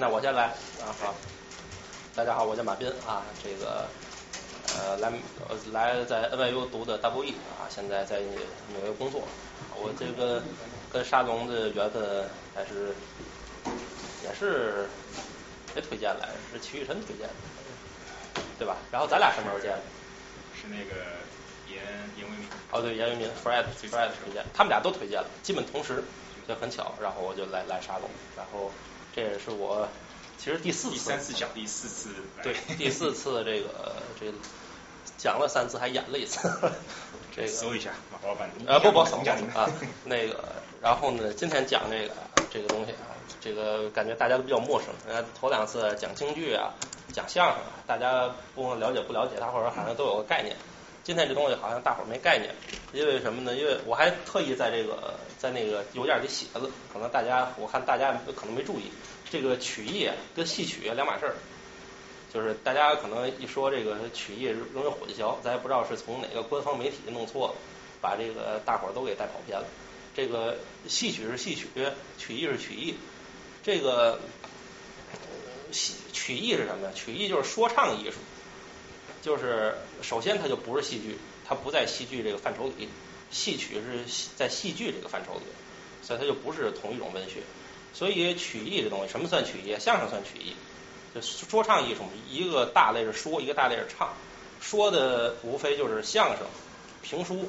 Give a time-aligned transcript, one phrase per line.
[0.00, 0.44] 那我先来
[0.80, 1.14] 啊，好，
[2.16, 3.86] 大家好，我叫马斌啊，这个
[4.74, 5.12] 呃来
[5.46, 9.20] 呃来在 NYU 读的 W E 啊，现在在纽约工作。
[9.76, 10.42] 我这个
[10.90, 12.94] 跟沙龙的缘分还是
[14.24, 14.88] 也是
[15.74, 16.34] 谁推荐来着？
[16.54, 17.34] 是齐雨辰推荐的，
[18.58, 18.78] 对吧？
[18.90, 19.82] 然后咱俩什么时候见的？
[20.56, 20.96] 是那个
[21.68, 21.84] 严
[22.16, 22.48] 严为民。
[22.72, 26.02] 哦，对，严为民 Fred Fred 推荐，他们俩都推荐了，基本同时，
[26.48, 26.94] 就很巧。
[27.02, 28.72] 然后我就来来沙龙，然后
[29.14, 29.88] 这也是我
[30.38, 32.10] 其实第四次，第三次讲，第四次
[32.42, 34.32] 对，第四次这个这个
[35.18, 36.50] 讲了三次，还演了一次，
[37.36, 38.48] 这个搜一下马老板。
[38.66, 39.68] 啊不不，总讲啊，
[40.04, 40.42] 那个，
[40.80, 42.14] 然后呢，今天讲这个
[42.50, 44.88] 这个东西啊，这个感觉大家都比较陌生。
[45.06, 46.72] 呃，头两次讲京剧啊，
[47.12, 50.56] 讲相声啊，大家不管了解不了解，大伙儿好像都有个概念。
[51.02, 52.54] 今天这东西好像大伙儿没概念，
[52.92, 53.56] 因为什么呢？
[53.56, 58.90] 因为我还特意在这个在那个邮件里写了，可能大家我看大家可能没注意，
[59.30, 61.34] 这个曲艺跟戏曲两码事儿。
[62.32, 67.54] 就是大家可能一说这个曲艺容易混淆，咱也不知道是从哪个官方媒体弄错了，
[68.00, 69.66] 把这个大伙儿都给带跑偏了。
[70.14, 71.66] 这个戏曲是戏曲，
[72.18, 72.94] 曲艺是曲艺。
[73.64, 74.20] 这个
[75.72, 76.92] 戏曲艺是什么呀？
[76.94, 78.18] 曲艺就是说唱艺术，
[79.22, 82.88] 就是首先它就不是戏剧，它不在戏剧这个范畴里。
[83.30, 85.42] 戏曲是在戏剧这个范畴里，
[86.02, 87.42] 所以它就不是同一种文学。
[87.92, 89.78] 所以曲艺这东西，什么算曲艺？
[89.78, 90.56] 相声算曲艺。
[91.14, 94.14] 就说唱艺术，一个大类是说，一个大类是唱。
[94.60, 96.46] 说的无非就是相声、
[97.02, 97.48] 评书，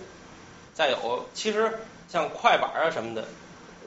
[0.74, 3.28] 再有其实像快板啊什么的，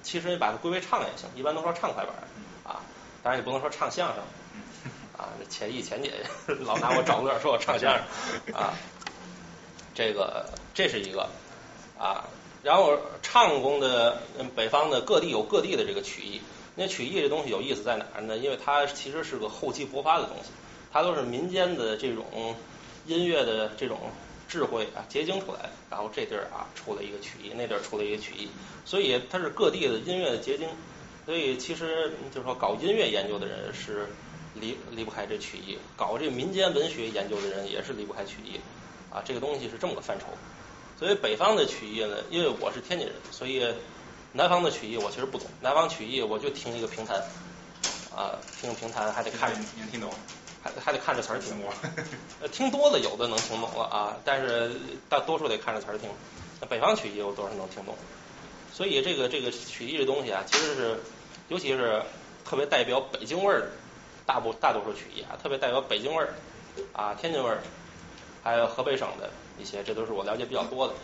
[0.03, 2.15] 其实你把它归为唱也行，一般都说唱快板
[2.65, 2.83] 啊。
[3.23, 4.25] 当然你不能说唱相声
[5.25, 8.75] 啊，钱毅钱姐姐 老拿我找乐说我唱相声啊。
[9.95, 11.29] 这个这是一个
[11.99, 12.25] 啊，
[12.63, 14.21] 然后唱功的
[14.55, 16.43] 北方的各地有各地的这个曲艺。
[16.77, 18.37] 那曲艺这东西有意思在哪儿呢？
[18.37, 20.51] 因为它其实是个厚积薄发的东西，
[20.93, 22.57] 它都是民间的这种
[23.07, 24.11] 音乐的这种
[24.49, 28.49] 智慧啊结晶出来的，然后这地儿啊出了一个曲艺，那地儿出了一个曲艺，
[28.85, 30.69] 所以它是各地的音乐的结晶。
[31.25, 34.09] 所以其实就是说搞音乐研究的人是
[34.55, 38.61] 离离不开这曲艺，搞这个民间文学研究的人也是离不开曲艺
[39.11, 39.23] 啊。
[39.25, 40.27] 这个东西是这么个范畴。
[40.99, 43.75] 所以北方的曲艺呢，因为我是天津人，所以。
[44.37, 47.23] 南方的曲艺我其实不懂，南方曲艺我就听一个评弹，
[48.13, 50.13] 啊，听评弹还得看，能听懂，
[50.61, 51.57] 还还得看着词儿听。
[52.43, 54.73] 呃，听多了有的能听懂了啊，但是
[55.09, 56.11] 大多数得看着词儿听。
[56.61, 57.95] 那北方曲艺我多少能听懂，
[58.73, 60.99] 所以这个这个曲艺这东西啊，其实是
[61.47, 62.03] 尤其是
[62.45, 63.69] 特别代表北京味儿的，
[64.27, 66.35] 大部大多数曲艺啊，特别带有北京味儿
[66.93, 67.63] 啊，天津味儿，
[68.43, 70.95] 还有河北省的一些，这都是我了解比较多的。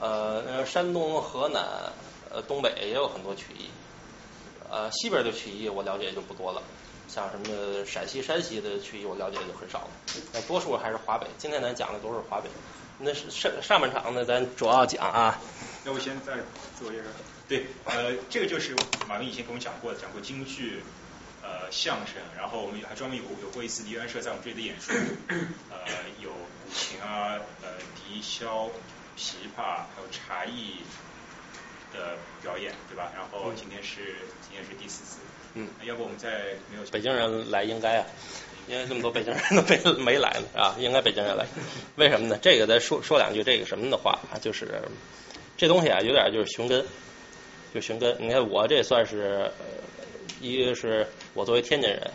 [0.00, 1.64] 呃，山东、河南。
[2.30, 3.70] 呃，东北也有很多曲艺，
[4.70, 6.62] 呃，西边的曲艺我了解就不多了，
[7.08, 9.88] 像什么陕西、山西的曲艺我了解就很少了，
[10.34, 11.26] 那多数还是华北。
[11.38, 12.50] 今天咱讲的都是华北，
[12.98, 15.40] 那是上上半场呢，咱主要讲啊。
[15.86, 16.34] 要不先再
[16.78, 17.04] 自我介绍。
[17.48, 18.76] 对，呃，这个就是
[19.08, 20.82] 马云以前跟我们讲过的，讲过京剧、
[21.48, 24.92] 呃相声，然后我们还专门有有过一次梨园社在我们这里的演出，
[25.72, 25.78] 呃，
[26.20, 28.68] 有古琴啊，呃，笛箫、
[29.16, 30.82] 琵琶，还有茶艺。
[31.90, 33.10] 的表演对吧？
[33.16, 35.20] 然后今天是今天是第四次，
[35.54, 36.28] 嗯，要不我们再
[36.70, 38.06] 没有北京人来应该啊，
[38.68, 41.46] 因为这么多北京人都没 没来呢啊，应该北京人来，
[41.96, 42.38] 为什么呢？
[42.42, 44.82] 这个再说说两句这个什么的话啊，就是
[45.56, 46.84] 这东西啊有点就是寻根，
[47.72, 48.14] 就寻根。
[48.20, 49.50] 你看我这算是
[50.40, 52.10] 一个是我作为天津人，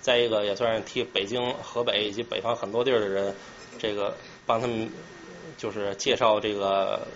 [0.00, 3.34] 再一个也算是替北京、河北以及北方很多地儿的人，
[3.78, 4.90] 这个帮他们
[5.56, 7.06] 就是介绍这个。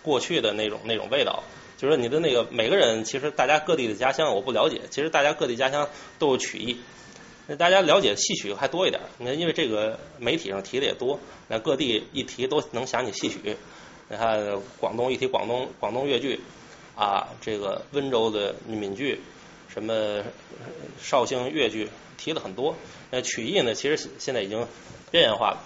[0.00, 1.42] 过去的那种那种味道，
[1.76, 5.86] 就是你的那个每个人，其实大家各地的家乡我不了解，其实大家各地家乡
[6.18, 6.78] 都有曲艺，
[7.46, 9.02] 那大家了解戏曲还多一点。
[9.18, 13.56] 你看，因为这个媒体上提的也多，那各地一提都能想起戏曲。
[14.08, 14.40] 你看
[14.78, 16.40] 广东一提广东广东粤剧
[16.96, 19.20] 啊，这个温州的闽剧，
[19.78, 20.24] 什么
[21.00, 22.74] 绍兴越剧提的很多。
[23.10, 24.66] 那曲艺呢，其实现在已经
[25.10, 25.58] 边缘化了。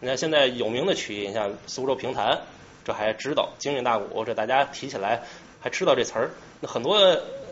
[0.00, 2.42] 你看现在有名的曲艺，你像苏州评弹。
[2.84, 5.24] 这还知道京韵大鼓，这大家提起来
[5.60, 6.30] 还知道这词儿。
[6.60, 6.94] 那很多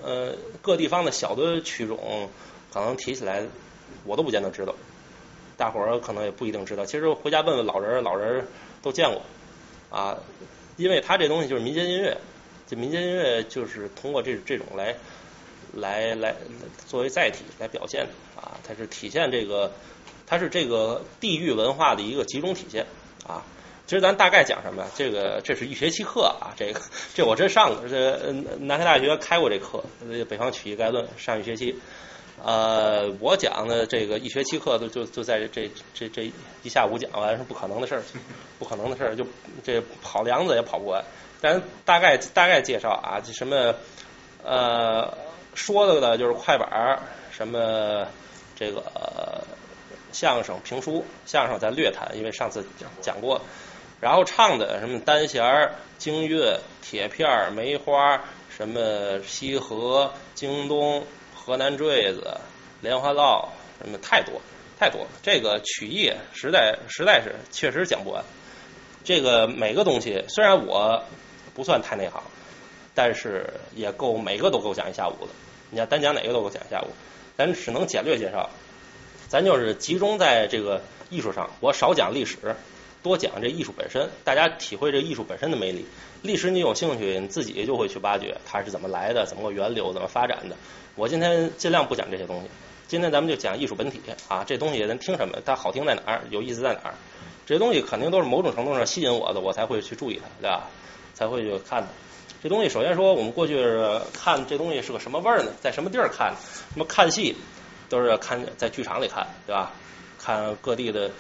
[0.05, 2.29] 呃各地方的小的曲种，
[2.73, 3.43] 可能提起来
[4.05, 4.77] 我都不见得知道，
[5.57, 6.87] 大伙儿可能也不一定知道。
[6.87, 8.47] 其实回家问问老人，老人
[8.81, 9.23] 都见过
[9.91, 10.19] 啊，
[10.77, 12.17] 因为他这东西就是民间音乐，
[12.69, 14.95] 这民间音乐就是通过这这种来
[15.77, 16.35] 来来
[16.87, 19.73] 作为载体来表现的啊，它是体现这个，
[20.27, 22.87] 它是这个地域文化的一个集中体现
[23.27, 23.43] 啊。
[23.87, 24.89] 其实咱大概讲什么呀？
[24.97, 26.81] 这个这是一学期课啊，这个
[27.15, 29.85] 这我真上过，这南开大学开过这课，
[30.25, 31.79] 《北方曲艺概论》上一学期。
[32.43, 36.31] 呃，我讲的这个一学期课都就就在这这这
[36.63, 38.03] 一下午讲完是不可能的事儿，
[38.59, 39.25] 不可能的事儿，就
[39.63, 41.05] 这跑梁子也跑不完。
[41.41, 43.75] 咱大概大概介绍啊，这什么
[44.43, 45.17] 呃
[45.55, 46.99] 说的呢，就是快板，
[47.31, 48.07] 什么
[48.55, 48.83] 这个
[50.13, 53.41] 相声、评书，相声咱略谈，因为上次讲讲过。
[54.01, 56.43] 然后唱的什么单弦、京韵、
[56.83, 58.21] 铁片、梅花，
[58.55, 61.05] 什么西河、京东。
[61.47, 62.39] 河南坠子、
[62.81, 64.41] 莲花落，什么太多
[64.79, 65.09] 太多了。
[65.23, 68.25] 这个曲艺实在实在是确实讲不完。
[69.05, 71.05] 这个每个东西虽然我
[71.53, 72.23] 不算太内行，
[72.95, 75.33] 但是也够每个都够讲一下午的。
[75.71, 76.87] 你要单讲哪个都够讲一下午，
[77.37, 78.49] 咱只能简略介绍。
[79.29, 80.81] 咱就是集中在这个
[81.11, 82.37] 艺术上，我少讲历史，
[83.03, 85.85] 多讲这艺术本身，大家体会这艺术本身的魅力。
[86.23, 90.55] 历史你有兴趣，你自己就会去挖掘它是怎么来的，怎么个源流，怎么发展的。
[90.95, 92.49] 我今天尽量不讲这些东西，
[92.87, 96.95] 今天咱们就讲艺术本体啊，这东西咱听什么，它好听在哪儿，有意思在哪儿，
[97.45, 100.69] 这些东西肯定都是某种程度上吸引我的，我才会去注意它，对吧？
[101.15, 101.89] 才会去看它。
[102.45, 103.57] 这东西首先说，我们过去
[104.13, 105.51] 看这东西是个什么味儿呢？
[105.63, 106.35] 在什么地儿看？
[106.75, 107.35] 什么看戏
[107.89, 109.73] 都是看在剧场里看，对吧？
[110.19, 111.11] 看各地的，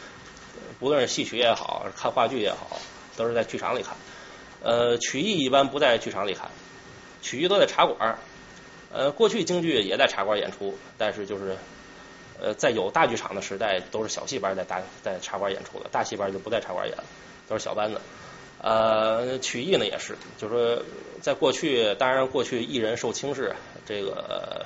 [0.78, 2.78] 不论是戏曲也好，看话剧也好，
[3.16, 3.96] 都是在剧场里看。
[4.62, 6.50] 呃，曲艺一般不在剧场里看，
[7.22, 8.18] 曲艺都在茶馆。
[8.92, 11.56] 呃，过去京剧也在茶馆演出，但是就是
[12.38, 17.04] 呃，在有大剧场的时代，都是小戏班在大在茶馆演出的，大戏班就不在茶馆演了，
[17.48, 17.98] 都是小班子。
[18.64, 20.82] 呃，曲艺呢也是，就是说
[21.20, 24.64] 在过去，当然过去艺人受轻视，这个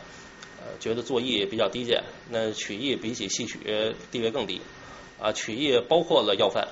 [0.63, 4.61] 呃觉得做艺比较低贱，那曲艺比起戏曲地位更低
[5.21, 6.69] 啊，曲艺包括了要饭。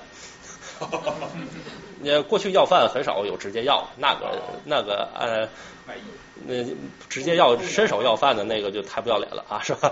[1.99, 5.49] 那 过去要饭很少有直接要，那个那个呃。
[6.45, 6.63] 那
[7.09, 9.91] 直接要伸手要饭的那个就太不要脸了啊，是吧？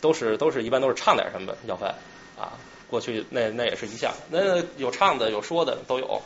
[0.00, 1.94] 都是都是一般都是唱点什么要饭
[2.36, 2.58] 啊。
[2.92, 6.20] 过去那那也是一项，那有唱的有说的都有。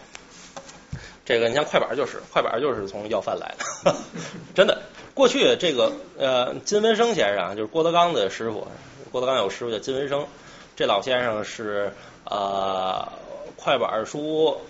[1.24, 3.54] 这个你像快板就是快板就是从要饭来
[3.84, 3.94] 的，
[4.54, 4.82] 真的。
[5.14, 8.66] 过去这个呃金文生先生就是郭德纲的师傅，
[9.12, 10.26] 郭德纲有师傅叫金文生，
[10.74, 11.92] 这老先生是
[12.24, 13.12] 呃
[13.56, 14.60] 快板书、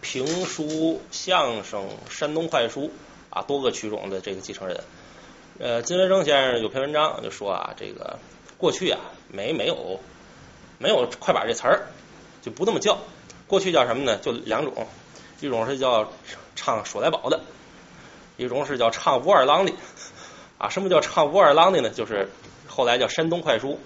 [0.00, 2.90] 评书、相声、山东快书。
[3.32, 4.80] 啊，多个曲种的这个继承人，
[5.60, 8.18] 呃，金文生先生有篇文章就说啊，这个
[8.58, 8.98] 过去啊
[9.28, 10.00] 没没有
[10.82, 11.88] 没有快板这词儿，
[12.40, 12.96] 就不这么叫。
[13.46, 14.16] 过去叫什么呢？
[14.16, 14.86] 就两种，
[15.40, 16.10] 一种是叫
[16.56, 17.40] 唱数来宝的，
[18.38, 19.74] 一种是叫唱武二郎的。
[20.56, 21.90] 啊，什么叫唱武二郎的呢？
[21.90, 22.30] 就是
[22.66, 23.78] 后来叫山东快书。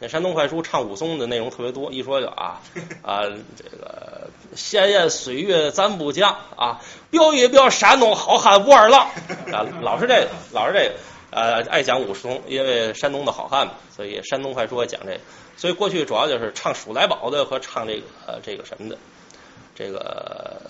[0.00, 2.60] 那山东快书唱武松的内容特别多，一说就啊
[3.00, 3.22] 啊
[3.56, 9.08] 这个闲言岁月咱不讲啊，表一表山东好汉武二郎
[9.50, 10.94] 啊，老是这个，老是这个，
[11.30, 15.20] 呃，爱讲武松，因为山东的好汉嘛，所以山东快书也讲这个。
[15.56, 18.98] 所以过去主要就是唱数来宝的和唱这个这个什么的，
[19.74, 20.60] 这个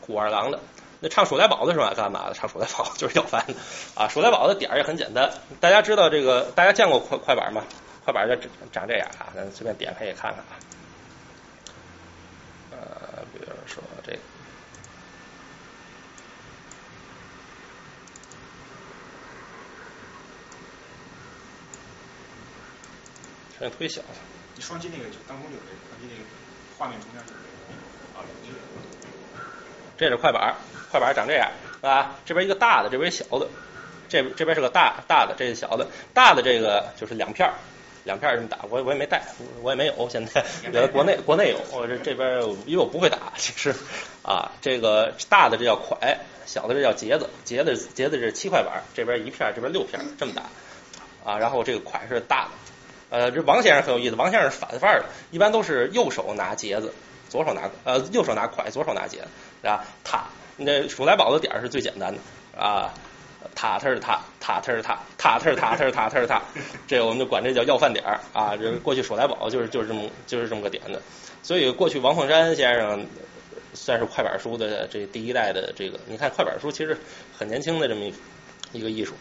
[0.00, 0.60] 虎二郎的。
[1.00, 1.92] 那唱数来宝的是吧？
[1.94, 2.34] 干嘛的？
[2.34, 3.54] 唱数来宝 就是要饭的
[3.94, 4.08] 啊。
[4.08, 5.30] 数来宝的点儿也很简单，
[5.60, 7.62] 大家知道这个，大家见过快快板吗？
[8.04, 8.36] 快板就
[8.72, 10.56] 长这样啊，咱随便点开也看看啊。
[12.70, 14.18] 呃，比如说这个，
[23.58, 24.02] 声音特别小。
[24.54, 26.24] 你双击那个就当中有这个，双击那个
[26.78, 27.38] 画面中间就是
[28.16, 28.22] 啊，
[29.96, 30.54] 这是快板，
[30.90, 31.50] 快板长这样
[31.82, 33.48] 啊，这边一个大的，这边小的，
[34.08, 37.54] 这这边是个大大的，这是小的，大的这个就是两片儿。
[38.04, 39.22] 两片这么打，我我也没带，
[39.62, 40.06] 我也没有。
[40.10, 40.44] 现在
[40.74, 43.74] 呃，国内国内有，我这这边因为我不会打，其实
[44.22, 50.42] 啊，这个大的这叫蒯，小的这叫节子，节子节子是七块板，这边一片，这边六片，这么打
[51.24, 51.38] 啊。
[51.38, 52.50] 然后这个蒯是大的，
[53.14, 56.92] 呃，这王先生很有意思，王先生是反范儿的，一般都是右手拿节子，
[57.28, 59.18] 左手拿呃右手拿筷，左手拿节，
[59.62, 59.84] 对吧？
[60.02, 60.24] 他
[60.56, 62.92] 那数来宝的点是最简单的啊。
[63.54, 66.42] 塔特是塔，塔特是塔，塔特是塔特是塔特是塔，
[66.88, 68.56] 这我们就管这叫要饭点儿啊。
[68.56, 71.00] 这过去数来宝就是就是这么就是这么个点子。
[71.40, 73.06] 所以过去王凤山先生
[73.74, 76.98] 算是快板书的这第一代的这个，你看快板书其实
[77.38, 78.14] 很年轻的这么一
[78.72, 79.14] 一个艺术。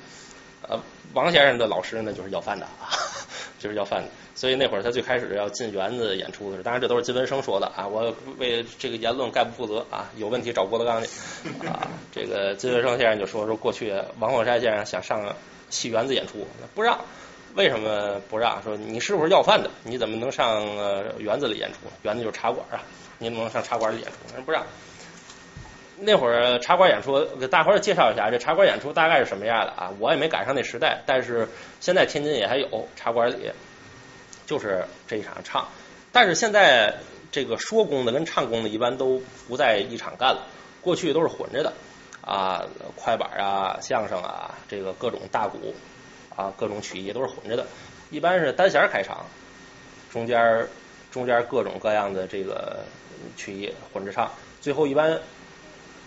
[0.67, 0.79] 呃，
[1.13, 2.89] 王先生的老师呢就是要饭的啊，
[3.59, 4.09] 就是要饭的。
[4.35, 11.07] 所以那会儿他最开始要进园子演出的时候，当然这都是金文生说的啊，我为这个言论概不负责啊，有问题找郭德纲去
[11.67, 11.87] 啊。
[12.11, 15.35] 这个金文生先生就说说过去王凤山先生想上
[15.69, 16.99] 戏园子演出，不让，
[17.53, 18.61] 为什么不让？
[18.63, 19.69] 说你是不是要饭的？
[19.83, 20.65] 你怎么能上
[21.19, 21.77] 园子里演出？
[22.01, 22.81] 园子就是茶馆啊，
[23.19, 24.35] 你怎么能上茶馆里演出？
[24.35, 24.65] 人不让。
[25.99, 29.93] 那会儿茶馆演出，给大伙儿介绍一下，这茶馆演出大概是什么样的啊？
[29.99, 31.47] 我也没赶上那时代，但是
[31.79, 33.51] 现在天津也还有茶馆里，
[34.45, 35.67] 就是这一场唱。
[36.11, 36.95] 但是现在
[37.31, 40.47] 这个说功的跟唱功的，一般都不在一场干了，
[40.81, 41.71] 过去都是混着的
[42.21, 45.75] 啊，快板啊、相声啊，这个各种大鼓
[46.35, 47.65] 啊、各种曲艺都是混着的，
[48.09, 49.25] 一般是单弦开场，
[50.11, 50.67] 中间
[51.11, 52.79] 中间各种各样的这个
[53.37, 55.19] 曲艺混着唱，最后一般。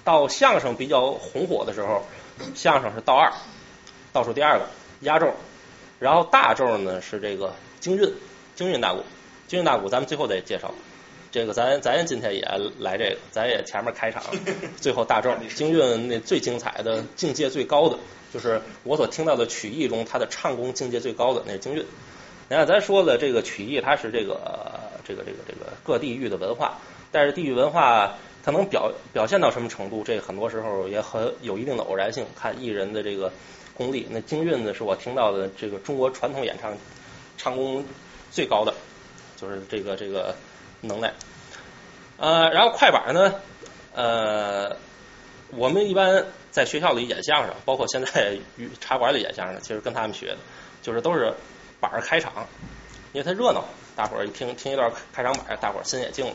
[0.06, 2.06] 到相声比较红火的时候，
[2.54, 3.32] 相声是倒二，
[4.12, 4.66] 倒数第二个
[5.00, 5.34] 压轴，
[5.98, 8.12] 然后大轴呢是这个京韵，
[8.54, 9.02] 京韵大鼓，
[9.48, 10.72] 京韵大鼓咱们最后再介绍。
[11.32, 12.42] 这个咱咱今天也
[12.78, 14.22] 来这个，咱也前面开场，
[14.80, 17.98] 最后大轴，京韵那最精彩的境界最高的，
[18.32, 21.84] 就是我所听到的曲艺中，它的唱功境界最高的那是京韵。
[22.48, 24.38] 你看咱说的这个曲艺，它是这个
[25.04, 26.78] 这个这个这个各地域的文化，
[27.10, 28.14] 但是地域文化。
[28.46, 30.04] 它能表表现到什么程度？
[30.04, 33.32] 这很多时候也很有一定的偶然性，看艺人的这个
[33.74, 34.06] 功力。
[34.08, 36.72] 那京韵呢，是我听到的这个中国传统演唱
[37.36, 37.84] 唱功
[38.30, 38.72] 最高的，
[39.36, 40.36] 就是这个这个
[40.80, 41.12] 能耐。
[42.18, 43.34] 呃，然后快板呢，
[43.92, 44.76] 呃，
[45.50, 48.38] 我们一般在学校里演相声，包括现在
[48.80, 50.38] 茶馆里演相声，其实跟他们学的，
[50.82, 51.34] 就是都是
[51.80, 52.46] 板儿开场，
[53.12, 53.64] 因为它热闹，
[53.96, 56.32] 大伙儿一听听一段开场板，大伙儿心也静了。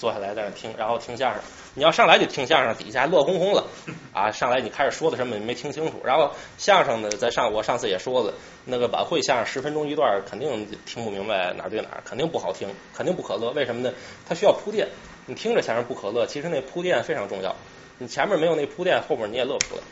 [0.00, 1.42] 坐下来在那听，然后听相声。
[1.74, 3.66] 你要上来就听相声，底下还乐哄哄了
[4.14, 4.30] 啊！
[4.30, 6.00] 上来你开始说的什么你没听清楚。
[6.02, 8.32] 然后相声呢，在上我上次也说了，
[8.64, 12.66] 那个晚会相声十分钟一段，肯定听不明白哪对哪，肯定不好听，
[12.96, 13.50] 肯定不可乐。
[13.50, 13.92] 为什么呢？
[14.26, 14.88] 它需要铺垫。
[15.26, 17.54] 你听着前面不可乐，其实那铺垫非常重要。
[17.98, 19.82] 你前面没有那铺垫，后边你也乐不出来。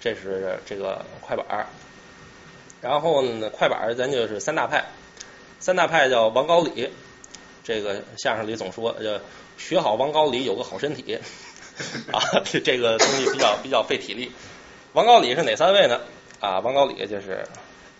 [0.00, 1.66] 这是这个快板。
[2.80, 4.86] 然后呢，快板咱就是三大派，
[5.60, 6.90] 三大派叫王高李。
[7.64, 9.20] 这个相声里总说，呃，
[9.56, 11.18] 学好王高李有个好身体
[12.12, 12.20] 啊，
[12.62, 14.30] 这个东西比较比较费体力。
[14.92, 16.00] 王高李是哪三位呢？
[16.40, 17.44] 啊，王高李就是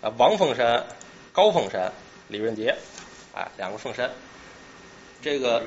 [0.01, 0.85] 啊，王凤山、
[1.33, 1.91] 高凤山、
[2.27, 2.75] 李润杰，
[3.33, 4.11] 哎，两个凤山。
[5.21, 5.63] 这个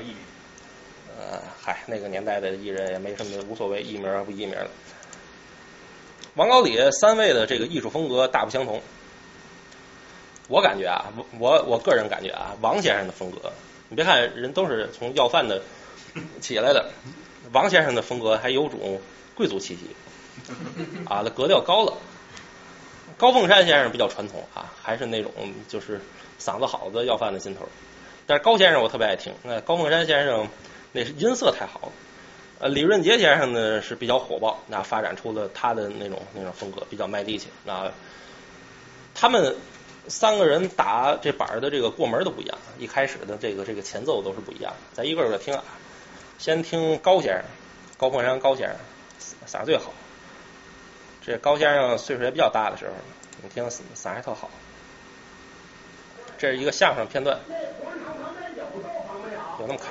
[1.19, 4.69] 呃，嗨，那个年代的艺人也没什么无所谓艺名不艺名的。
[6.35, 8.81] 王高李三位的这个艺术风格大不相同。
[10.47, 13.51] 我感觉啊，我我个人感觉啊，王先生的风格。
[13.89, 15.61] 你别看人都是从要饭的
[16.39, 16.91] 起来的，
[17.51, 19.01] 王先生的风格还有种
[19.35, 19.89] 贵族气息
[21.05, 21.97] 啊，那格调高了。
[23.17, 25.33] 高凤山先生比较传统啊，还是那种
[25.67, 25.99] 就是
[26.39, 27.67] 嗓子好的要饭的劲头。
[28.27, 30.47] 但是高先生我特别爱听，那高凤山先生
[30.91, 31.91] 那是音色太好。
[32.59, 37.91] 呃，李润杰先生呢是比较火爆，那发展出了他的那种那种风格，比较卖力气那。
[39.15, 39.55] 他们。
[40.07, 44.73] 三个人打这板儿的这个过门都不一样，一开始的这个这个前奏都是不一样。
[44.93, 45.63] 咱一个个听啊，
[46.37, 47.43] 先听高先生，
[47.97, 48.77] 高凤山高先生
[49.45, 49.93] 嗓最好。
[51.21, 52.93] 这高先生岁数也比较大的时候，
[53.43, 54.49] 你听嗓还特好。
[56.37, 57.37] 这是一个相声片段，
[59.59, 59.85] 有那么卡？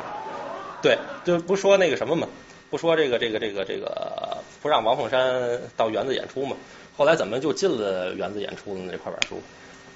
[0.81, 2.27] 对，就不说那个什么嘛，
[2.71, 6.57] 不说这个这个这个这个不让王凤山到园子演出嘛。
[6.97, 9.41] 后来怎么就进了园子演出的这块板书？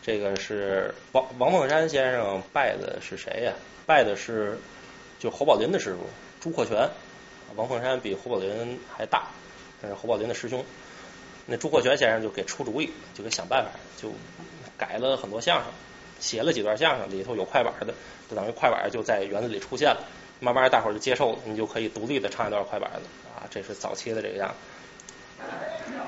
[0.03, 3.53] 这个是王王凤山先生拜的是谁呀？
[3.87, 4.59] 拜的是
[5.21, 6.01] 就侯宝林的师傅
[6.41, 6.91] 朱阔全。
[7.55, 9.29] 王凤山比侯宝林还大，
[9.81, 10.65] 但是侯宝林的师兄。
[11.47, 14.13] 那朱阔全先生就给出主意，就给想办法，就
[14.77, 15.67] 改了很多相声，
[16.19, 17.95] 写了几段相声，里头有快板的，
[18.29, 20.05] 就等于快板就在园子里出现了。
[20.41, 23.03] 慢慢大伙儿就接受了，你就可以独立的唱一段快板了
[23.37, 23.47] 啊！
[23.51, 25.47] 这是早期的这个样子。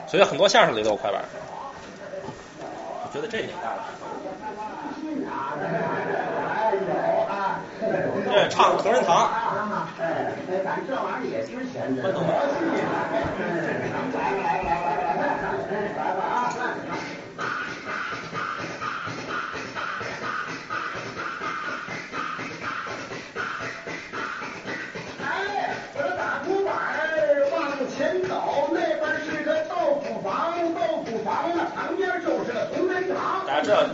[0.09, 1.25] 所以很多相声里都有快板。
[3.14, 3.85] 觉得这年代了。
[8.26, 9.30] 这唱同仁堂。
[10.00, 10.33] 哎，
[10.64, 12.02] 咱这玩意儿也挺闲的。
[12.02, 12.11] 这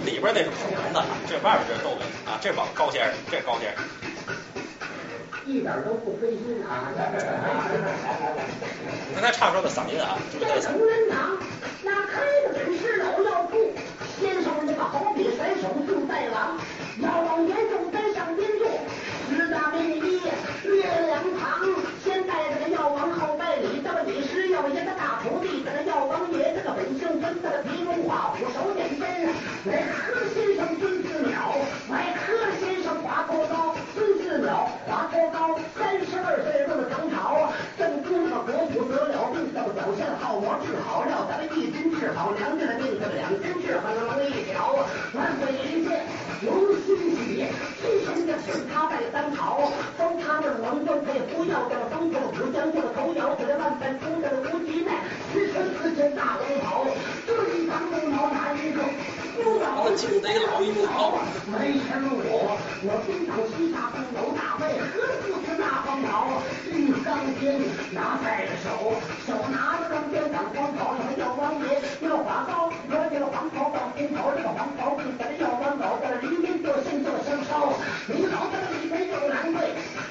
[0.04, 3.85] 里边那是捧哏的，这外边这是逗哏啊，这往高先生，这高先生，
[5.47, 6.90] 一点都不费心啊！
[9.09, 11.37] 你看他唱出的嗓音啊，这同仁堂
[11.83, 13.73] 那开的本是老药铺，
[14.21, 16.57] 先生那个好比甩手就带郎，
[17.02, 17.23] 药
[29.67, 31.52] 来柯先生孙思邈，
[31.93, 44.81] 来柯先生华佗高，孙思邈华佗高，三十二岁入了唐朝，正宫的国母得了病，要表现好，我治好了，咱们一军治好娘家的病，咱们两军治好了，能一条，
[45.12, 46.09] 万岁人间
[46.40, 47.45] 龙心喜，
[47.85, 49.69] 亲身的封他拜三朝，
[50.00, 56.88] 封他的王都可以不要的，封他的武将，我的头摇给他万般中的无极奈，十身四件大红袍。
[59.82, 61.18] 我敬得老一老，
[61.50, 66.38] 没前路我，我东挡西杀东楼大卫，何不是那方老？
[66.70, 67.58] 玉钢鞭
[67.90, 68.94] 拿在手，
[69.26, 71.80] 手拿着钢鞭挡光头，什么叫王爷？
[72.06, 77.75] 要法高，说这个黄袍到红袍，这个黄袍比咱要王老，在这离边做先做生烧。
[78.06, 79.50] 你老在这里边又难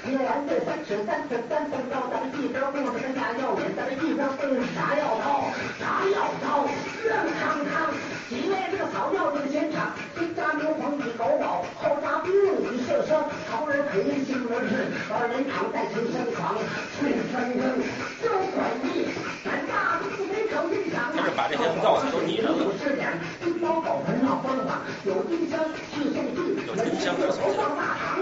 [0.18, 6.66] 对，你难对三尺三寸三寸高，咱们一边顾着跟下要脸，咱们一边分啥要刀，啥要刀，
[7.06, 7.94] 热康康。
[8.28, 16.58] 几位这个草药这个现场，先扎牛黄与狗脑，后扎冰与射生，头人陪心而至，二人躺在青山床，
[16.98, 17.78] 睡生生
[18.18, 19.14] 就管你，
[19.46, 20.02] 咱大
[20.62, 21.12] 都不没口音响。
[21.16, 22.66] 他是把这些药材都拟人了。
[22.84, 25.60] 是点金刀狗盆闹方法，有丁香
[25.94, 28.20] 去送地，有丁香的头放大堂，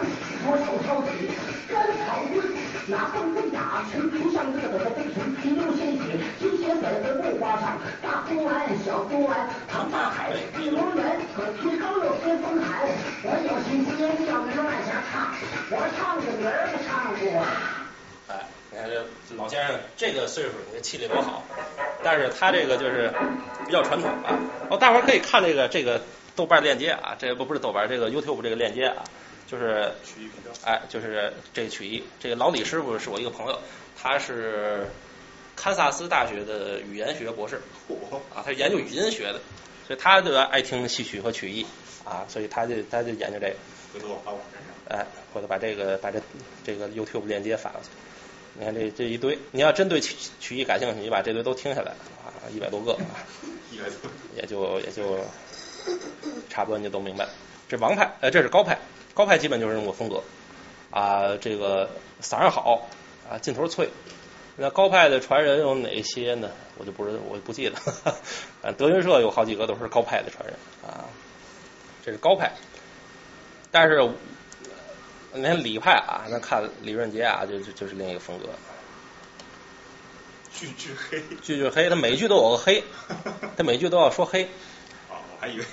[0.66, 1.32] 手抄起
[1.68, 2.46] 甘草棍，
[2.88, 12.88] 那棍子打成不像这个的飞尘，皮流鲜血，金血粉在木花上，大公安小公安，唐大海，地龙人，可提高有些风寒。
[13.24, 15.34] 我有心仙叫人往下唱，
[15.72, 17.22] 我唱着人儿唱过。
[18.30, 18.32] 哎，
[18.72, 21.44] 你看这老先生这个岁数，你这气力多好。
[22.04, 23.12] 但是他这个就是
[23.66, 24.40] 比较传统啊。
[24.70, 26.02] 哦，大伙儿可以看这个这个
[26.36, 29.04] 豆瓣链接啊，这不不是豆瓣，这个 YouTube 这个链接啊，
[29.48, 30.30] 就是曲艺。
[30.64, 33.60] 哎，就是这个曲艺，这个老李师傅是我一个朋友，
[33.96, 34.88] 他是
[35.56, 37.62] 堪萨斯大学的语言学博士
[38.36, 39.40] 啊，他是研究语音学的，
[39.88, 41.66] 所以他就爱听戏曲和曲艺
[42.04, 43.56] 啊，所以他就他就研究这个。
[43.94, 45.00] 回头我发网站上。
[45.00, 46.20] 哎，回头把这个把这
[46.66, 47.88] 这个 YouTube 链接发过去。
[48.60, 51.92] 你看这这一堆，你要真对曲曲艺感兴趣，你把这堆都听下来
[52.26, 53.22] 啊，一百多个，啊
[53.72, 54.10] 一百多。
[54.36, 55.20] 也就也就
[56.50, 57.32] 差不多你就都明白了。
[57.70, 58.80] 这王派，呃，这是高派，
[59.14, 60.24] 高派基本就是这种风格
[60.90, 61.90] 啊，这个
[62.22, 62.88] 嗓儿好
[63.30, 63.90] 啊，劲头脆。
[64.56, 66.50] 那高派的传人有哪些呢？
[66.80, 67.76] 我就不知道我就不记得，
[68.64, 71.06] 啊， 德云社有好几个都是高派的传人啊，
[72.04, 72.54] 这是高派。
[73.70, 74.02] 但是
[75.34, 78.50] 你看李派啊，那看李润杰啊，就就就是另一个风格。
[80.54, 81.22] 句句黑。
[81.42, 82.84] 句句黑，他每句都有个黑，
[83.56, 84.44] 他每句都要说黑。
[85.10, 85.66] 啊，我还以为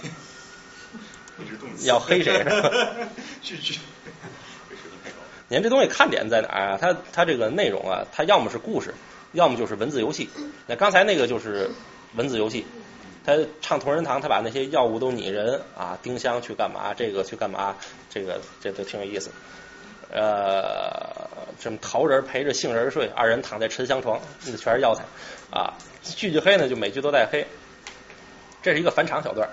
[1.36, 1.86] 你是动词。
[1.86, 2.44] 要黑谁？
[3.40, 3.78] 句句。
[4.68, 5.26] 这水平太高了。
[5.48, 6.78] 你看这东西看点在哪儿啊？
[6.78, 8.92] 它它这个内容啊，它要么是故事，
[9.32, 10.28] 要么就是文字游戏。
[10.66, 11.70] 那刚才那个就是
[12.16, 12.66] 文字游戏，
[13.24, 13.32] 他
[13.62, 17.76] 唱同仁堂，他把那些药物都拟人啊，丁香去干嘛，这个去干嘛，
[18.10, 19.30] 这个这都挺有意思。
[20.12, 25.02] 呃，什么桃仁陪着杏仁睡，二人躺在沉香床，那全是药材
[25.50, 25.74] 啊。
[26.02, 27.46] 句句黑呢，就每句都带黑。
[28.62, 29.48] 这是一个返场小段，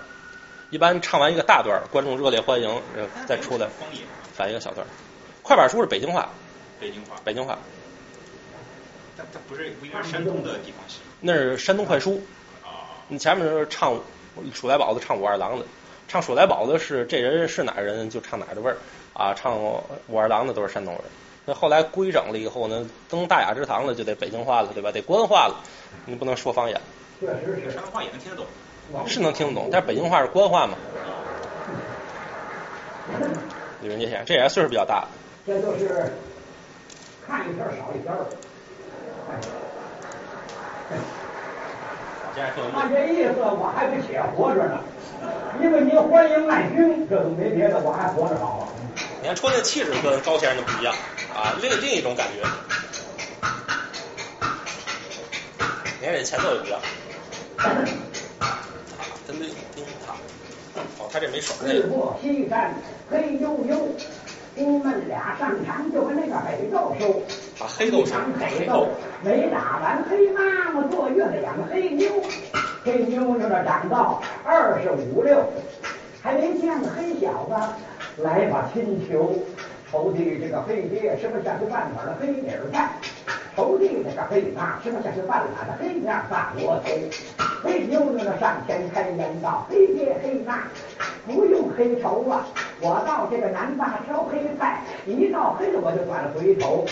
[0.70, 3.68] 一般唱完一个大段，观众热烈欢迎，呃再出来。
[4.34, 4.86] 反一个小段。
[5.42, 6.30] 快板书是北京话，
[6.78, 7.16] 北京话。
[7.24, 7.58] 北京话，
[9.16, 10.98] 但它不是不应该是山东的地方戏。
[11.20, 12.22] 那是山东快书。
[13.12, 13.14] 啊。
[13.14, 14.00] 你前面是唱
[14.54, 15.66] 鼠来宝的，唱武二郎的，
[16.08, 18.78] 唱鼠来宝的是这人是哪儿人就唱哪儿的味儿
[19.12, 21.02] 啊，唱武二郎的都是山东人。
[21.44, 24.90] 那后来规整了以后呢，登大雅之堂了，就得北京话了，对吧？
[24.90, 25.56] 得官话了，
[26.06, 26.80] 你不能说方言，
[27.20, 28.46] 确实是山东话也能听得懂。
[29.06, 30.74] 是能听得懂，但是北京话是官话嘛。
[33.82, 35.08] 李文杰先生，这也岁数比较大了。
[35.44, 36.12] 这就是
[37.26, 38.24] 看一篇少一篇儿。
[40.88, 41.31] 现在特
[42.74, 44.80] 按这意思，我还不且活着呢。
[45.60, 48.68] 因为您欢迎爱军，这都没别的，我还活着好啊。
[49.20, 50.94] 你看，穿的气质跟高先生就不一样
[51.34, 52.42] 啊，另另一种感觉。
[56.00, 56.80] 你看这前奏也不一样，
[57.58, 57.70] 塔
[59.28, 60.14] 真的叮塔，
[60.98, 62.74] 哦，他这没手那日落，西山
[63.10, 63.94] 黑悠悠，
[64.56, 67.22] 兄们俩上场就跟那个黑豆收。
[67.58, 68.88] 把黑豆手一场黑黑豆豆，
[69.22, 72.08] 没打完，黑妈妈坐月子养黑妞，
[72.84, 75.44] 黑妞妞的长到二十五六，
[76.20, 79.34] 还没见过黑小子，来把亲求。
[79.90, 82.88] 投递这个黑爹，什么像是半碗的黑米儿饭；
[83.54, 86.90] 投递这个黑妈，什么像是半拉的黑面大窝头。
[87.62, 90.64] 黑妞子呢上前开言道：“黑爹黑妈，
[91.26, 92.46] 不用黑愁啊，
[92.80, 96.84] 我到这个南大挑黑菜，一到黑我就转回头。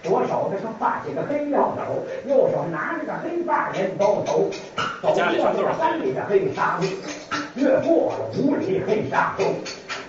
[0.00, 4.48] 左手这个发起个黑药斗，右手拿着个黑把人兜头，
[5.02, 6.86] 走过这个三里的黑沙路，
[7.54, 9.44] 越过了五里黑沙沟。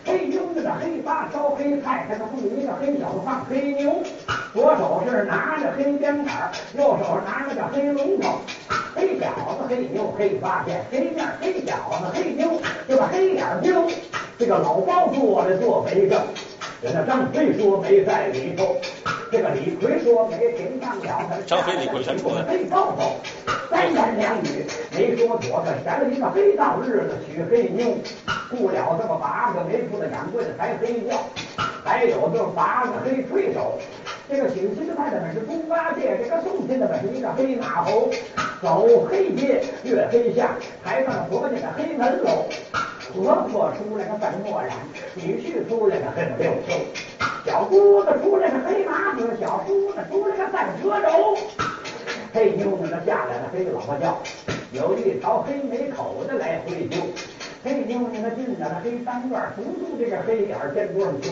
[0.09, 4.01] 黑妞子的黑发烧黑太太的不一个黑小子放黑牛，
[4.55, 8.39] 左手是拿着黑鞭杆，右手拿着个黑龙头，
[8.95, 13.71] 黑小子黑牛黑八片，黑面黑小子黑牛，就把黑眼睛，
[14.39, 16.19] 这个老包坐着做肥正。
[16.81, 18.77] 人家张飞说没在里头，
[19.29, 23.19] 这个李逵说没听上了，张飞李逵全出来黑道头，
[23.69, 24.63] 三言两语
[24.95, 27.97] 没说妥，可选了一个黑道日子娶黑妞，
[28.49, 31.21] 雇了这么八个没铺的掌柜的抬黑轿，
[31.83, 33.77] 还有这八个黑吹手。
[34.29, 38.09] 这个请亲的派的本是猪八戒，这个送亲的本是一个黑马猴，
[38.61, 40.47] 走黑街越黑巷，
[40.81, 42.45] 抬上了佛家的黑门楼。
[43.13, 44.69] 婆婆出来个粉墨染，
[45.15, 46.73] 女婿出来个黑六秋，
[47.43, 51.37] 小姑子出来个黑麻子，小姑子出来个半车轴，
[52.33, 54.17] 黑妞子那下来了黑老婆叫，
[54.71, 57.01] 有一条黑眉口子来回溜。
[57.61, 61.29] 黑妞子那进来了黑三院，独住这个黑眼儿肩多上绣，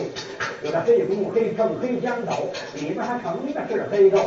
[0.62, 4.18] 有那黑弓、黑秤、黑香斗，里面还盛的是黑豆。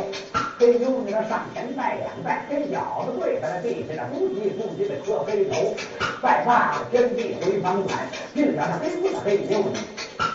[0.58, 5.76] 黑妞子那上前拜两拜，黑小子跪在那地下那不急不急的磕黑头，
[6.24, 9.80] 拜罢了天地回房返，进了那黑屋子黑妞子，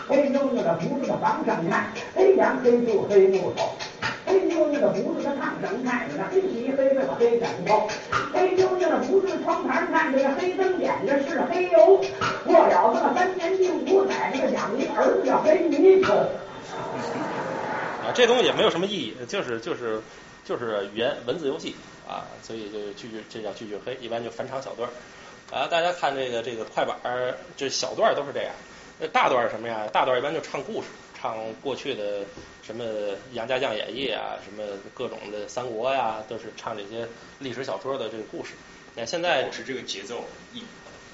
[0.07, 3.71] 黑妞子的不是个房上看，黑羊黑兔黑木头。
[4.37, 7.89] 黑妞妞的胡子在炕上看着，黑皮黑被子黑枕头。
[8.31, 11.99] 黑妞妞的胡子窗台看着，黑灯点着是黑油。
[12.45, 16.13] 过了这么三年定五载，这个养一儿子叫黑泥鳅。
[18.03, 19.99] 啊，这东西也没有什么意义，就是就是
[20.45, 21.75] 就是语言文字游戏
[22.07, 24.93] 啊，所以就句句这叫句句黑，一般就返场小段儿
[25.57, 25.65] 啊。
[25.65, 28.51] 大家看这个这个快板儿，这小段儿都是这样。
[28.99, 29.87] 那大段儿是什么呀？
[29.91, 32.21] 大段儿一般就唱故事，唱过去的
[32.67, 32.83] 什么
[33.31, 34.61] 《杨家将演义》啊，什么
[34.93, 37.07] 各种的三国呀，都是唱这些
[37.39, 38.55] 历史小说的这个故事。
[38.93, 40.59] 那现在保持这个节奏，一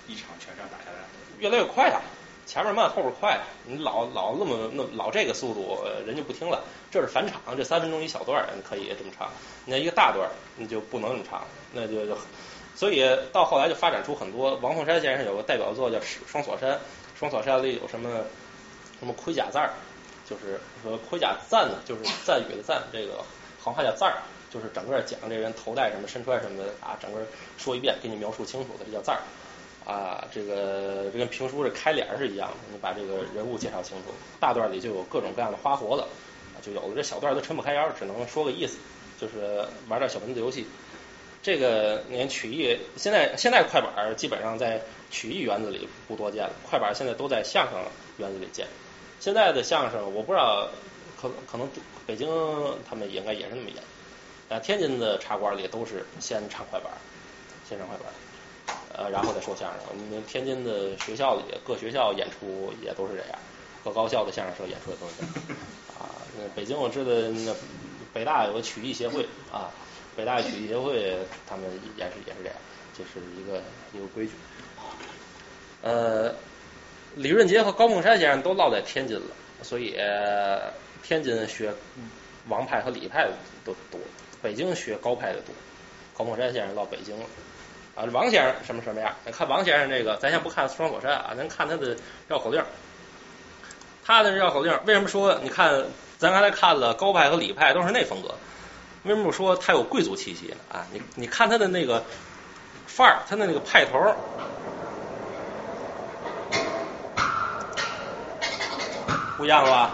[0.08, 1.06] 一场全场打下来。
[1.38, 2.02] 越来越快了，
[2.48, 6.64] 前面慢后边快，你老老那么那老这个速度，呃人就不听了。
[6.90, 9.30] 这是返场，这三分钟一小段儿，你可以这么唱。
[9.68, 12.18] 那一个大段儿你就不能这么唱，那就就
[12.76, 14.56] 所以到后来就发展出很多。
[14.56, 16.72] 王凤山先生有个代表作叫《双锁山》，
[17.20, 18.24] 双锁山里有什么
[19.00, 19.72] 什么盔甲字儿，
[20.34, 23.24] 就是说盔甲赞呢，就是赞语的赞，这个
[23.62, 24.18] 行话叫赞儿，
[24.50, 27.22] 就是整个讲这人头戴什么、身穿什么的啊，整个
[27.58, 29.22] 说一遍，给你描述清楚的，这叫赞儿。
[29.86, 34.14] 啊，这个这跟评书这开脸儿是一样的，你把这个人物介绍清楚。
[34.40, 36.08] 大段里就有各种各样的花活了，
[36.62, 38.78] 就有的这小段都抻不开腰，只能说个意思，
[39.20, 40.66] 就是玩点小文字游戏。
[41.42, 47.78] 这个连曲艺，现在现在快板基本上在曲艺园子里不多见了，快板现在都在相声
[48.18, 48.66] 园子里见。
[49.24, 50.68] 现在的相声我不知道，
[51.16, 51.66] 可可能
[52.06, 52.28] 北京
[52.86, 53.82] 他们应该也是那么演，
[54.50, 57.00] 呃，天津的茶馆里都是先唱快板儿，
[57.66, 58.12] 先唱快板儿。
[58.92, 59.80] 呃，然后再说相声。
[59.88, 63.40] 我们天津的学校里，各学校演出也都是这样，
[63.82, 65.58] 各高校的相声社演出也都是这样。
[65.98, 67.12] 啊，那北京我知道，
[67.46, 67.56] 那
[68.14, 69.72] 北大有个曲艺协会啊，
[70.18, 71.64] 北大曲艺协会他们
[71.96, 72.58] 也是也是这样，
[72.98, 74.34] 这是一个一个规矩。
[75.82, 76.36] 呃，
[77.16, 79.26] 李润杰和高凤山先生都落在天津了，
[79.62, 79.96] 所以、
[81.04, 81.74] 天津学
[82.48, 84.00] 王派和李派的都多，
[84.42, 85.54] 北京学高派的多。
[86.16, 87.26] 高凤山先生到北京了。
[87.96, 89.14] 啊，王先生什么什么样？
[89.24, 91.96] 咱看王先生这个，咱先不看双锁山啊，咱看他的
[92.28, 92.64] 绕口令。
[94.04, 95.40] 他的绕口令为什么说？
[95.44, 95.86] 你看，
[96.18, 98.36] 咱刚才看了高派和李派都是那风格，
[99.04, 100.58] 为什么说他有贵族气息呢？
[100.72, 102.04] 啊，你你看他的那个
[102.88, 104.00] 范儿，他的那个派头
[109.36, 109.92] 不一样吧？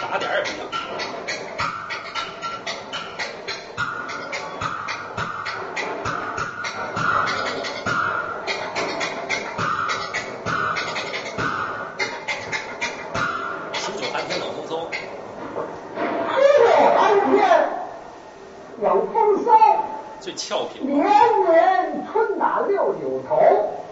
[0.00, 0.66] 打点儿也不一样。
[13.74, 14.86] 数九寒天冷风嗖，
[16.38, 17.02] 日落寒
[17.34, 17.36] 天
[18.80, 19.50] 冷风骚，
[20.20, 20.78] 最俏皮。
[20.84, 23.83] 年年春打六九头。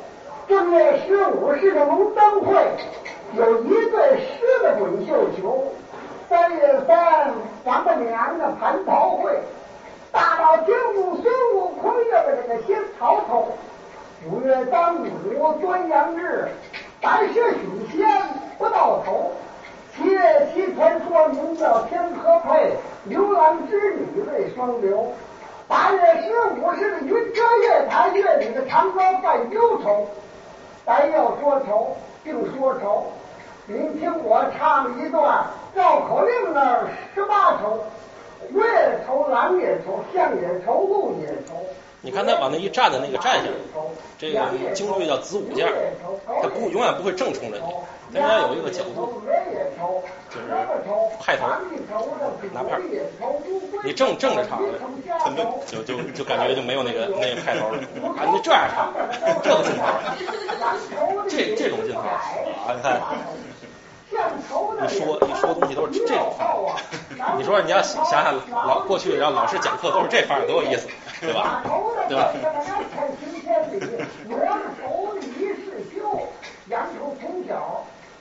[0.53, 2.55] 正月十五是个龙灯会，
[3.33, 5.65] 有一对狮子滚绣球。
[6.29, 7.33] 三月三
[7.65, 9.33] 王八娘的蟠桃会，
[10.13, 13.49] 大闹天宫孙悟空要的这个仙桃头。
[14.31, 16.47] 五月端午端阳日，
[17.01, 18.07] 白蛇许仙
[18.59, 19.33] 不到头。
[19.97, 25.15] 七月七传说名叫天河配，牛郎织女为双流。
[25.67, 30.07] 八月十五是个云遮月台月里的长高犯忧愁。
[30.85, 33.07] 咱要说愁，就说愁。
[33.67, 36.81] 您听我唱一段绕口令那
[37.15, 37.79] 十八愁：
[38.51, 41.55] 月愁，狼也愁，象也愁，鹿也愁，
[42.05, 43.53] 你看他往那一站的那个站相，
[44.19, 44.41] 这个
[44.75, 45.69] 京剧叫子午架，
[46.43, 47.73] 他不永远不会正冲着你，
[48.13, 49.23] 他应该有一个角度，
[50.29, 50.47] 就是
[51.21, 51.47] 派头
[52.53, 52.81] 拿派，
[53.85, 54.61] 你正正着唱，
[55.21, 55.31] 他
[55.71, 57.79] 就就就感觉就没有那个那个派头了，
[58.19, 58.93] 啊，你这样唱，
[59.45, 59.85] 这个镜头，
[61.29, 63.01] 这这种镜头啊，你看。
[64.13, 66.47] 一说一说东西都是这种范，
[67.37, 70.89] 你说你要想想老过去让老师讲课都是这范儿，多有意思，
[71.21, 71.63] 对吧？
[72.09, 72.33] 对吧？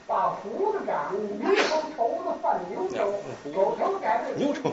[0.06, 3.12] 把胡子长，牛头头子犯牛头，
[3.54, 4.70] 狗头改为牛头，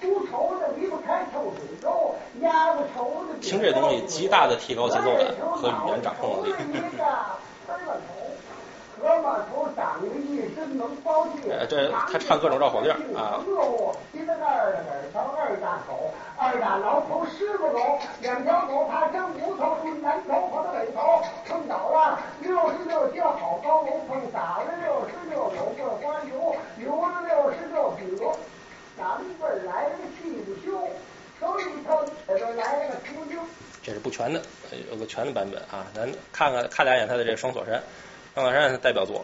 [0.00, 6.54] 猪头子离不开臭水沟，鸭子头子听这东西极大的提高节奏感和语言掌控能力。
[9.02, 13.42] 河马头长得一身能包地，这他唱各种绕口令啊。
[14.12, 28.16] 一个二的耳朝二大口，二大老头狮子狗，两条狗爬成骨头，南头和北头碰倒了，六十六交好高楼碰洒了六十六有桂花油，油了六十六饼，
[28.96, 30.78] 咱们这儿来了个气不休，
[31.40, 33.40] 瞅一瞅这边来了个秃鹫。
[33.82, 34.40] 这是不全的，
[34.92, 37.82] 有个全的版本啊，咱看看看两眼他的这双锁山。
[38.34, 39.22] 张大山代表作，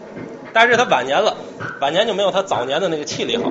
[0.53, 1.35] 但是他晚年了，
[1.81, 3.51] 晚年就没有他早年的那个气力好。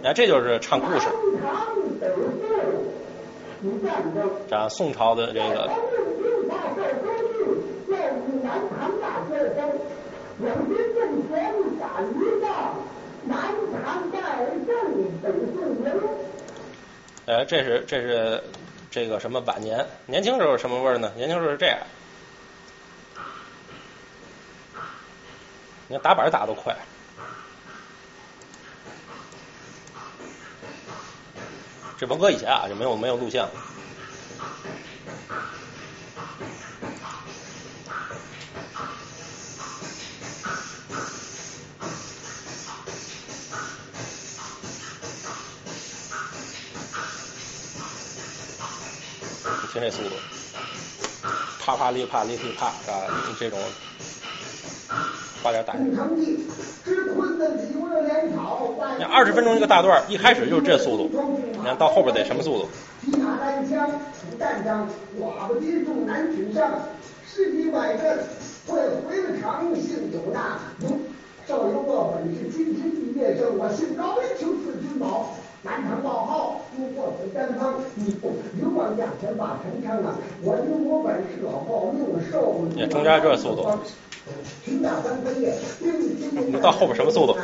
[0.00, 1.06] 你看，这就是唱故事。
[4.48, 5.68] 讲宋朝的这个。
[17.26, 18.42] 哎，这是这是
[18.90, 21.10] 这个什么晚年年轻时候什么味儿呢？
[21.16, 21.78] 年轻时候是这样，
[25.88, 26.76] 你看打板打都快。
[31.96, 33.48] 这文哥以前啊，就没有没有录像。
[49.74, 50.10] 就这速度，
[51.60, 53.10] 啪啪哩啪哩噼啪啊，
[53.40, 53.58] 这种，
[55.42, 55.76] 花点胆。
[58.96, 61.10] 你二十分钟一个大段，一开始就是这速度，
[61.58, 62.68] 你看到后边得什么速度？
[71.46, 75.36] 少有我本是金枝玉叶生，我姓高，求赐君宝。
[75.64, 80.18] 南唐报号，如过此丹方，你不流亡家前把城昌啊！
[80.42, 82.66] 我有我本事老报命寿。
[82.74, 83.66] 你中间这速度。
[86.46, 87.34] 你到后边什么速度？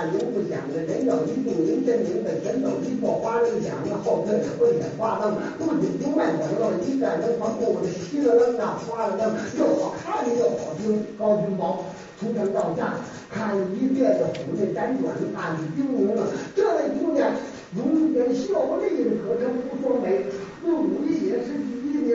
[11.19, 11.85] 高君宝。
[12.19, 12.99] 从上到下
[13.31, 17.33] 看一遍的虎内辗转，暗里叮咛了：这位姑娘
[17.75, 18.85] 容颜秀丽，
[19.25, 20.27] 可称无双美，
[20.62, 20.69] 武
[21.09, 22.11] 艺也是第一名。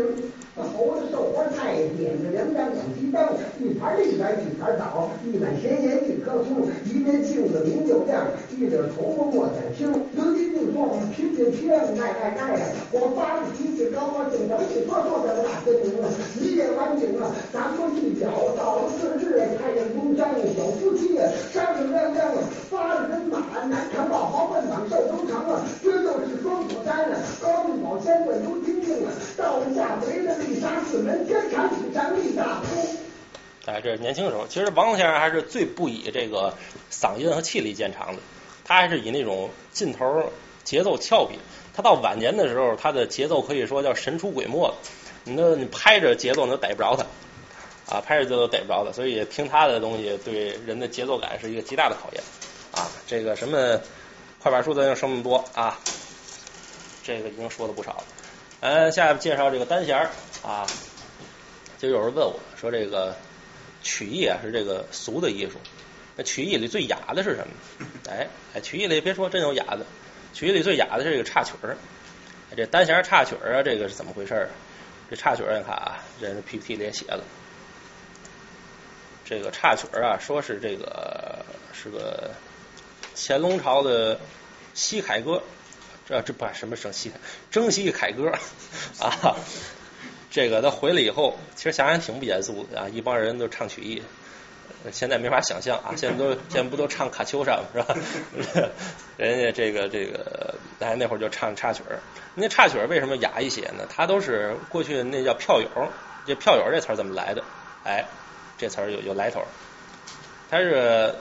[0.63, 3.19] 猴子寿花菜，点着两盏两鸡灯，
[3.59, 8.23] 一盘绿白几盘枣，一碗咸盐一颗醋，一面镜子明又亮，
[8.55, 9.91] 一点头发莫再听。
[9.91, 12.65] 有金就说拼拼拼，爱爱爱呀！
[12.91, 16.07] 我发了脾气高高兴，等你说说这个大森林了，
[16.39, 21.19] 一夜完景了，咱们一脚到了次日，太阳东山，小夫妻
[21.51, 22.31] 商量亮亮，
[22.71, 30.33] 发了人马，南城宝豪奔访寿州城了，这就是双虎山了，高进宝先问刘金定了，到了下回了。
[33.67, 34.45] 哎，这是年轻的时候。
[34.47, 36.53] 其实王先生还是最不以这个
[36.91, 38.21] 嗓音和气力见长的，
[38.63, 40.31] 他还是以那种劲头、
[40.63, 41.39] 节奏俏皮。
[41.75, 44.73] 他到晚年的时候，他的节奏可以说叫神出鬼没。
[45.23, 48.91] 你那你拍着节奏，你都逮不着他啊，拍着节奏逮不着他。
[48.91, 52.23] 所以听他的东西，对人的节奏感是一个极大的考验
[52.71, 52.87] 啊。
[53.07, 53.81] 这个什么
[54.39, 55.79] 快板书咱就说那么多啊，
[57.03, 58.03] 这个已经说了不少了。
[58.65, 60.09] 嗯，下面介绍这个单弦儿
[60.41, 60.65] 啊，
[61.77, 63.15] 就有人问我说，这个
[63.83, 65.59] 曲艺啊是这个俗的艺术，
[66.15, 67.85] 那曲艺里最雅的是什么？
[68.09, 69.85] 哎哎，曲艺里别说真有雅的，
[70.33, 71.77] 曲艺里最雅的是这个插曲儿，
[72.57, 74.49] 这单弦插曲儿啊，这个是怎么回事儿？
[75.11, 77.23] 这插曲儿你看啊，这 PPT 里也写了，
[79.25, 82.31] 这个插曲儿啊，说是这个是个
[83.15, 84.19] 乾隆朝的
[84.73, 85.43] 西凯歌。
[86.07, 87.11] 这这不什么生西
[87.51, 88.31] 征西凯歌
[88.99, 89.35] 啊，
[90.29, 94.03] 这个他回来以后，其实想想挺不严肃的啊，一帮人都唱曲艺，
[94.91, 97.97] 现在没法想象啊，现在都现在不都唱卡秋莎是吧？
[99.17, 101.99] 人家这个这个，哎那会儿就唱插曲儿。
[102.35, 103.87] 那插曲儿为什么雅一些呢？
[103.89, 105.67] 它都是过去那叫票友，
[106.27, 107.43] 这票友这词儿怎么来的？
[107.83, 108.05] 哎，
[108.57, 109.41] 这词儿有有来头。
[110.51, 111.15] 他是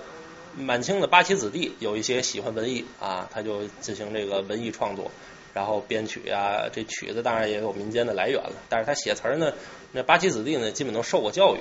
[0.56, 5.10] 满清的八旗子弟，有一些喜欢文艺啊，他就进行这个文艺创作，
[5.52, 8.52] 然后编曲啊，这曲子当然也有民间的来源了。
[8.68, 9.52] 但是他写词儿呢，
[9.92, 11.58] 那八旗子弟呢，基本都受过教育。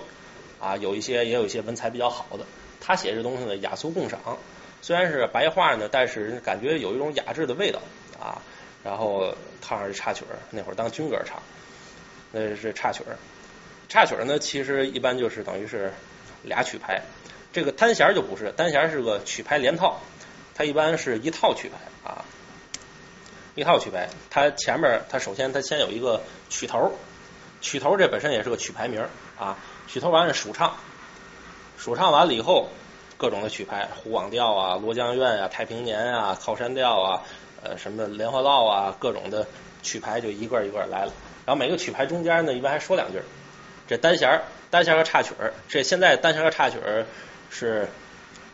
[0.60, 2.46] 啊，有一些也有一些文采比较好的，
[2.80, 4.38] 他写这东西呢雅俗共赏，
[4.82, 7.82] 虽然是白话呢，但是感觉有一种雅致的味道
[8.18, 8.42] 啊。
[8.82, 11.42] 然后套上这插曲儿，那会儿当军歌唱，
[12.32, 13.16] 那是插曲儿。
[13.88, 15.92] 插曲儿呢，其实一般就是等于是
[16.44, 17.02] 俩曲牌，
[17.54, 20.02] 这个单弦就不是，单弦是个曲牌连套，
[20.56, 22.26] 它一般是一套曲牌啊，
[23.54, 24.10] 一套曲牌。
[24.32, 26.92] 它前面它首先它先有一个曲头，
[27.62, 29.08] 曲头这本身也是个曲牌名
[29.40, 29.58] 啊。
[29.88, 30.76] 曲头完了，数唱，
[31.78, 32.70] 数唱完了以后，
[33.18, 37.22] 各种的曲牌，虎王调啊、罗江苑啊、太平年啊、靠山调啊，
[37.62, 39.46] 呃，什么莲花落啊，各种的
[39.84, 41.14] 曲牌就一个一个来了。
[41.46, 43.22] 然后每个曲牌中间呢，一般还说两句。
[43.86, 47.06] 这单弦儿单弦和插曲儿，这现在单弦和插曲儿
[47.54, 47.88] 是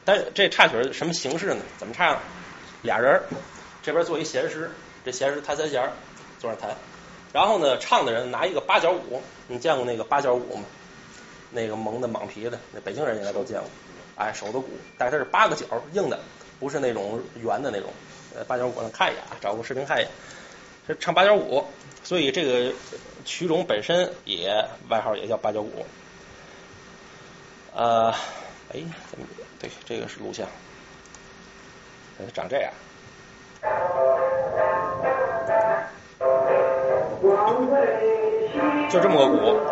[0.03, 1.61] 但这插曲什么形式呢？
[1.77, 2.19] 怎么唱？
[2.81, 3.21] 俩人
[3.81, 4.69] 这边做一弦师，
[5.05, 5.89] 这弦师弹三弦，
[6.39, 6.75] 坐那弹。
[7.31, 10.65] 然后呢，唱的人拿一个八角鼓，你见过那个八角鼓吗？
[11.51, 13.69] 那个蒙的蟒皮的，那北京人应该都见过。
[14.15, 16.19] 哎，手的鼓，但是它是八个角，硬的，
[16.59, 17.89] 不是那种圆的那种。
[18.35, 20.09] 呃，八角鼓能看一眼啊，找个视频看一眼。
[20.87, 21.65] 这唱八角鼓，
[22.03, 22.73] 所以这个
[23.25, 25.85] 曲种本身也外号也叫八角鼓。
[27.73, 28.13] 呃，
[28.71, 28.83] 哎，
[29.59, 30.47] 对，这个是录像，
[32.33, 32.71] 长这样。
[38.89, 39.59] 就这么个鼓。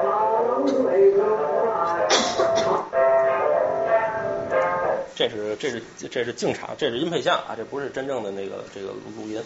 [5.15, 5.81] 这是这是
[6.11, 9.43] 这是净场，这是音配像啊，这不是真正的那个这个录音，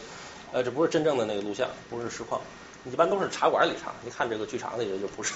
[0.52, 2.42] 呃，这不是真正的那个录像，不是实况，
[2.86, 3.94] 一般都是茶馆里唱。
[4.04, 5.34] 你看这个剧场里就不是，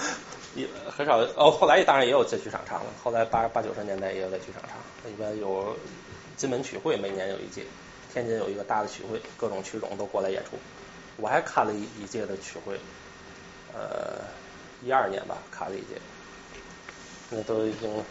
[0.54, 1.50] 也很少哦。
[1.50, 5.12] 后来当然也有在剧场唱了，后来八八九十年代也有在剧场唱。
[5.12, 5.76] 一般有
[6.36, 7.64] 金门曲会，每年有一届，
[8.12, 10.50] 天津有一个大的曲会，各种曲种都过来演出。
[11.16, 12.78] 我还看了一一届的曲会，
[13.72, 14.24] 呃，
[14.82, 16.00] 一二年吧，看了一届，
[17.30, 18.02] 那都已经。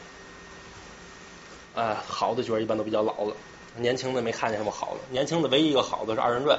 [1.75, 3.35] 啊，好的角一般都比较老了，
[3.75, 5.01] 年轻的没看见什么好的。
[5.09, 6.57] 年轻的唯一一个好的是二人转，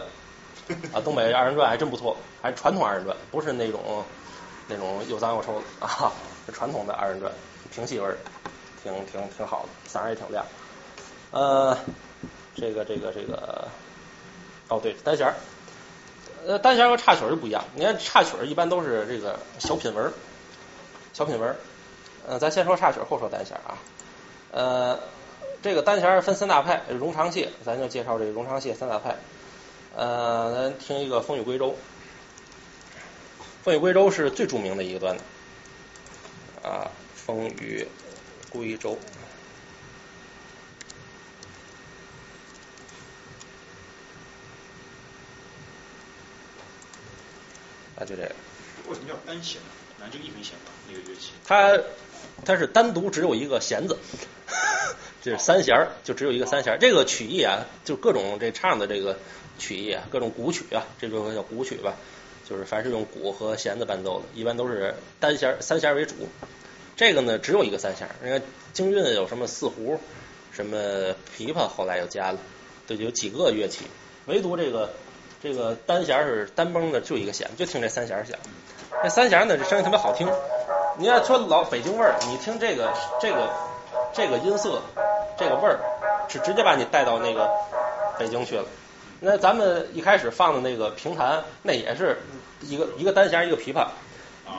[0.93, 4.05] 啊，东北二人转还真不错，还传统二人转，不是那种
[4.69, 6.13] 那种又脏又臭的 啊，
[6.47, 7.33] 是传统的二人转，
[7.73, 8.17] 平戏味儿，
[8.83, 10.45] 挺挺挺好的，嗓儿也挺亮。
[11.31, 11.77] 呃，
[12.55, 13.69] 这个这个这个，
[14.69, 15.35] 哦对，单弦儿，
[16.47, 17.63] 呃，单弦和插曲儿就不一样。
[17.75, 20.13] 你看插曲儿一般都是这个小品文，
[21.13, 21.57] 小品文。
[22.29, 23.79] 呃，咱先说插曲儿，后说单弦儿啊。
[24.51, 24.99] 呃，
[25.63, 29.15] 这个单弦儿分三大派，荣长戏，咱就介绍这个荣长戏三大派。
[29.97, 31.69] 呃，咱听一个《风雨归舟》，
[33.65, 35.25] 《风雨归舟》是最著名的一个段子
[36.63, 37.89] 啊，《风雨
[38.51, 38.93] 归舟》
[47.99, 48.35] 啊，就这个。
[48.89, 49.69] 为什么叫单弦呢？
[49.99, 51.31] 南就一根弦吧，那个乐器。
[51.47, 51.81] 它
[52.45, 53.97] 它是单独只有一个弦子。
[55.23, 56.79] 这是三弦儿，就只有一个三弦儿。
[56.79, 59.19] 这个曲艺啊，就各种这唱的这个
[59.59, 61.95] 曲艺啊，各种古曲啊，这种叫古曲吧，
[62.49, 66.15] 就是凡是用鼓和弦子伴奏的，一般都是单弦三弦为主。
[66.97, 68.09] 这个呢，只有一个三弦。
[68.23, 68.43] 你看
[68.73, 69.99] 京韵有什么四胡，
[70.53, 70.79] 什么
[71.37, 72.39] 琵琶，后来又加了，
[72.87, 73.87] 对，有几个乐器，
[74.27, 74.91] 唯独这个
[75.43, 78.39] 这个单弦是单绷的，就一个弦，就听这三弦响。
[79.03, 80.29] 这三弦呢，这声音特别好听。
[80.99, 83.51] 你要说老北京味儿，你听这个这个。
[84.15, 84.81] 这个音色，
[85.37, 85.79] 这个味儿，
[86.27, 87.51] 是直接把你带到那个
[88.19, 88.65] 北京去了。
[89.27, 92.17] 那咱们一开始放的那个平潭，那也是
[92.61, 93.89] 一个一个单弦一个琵琶，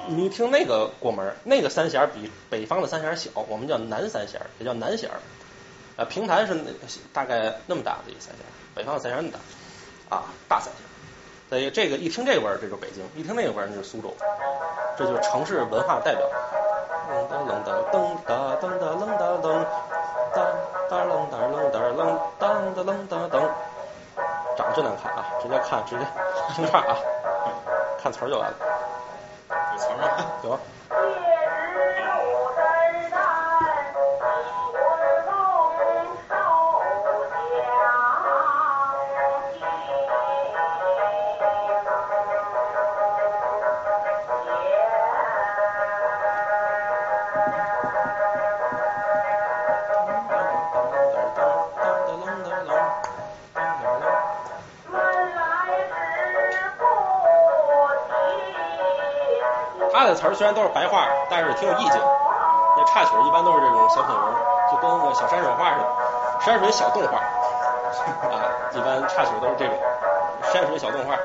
[0.07, 5.09] 你听那个过门，那个三弦比北方的三弦小，我们叫南三弦，也叫南弦。
[6.09, 6.53] 平潭是
[7.13, 9.39] 大概那么大的一个三弦，北方的三弦那么大。
[10.49, 10.81] 大三弦。
[11.49, 14.13] 所以这个一听这个味儿，这就是北京，一听那个味，那就是苏州。
[14.97, 16.29] 这就是城市文化代表。
[24.57, 25.23] 长得真难看啊！
[25.41, 26.05] 直接看，直接
[26.55, 26.97] 听唱啊，
[28.01, 28.57] 看词儿就完了。
[29.73, 30.25] 有词儿吗？
[30.43, 30.59] 有。
[60.27, 62.01] 词儿虽然都是白话，但是挺有意境。
[62.75, 64.23] 那插曲一般都是这种小品文，
[64.69, 65.85] 就跟那个小山水画似的，
[66.41, 67.23] 山水小动画啊，
[68.73, 69.79] 一般插曲都是这种
[70.51, 71.15] 山水小动画。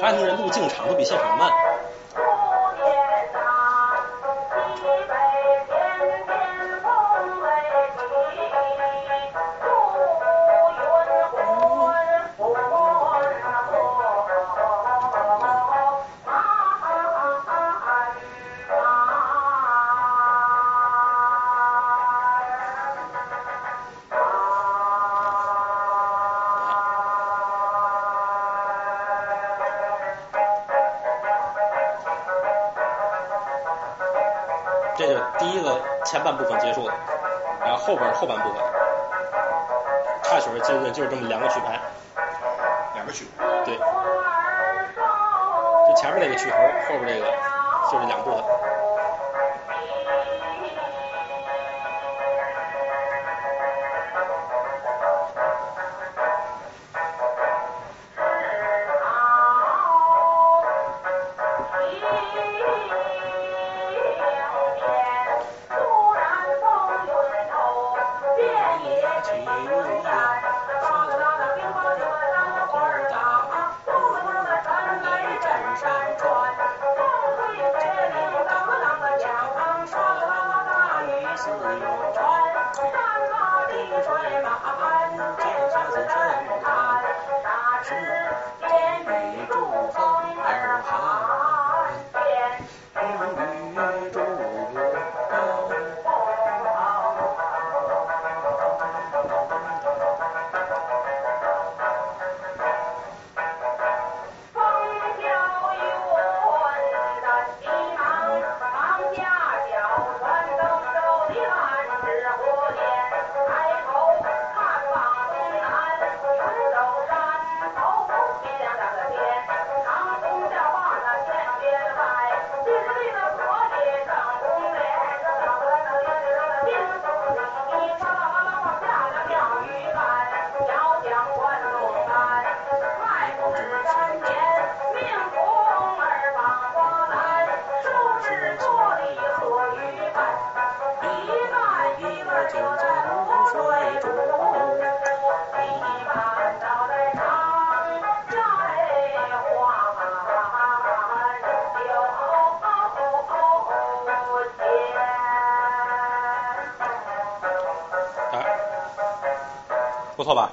[0.00, 1.50] 发现这路进场都比现场慢。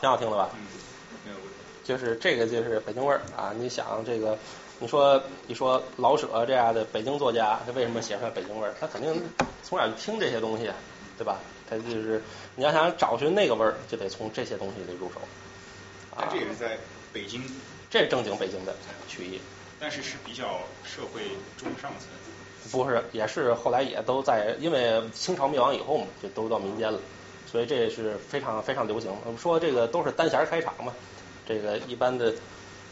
[0.01, 0.49] 挺好听的吧？
[0.55, 0.59] 嗯，
[1.23, 1.53] 没有问题。
[1.83, 3.53] 就是这个就是北京味儿啊！
[3.55, 4.35] 你想这个，
[4.79, 8.73] 你说你说老舍这样的北京作家，他为什么写出来北京味儿？
[8.79, 9.21] 他肯定
[9.63, 10.71] 从小就听这些东西，
[11.19, 11.37] 对吧？
[11.69, 12.21] 他就是
[12.55, 15.21] 你要想找寻那个味儿，就得从这些东西里入手。
[16.15, 16.77] 啊这，也是在
[17.13, 17.43] 北京，
[17.89, 18.75] 这是正经北京的
[19.07, 19.39] 曲艺，
[19.79, 21.21] 但是是比较社会
[21.57, 22.09] 中上层。
[22.71, 26.99] 不是也是后来也都在，因为清朝灭亡以后嘛，就都到民间了，
[27.51, 29.11] 所以这也是非常非常流行。
[29.25, 30.93] 我们说这个都是单弦开场嘛，
[31.45, 32.33] 这个一般的，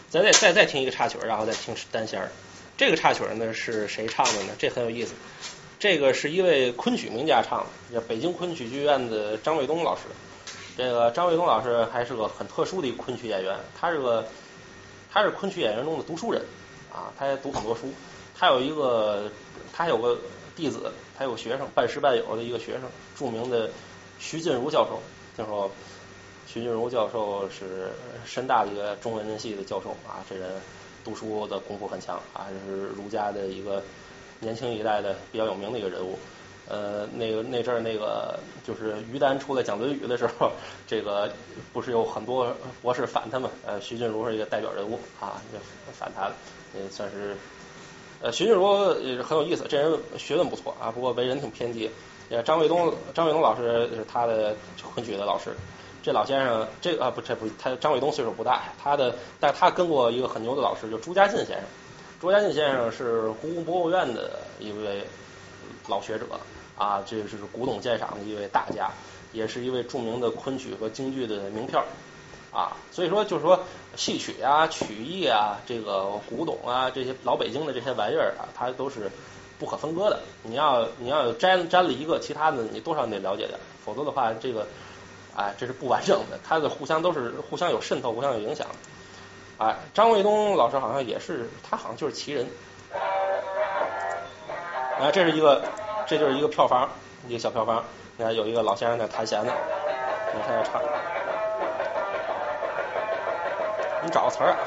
[0.10, 2.30] 咱再再再听一个插曲，然后再听单弦。
[2.76, 4.54] 这个插曲呢是谁唱的呢？
[4.58, 5.14] 这很有意思。
[5.80, 10.02] 这个是一位昆曲名家唱的，叫北京昆曲剧院的张卫东老师。
[10.76, 14.28] 这个张卫东老师还是个很特殊的一个昆曲演员，他是个
[15.12, 16.42] 他是昆曲演员中的读书人
[16.92, 17.94] 啊，他也读很多书。
[18.38, 19.30] 他有一个
[19.74, 20.18] 他有个
[20.56, 22.84] 弟子，他有个学生，半师半友的一个学生，
[23.18, 23.70] 著名的
[24.20, 25.00] 徐静茹教授。
[25.36, 25.72] 听说
[26.46, 27.92] 徐静茹教授是
[28.26, 30.52] 深大的一个中文系的教授啊，这人
[31.04, 33.82] 读书的功夫很强啊，是儒家的一个
[34.40, 36.20] 年轻一代的比较有名的一个人物。
[36.68, 40.52] 呃，那个那阵儿那个就是于丹出来讲《论语》的时候，
[40.86, 41.32] 这个
[41.74, 45.60] 不是有很多博士反他们，呃，徐静茹是一个代表人物啊，也
[45.94, 46.30] 反他，
[46.78, 47.36] 也算是。
[48.22, 51.90] 呃，徐静茹也是很有意思，这人学问不错啊，不过为人挺偏激。
[52.30, 54.56] 呃，张卫东张卫东老师是他的
[54.94, 55.56] 昆曲的老师，
[56.04, 61.64] 这老先生这个啊不这不他张卫东岁数不大，他的但他跟过一个很牛的老师，就朱家进先生。
[62.22, 65.04] 朱家进先生是故宫博物院的一位
[65.88, 66.26] 老学者
[66.78, 68.92] 啊，这是古董鉴赏的一位大家，
[69.32, 71.84] 也是一位著名的昆曲和京剧的名票
[72.52, 72.78] 啊。
[72.92, 73.60] 所以说就是说
[73.96, 79.10] 戏曲啊、曲艺啊、这个古董啊这些老北京的这些玩意儿啊，它都是
[79.60, 80.20] 不可分割的。
[80.42, 84.66] 你要你要沾沾了一个，其他的你多少你得了解点，否则的话这个
[85.36, 88.66] 哎，这是不完整的，它的互相都是互相有渗透，互相有影响。
[89.58, 92.48] 哎，张卫东老师好像也是，他好像就是奇人。
[95.00, 95.62] 哎，这是一个，
[96.08, 96.90] 这就是一个票房，
[97.28, 97.84] 一个小票房。
[98.18, 99.54] 你看有一个老先生在弹弦呢，
[100.34, 100.82] 你看他在唱。
[104.02, 104.58] 你找个词儿啊。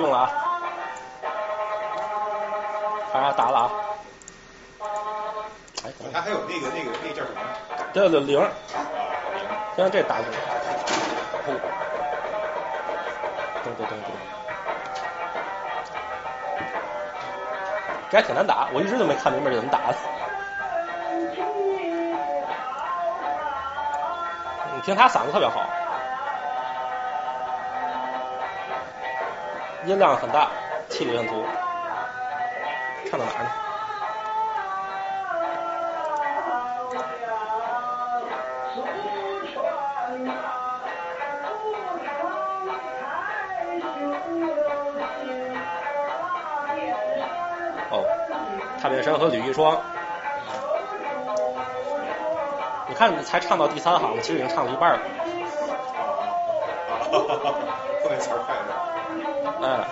[0.00, 0.30] 用了啊，
[3.12, 3.70] 看他打了啊。
[5.84, 7.40] 哎，它还有那个那个那个叫什么？
[7.92, 8.48] 对对零，啊，
[9.76, 10.24] 像这打的，
[11.44, 11.54] 轰，
[13.64, 14.10] 咚咚咚咚，
[18.10, 19.94] 这还挺难打，我一直都没看明白这怎么打的。
[24.74, 25.65] 你听他嗓子特别好，
[29.86, 30.50] 音量很大，
[30.88, 31.44] 气力很足，
[33.08, 33.48] 唱到哪呢？
[47.90, 48.04] 哦，
[48.82, 49.80] 太平山和吕玉霜。
[52.88, 55.00] 你看，才唱到第三行，其实已经唱了一半了。
[59.66, 59.84] uh,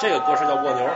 [0.00, 0.86] 这个歌是叫蜗牛。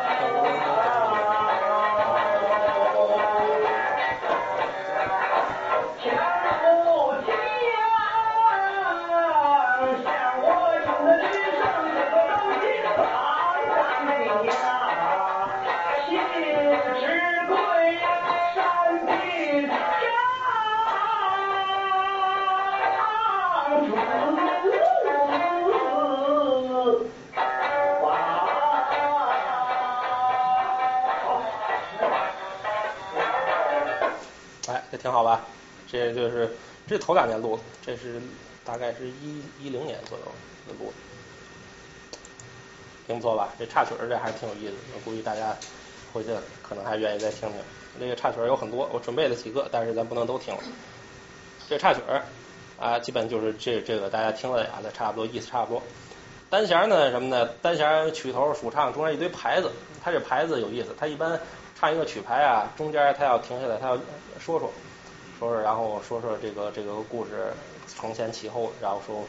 [35.05, 35.45] 挺好吧？
[35.87, 36.51] 这就是
[36.87, 38.19] 这头两年录的，这是
[38.65, 40.25] 大概是一一零年左右
[40.67, 42.19] 的录的。
[43.07, 43.53] 挺不错吧？
[43.59, 45.55] 这插曲儿这还是挺有意思，我估计大家
[46.11, 46.31] 回去
[46.67, 47.59] 可能还愿意再听听。
[48.01, 50.61] 这个插曲儿有很多，我准备了几个，但是咱不能都听了。
[51.69, 52.25] 这插曲儿
[52.81, 55.83] 啊，基本就是这这个大家听了俩的差不多意思差不多。
[56.49, 57.47] 单弦呢什么呢？
[57.61, 59.71] 单弦曲头数唱中间一堆牌子，
[60.03, 61.39] 它这牌子有意思，它一般
[61.85, 63.97] 唱一个曲牌啊，中间他要停下来，他要
[64.41, 64.73] 说说
[65.39, 67.53] 说说，然后说说这个这个故事
[67.95, 69.23] 承前启后，然后说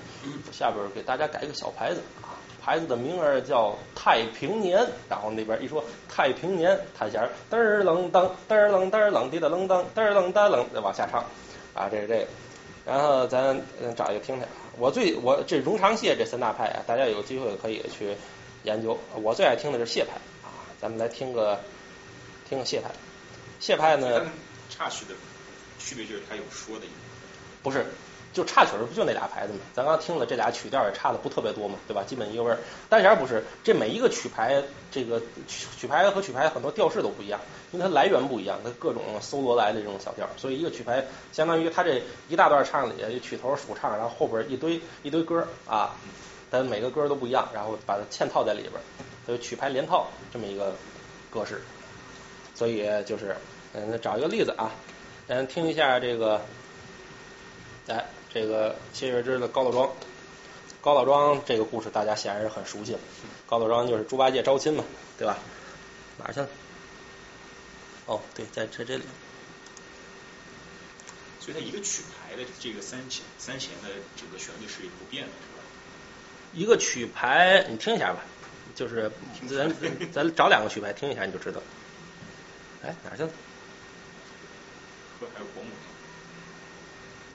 [0.53, 2.39] 下边给大家改一个小牌子啊。
[2.63, 11.21] 牌子的名儿叫太平年，然后那边一说太平年，弹弦噔儿楞噔噔儿楞噔儿楞滴的楞噔噔儿楞噔楞，再往下唱
[11.73, 12.27] 啊，这是这个。
[12.85, 13.61] 然后咱
[13.97, 14.47] 找一个听听。
[14.77, 18.15] 我最我这荣长谢这三大派啊，大家有机会可以去
[18.63, 18.97] 研究。
[19.21, 20.47] 我最爱听的是谢派啊，
[20.79, 21.59] 咱们来听个
[22.47, 22.89] 听个谢派。
[23.59, 24.25] 谢派呢，
[24.69, 25.13] 插曲的
[25.79, 26.91] 区别就是它有说的音，
[27.61, 27.85] 不是。
[28.35, 29.59] 就插曲儿不就那俩牌子吗？
[29.73, 32.03] 咱刚听了这俩曲调也差的不特别多嘛，对吧？
[32.03, 32.59] 基本一个味儿。
[32.89, 37.39] 单弦不是，这每一个曲牌，这个曲曲牌和曲牌很多调式都不一样，
[37.71, 45.95] 因为它来源不一样，它各种搜罗来的这种小调，所以一个曲牌相当于它这一大段唱里曲头数唱，然后后边一堆一堆歌啊，
[46.49, 48.73] 但每个歌都不一样，然后把它嵌套在里边，
[49.25, 50.75] 所以曲牌连套这么一个
[51.31, 51.61] 格式。
[52.55, 53.35] 所以就是
[53.73, 54.71] 嗯，找一个例子啊，
[55.27, 56.41] 咱听一下这个，
[57.85, 58.03] 来。
[58.35, 59.89] 这个谢月之的高老庄，
[60.81, 62.99] 高老庄这个故事大家显然是很熟悉了。
[63.47, 64.83] 高老庄就是猪八戒招亲嘛，
[65.17, 65.37] 对吧？
[66.17, 66.49] 哪去了？
[68.07, 69.03] 哦，对，在在这里。
[71.39, 73.87] 所以它一个曲牌的这个三弦三弦的
[74.17, 75.63] 整个旋律是不变的，是吧？
[76.51, 78.19] 一个曲牌，你听一下吧，
[78.75, 79.09] 就是
[79.47, 79.73] 咱
[80.11, 81.61] 咱找两个曲牌听一下，你就知道。
[82.85, 83.29] 哎，哪去了？
[85.19, 85.69] 呵，还有国母。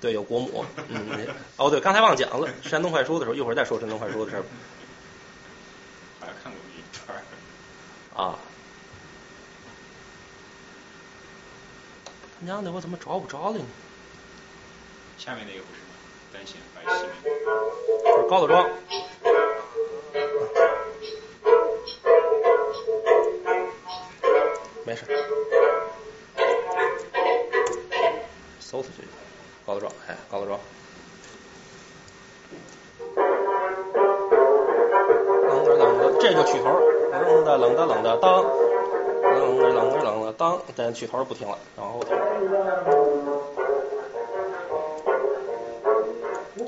[0.00, 1.26] 对，有国母，嗯，
[1.56, 4.44] 哦，对，刚才忘讲了，山东快书的时候，一会儿再说山东快书的事儿。
[6.20, 7.22] 好像看过一段儿。
[8.22, 8.38] 啊。
[12.38, 13.64] 他娘的，我怎么找不着了呢？
[15.18, 15.80] 下面那个不是
[16.32, 17.08] 单弦白皙美。
[18.04, 18.70] 这是高老庄。
[24.84, 25.04] 没事。
[28.58, 29.04] 搜出去。
[29.66, 30.58] 告个状，哎，告个状。
[35.46, 36.78] 冷的冷的，这就曲头，
[37.12, 38.42] 冷的冷的冷的当，
[39.22, 42.00] 冷的冷的冷的当，咱曲头不听了，然后。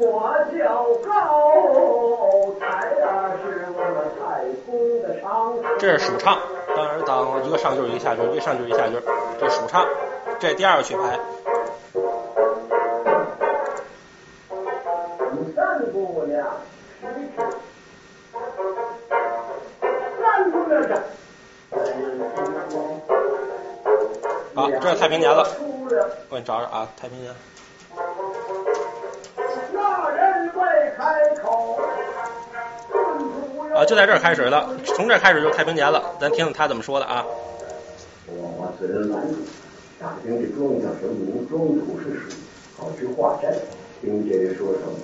[0.04, 1.10] 我叫高
[2.58, 2.66] 才
[3.06, 5.54] 啊，是我们太公的长。
[5.78, 6.36] 这是数唱，
[6.74, 9.00] 当然当一个上句一个下句，一个上句一个下句，
[9.38, 9.86] 这数唱，
[10.40, 11.20] 这第二个曲牌。
[24.54, 25.46] 好，这是太平年了，
[26.28, 27.32] 我给你找找啊，太平年。
[33.82, 37.26] 啊，就在这儿开始了，从这儿开始就是太平年了，咱听听他怎么说的啊。
[38.28, 39.34] 我虽然拦住，
[39.98, 40.80] 打听这庄
[41.50, 42.36] 庄主是谁，
[42.78, 43.52] 好去化斋，
[44.00, 44.94] 听这人说什么。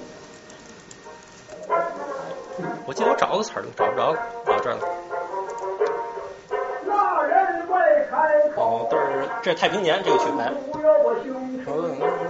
[2.86, 5.07] 我记得我找个词儿，找不着了，到这儿了。
[9.42, 10.52] 这太平年这个曲牌。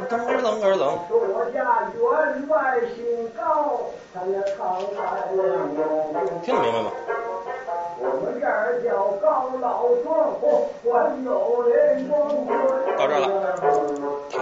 [0.09, 0.99] 噔儿楞儿楞。
[6.43, 6.91] 听得明白吗？
[12.97, 13.25] 到这儿了，
[14.31, 14.35] 弹。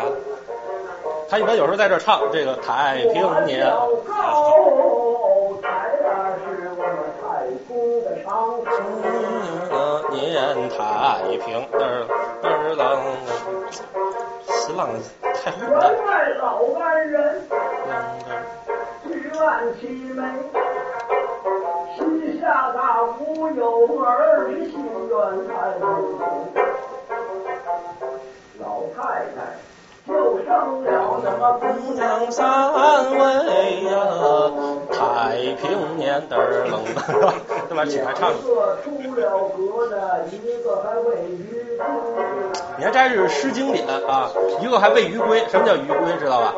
[1.29, 3.67] 他一般有时候在这唱这个太平年。
[10.11, 10.77] 年太
[11.45, 12.07] 平，嘚儿
[12.43, 12.85] 嘚儿啷，
[14.47, 14.89] 新郎
[15.45, 15.83] 太混了。
[19.05, 19.45] 举案
[19.81, 20.21] 齐眉，
[21.97, 22.01] 膝
[22.41, 22.79] 下大
[23.19, 23.61] 无有
[24.03, 24.75] 儿，心
[25.09, 25.15] 愿
[25.49, 25.83] 太平。
[28.61, 28.65] 老
[28.97, 28.99] 太
[29.35, 29.37] 太
[30.07, 30.11] 就
[30.45, 30.49] 生
[30.85, 30.87] 了
[31.23, 32.01] 那么姑娘
[32.31, 32.41] 三
[33.13, 33.17] 位
[33.85, 33.93] 呀，
[34.93, 34.97] 太
[35.57, 35.65] 平
[35.97, 36.43] 年嘚儿
[37.67, 37.85] 啷的，对吧？
[37.85, 38.33] 起来唱。
[42.79, 45.41] 你看，这是《诗经》里的啊，一个还喂鱼龟。
[45.49, 46.17] 什么叫鱼龟？
[46.19, 46.55] 知道吧？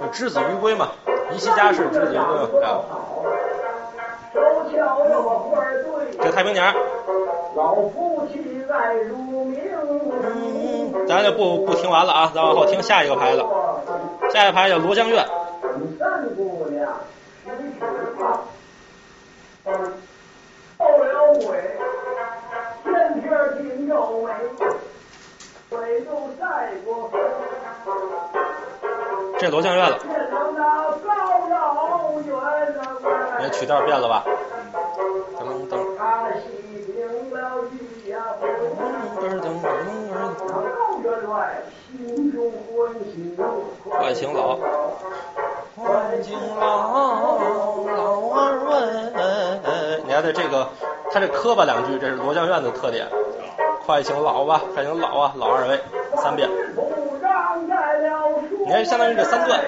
[0.00, 0.88] 就之子于归嘛。
[1.32, 2.18] 宜其家是之子鱼
[2.50, 2.80] 龟啊。
[4.32, 4.40] 手
[4.70, 6.74] 敲着我花儿对，这太平年儿，
[7.54, 9.62] 老夫妻爱如明。
[11.06, 13.44] 咱就不不听完了啊，咱往后听下一个牌子，
[14.32, 15.24] 下一个牌叫罗江苑，
[29.44, 29.98] 这罗江院了，
[33.38, 34.24] 那曲调变了吧？
[35.38, 36.00] 噔噔噔噔
[39.20, 39.68] 噔噔噔，
[40.40, 41.60] 高员外
[41.92, 43.36] 心中欢喜，
[43.90, 44.56] 快请老，
[45.76, 45.84] 老，
[47.84, 48.00] 老
[48.32, 48.72] 二问。
[50.06, 50.66] 你看这这个，
[51.12, 53.06] 他这磕巴两句，这是罗江院的特点。
[53.84, 55.78] 快请老吧，快请老啊，老二位，
[56.16, 56.48] 三遍。
[58.64, 59.60] 你看，相当于这三段，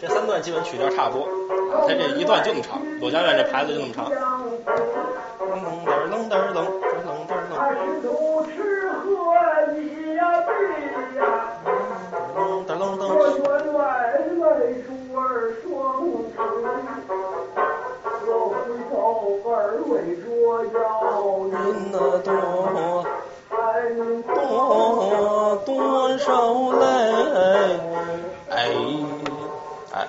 [0.00, 1.24] 这三段基本曲调差不多。
[1.72, 4.10] 啊，他这一段就那么长，罗家院这牌子就那么长。
[4.10, 4.12] 噔
[6.10, 7.38] 噔噔噔噔噔
[12.34, 13.02] 噔噔噔
[14.40, 14.48] 为
[14.82, 15.64] 主儿双
[16.34, 16.36] 持，
[18.26, 18.54] 我回
[18.90, 18.92] 头
[19.52, 19.54] 儿
[19.86, 20.22] 为着
[20.74, 20.82] 要
[21.44, 21.52] 您
[21.92, 22.28] 那多
[24.24, 26.84] 多多少泪？
[28.50, 28.70] 哎
[29.92, 30.06] 哎，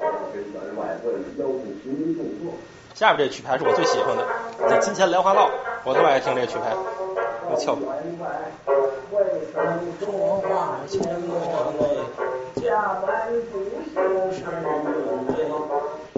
[0.00, 2.54] 员外为了要求行为动作。
[2.94, 4.24] 下边这曲牌是我最喜欢的，
[4.68, 5.42] 这《金钱莲花落》，
[5.84, 6.74] 我特别爱听这曲牌。
[7.48, 7.74] 我翘。
[7.76, 7.86] 员
[8.18, 8.26] 外
[9.12, 9.14] 为
[9.52, 9.56] 生
[10.00, 10.06] 说
[10.40, 10.98] 话千
[11.28, 11.32] 落
[11.78, 11.82] 泪，
[12.60, 12.64] 家
[13.00, 13.06] 门
[13.52, 13.54] 不
[13.92, 13.94] 幸
[14.32, 14.74] 是因
[15.28, 15.36] 为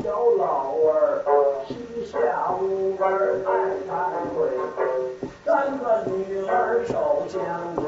[0.02, 1.24] 小老儿
[1.66, 1.74] 膝
[2.06, 3.50] 下无儿爱
[3.88, 3.90] 惭
[4.34, 4.36] 愧，
[5.44, 7.38] 三个女儿手相
[7.74, 7.82] 对，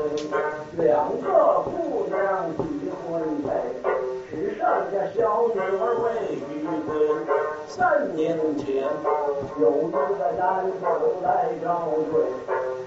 [0.85, 2.17] 两个姑娘
[2.57, 2.63] 结
[3.07, 3.09] 婚
[3.43, 3.49] 配，
[4.61, 6.93] 只剩下小女儿未予归。
[7.67, 8.85] 三年前，
[9.59, 9.97] 有一个
[10.37, 10.85] 单头
[11.23, 12.21] 来招赘，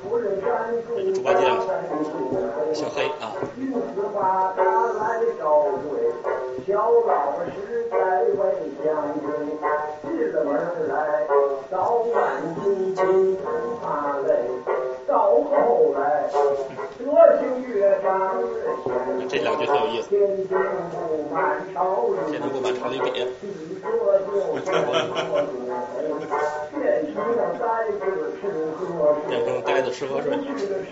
[0.04, 0.46] 夫人山
[0.86, 1.72] 住猪八戒嘛在
[2.76, 3.34] 姓黑啊。
[3.58, 3.80] 因此
[4.14, 4.62] 把他
[4.94, 5.02] 来
[5.40, 6.14] 招赘，
[6.68, 8.40] 小老实在未
[8.84, 8.86] 相
[9.18, 9.26] 归，
[10.04, 10.54] 进了门
[10.90, 10.94] 来，
[11.72, 12.14] 早晚
[12.64, 13.02] 阴晴
[13.38, 13.42] 不
[13.82, 14.30] 怕累，
[15.08, 16.30] 到后来
[17.00, 17.02] 德
[17.40, 18.08] 行越长
[18.40, 18.46] 越
[18.84, 20.10] 显这两句特有意思。
[20.10, 20.58] 天庭不满朝里，
[20.92, 21.63] 天不满
[22.30, 22.70] 现在不把。
[29.28, 30.32] 变成呆子吃喝睡。
[30.34, 30.92] 是，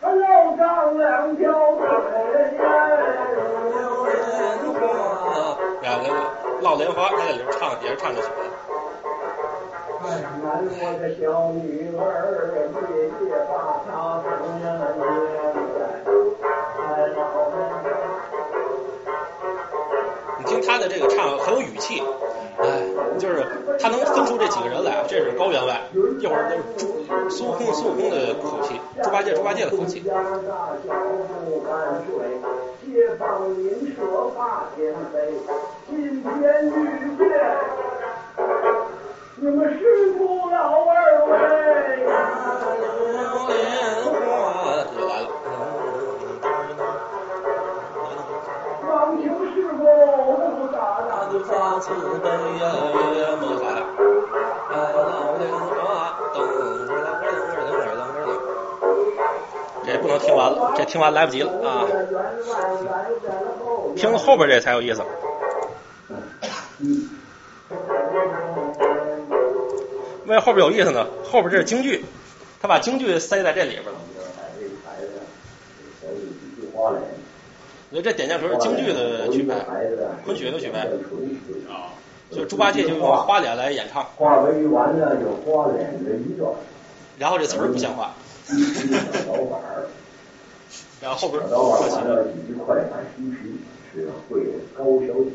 [0.00, 0.02] 他
[0.98, 1.44] 两条
[1.76, 1.82] 腿。
[5.82, 6.16] 莲花，
[6.60, 8.65] 个莲花，他在里边唱也是唱的不。
[10.22, 12.02] 难我的小女儿，
[12.90, 13.52] 夜夜把
[13.86, 13.88] 她
[14.22, 14.24] 抚
[14.62, 15.80] 养在，
[16.86, 17.10] 哎
[20.38, 22.00] 你听他的这个唱很有语气，
[22.58, 22.82] 哎，
[23.18, 23.44] 就是
[23.80, 25.80] 他能分出这几个人来，这是高员外，
[26.20, 30.04] 一会儿都是猪孙悟空孙悟空的口气，猪八戒猪八戒的口气。
[39.38, 41.36] 你们师不老二位
[42.06, 42.10] 呀！
[48.88, 49.84] 王庭师傅，
[50.56, 51.38] 不打打就
[51.80, 52.64] 慈悲呀！
[60.00, 61.84] 不能听完了，这听完来不及了啊！
[63.96, 65.02] 听后边这才有意思。
[70.26, 71.06] 为啥后边有意思呢？
[71.24, 72.04] 后边这是京剧，
[72.60, 73.92] 他把京剧塞在这里边了。
[77.88, 79.54] 所以这点将锤是京剧的曲牌，
[80.24, 80.80] 昆曲的曲牌，
[81.70, 81.94] 啊，
[82.30, 86.52] 就猪八戒就用花脸来演唱，话为完了有花脸的一段，
[87.18, 88.14] 然后这词儿不像话，
[91.00, 93.60] 然后后边小刀板特写完了一块板须皮
[93.94, 94.40] 是会
[94.76, 95.30] 高小姐。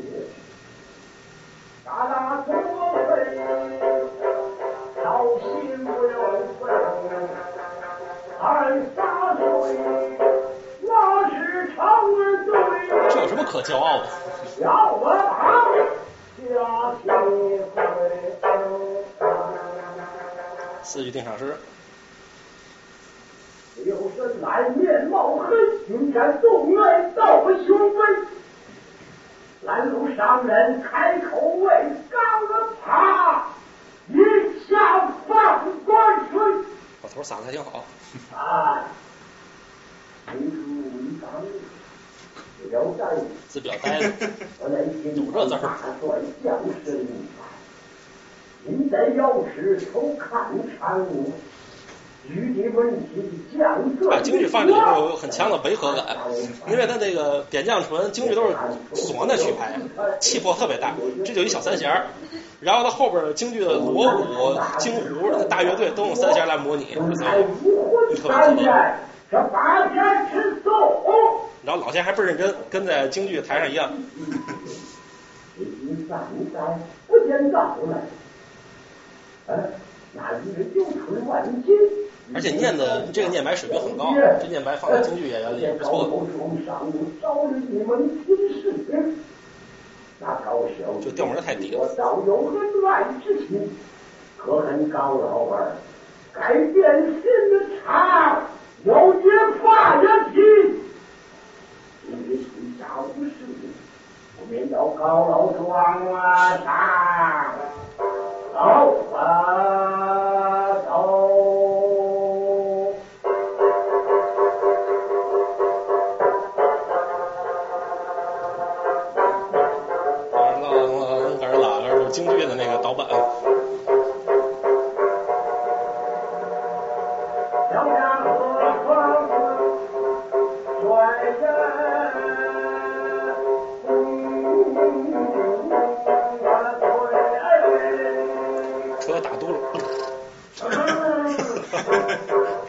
[13.52, 14.06] 可骄傲的。
[20.82, 21.54] 四句定场诗。
[23.84, 25.54] 刘神来面貌黑，
[25.88, 27.98] 云山纵来到我胸飞。
[29.64, 33.44] 拦路上人开口问，高了他，
[34.08, 34.16] 一
[34.66, 36.40] 下放官吹。
[37.02, 37.84] 老头嗓子还挺好。
[38.34, 38.84] 啊，
[42.62, 45.60] 字表呆子，我内心大算
[46.42, 47.06] 相声一
[47.36, 47.44] 番。
[48.64, 51.06] 您在要是抽看场，
[52.28, 54.08] 具体问题讲个。
[54.08, 56.16] 把京剧放这里头有很强的违和感，
[56.70, 58.54] 因为它那个点将唇京剧都是
[58.94, 59.80] 唢呐曲牌，
[60.20, 60.94] 气魄特别大，
[61.24, 62.06] 这就一小三弦儿。
[62.60, 68.72] 然后它后边京剧的锣鼓、京胡、大乐队都用三弦来模拟，所以特别特别。
[69.32, 70.70] 这八天吃素。
[71.64, 73.90] 然后老先还倍儿认真，跟在京剧台上一样。
[75.56, 76.20] 这一三
[76.52, 76.60] 代
[77.06, 77.96] 不见到来，
[79.46, 79.70] 呃，
[80.12, 81.74] 那一个九春万金。
[82.34, 86.26] 而且念的这个念白水平很高，这念白放在京剧演员里也不错。
[91.02, 91.94] 就调门太低了。
[91.96, 93.70] 倒有恩爱之心，
[94.36, 95.72] 可恨高老儿
[96.32, 98.42] 改变心的肠，
[98.84, 99.28] 有些
[99.62, 100.40] 发人情。
[102.08, 102.46] 因为天
[102.78, 103.30] 下无事，
[104.40, 105.64] 我便到高楼庄
[106.12, 106.66] 啊上，
[108.52, 108.56] 走
[109.16, 109.20] 啊
[110.84, 111.61] 走。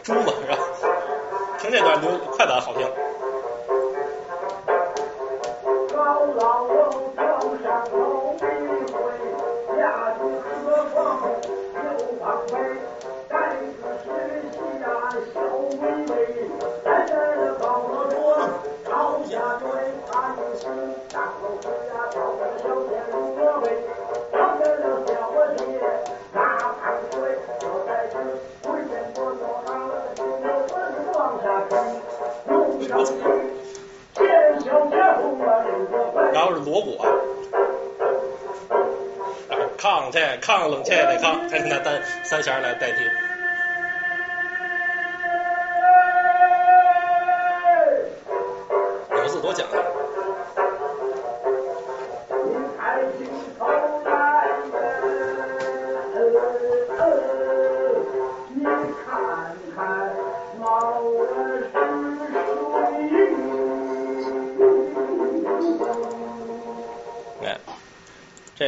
[0.02, 0.58] 猪嘛是吧？
[1.58, 2.86] 听这段流快板好听。
[5.94, 5.96] 高
[6.36, 7.20] 老楼桥
[7.62, 7.92] 上头
[8.38, 8.42] 一
[8.92, 8.94] 回，
[9.78, 9.80] 下
[10.18, 10.96] 去何方
[11.74, 11.86] 又
[12.20, 12.52] 往北，
[36.44, 37.08] 要是锣鼓啊，
[39.48, 43.00] 啊抗去抗冷菜得抗，他拿三三弦来代替。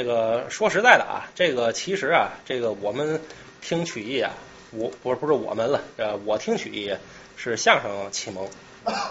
[0.07, 3.21] 这个说实在的啊，这个其实啊，这个我们
[3.61, 4.31] 听曲艺啊，
[4.71, 6.95] 我不是不是我们了，呃，我听曲艺
[7.37, 8.49] 是相声启蒙。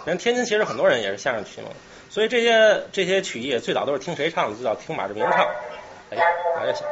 [0.06, 1.70] 人天津其实很多人也是相声启蒙，
[2.10, 4.56] 所以这些这些曲艺最早都是听谁唱的？
[4.56, 5.46] 最早听马志明唱。
[6.12, 6.18] 哎，
[6.56, 6.88] 哪也行。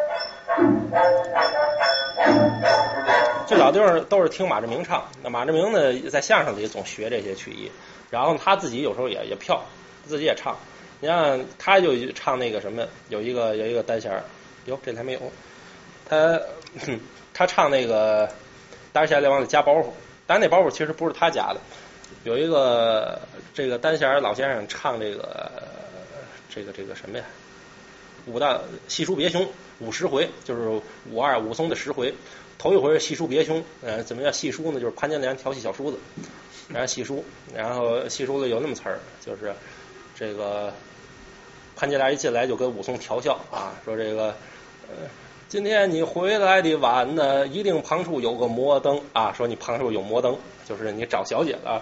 [3.47, 5.05] 最早都是都是听马志明唱。
[5.23, 7.71] 那马志明呢，在相声里总学这些曲艺，
[8.09, 9.63] 然后他自己有时候也也票，
[10.05, 10.57] 自己也唱。
[11.03, 14.23] 你看，他就唱那个什么，有一个有一个单弦儿，
[14.67, 15.19] 哟，这里还没有。
[16.07, 16.39] 他
[17.33, 18.29] 他唱那个
[18.93, 19.87] 单弦儿，再往里加包袱，
[20.25, 21.59] 但那包袱其实不是他加的。
[22.23, 23.19] 有一个
[23.53, 25.51] 这个单弦儿老先生唱这个
[26.49, 27.25] 这个这个什么呀？
[28.25, 29.45] 武大细书别兄
[29.79, 30.81] 五十回，就是
[31.11, 32.13] 武二武松的十回。
[32.57, 34.79] 头一回是细书别兄，呃，怎么叫细书呢？
[34.79, 35.97] 就是潘金莲调戏小叔子，
[36.69, 39.53] 然后细书，然后细书里有那么词儿，就是
[40.15, 40.71] 这个
[41.83, 44.27] 潘金莲一进来就跟武松调笑啊，说这个
[44.87, 44.95] 呃，
[45.49, 51.81] 今天你回来的晚呢，一定旁处有个摩登啊，说你旁处有摩登，就是你找小姐了。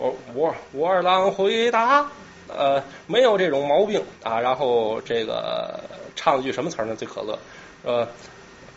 [0.00, 2.10] 我我武二郎回答，
[2.48, 4.40] 呃，没有这种毛病啊。
[4.40, 5.78] 然后这个
[6.16, 6.96] 唱了句什么词呢？
[6.96, 7.38] 最可乐，
[7.84, 8.08] 呃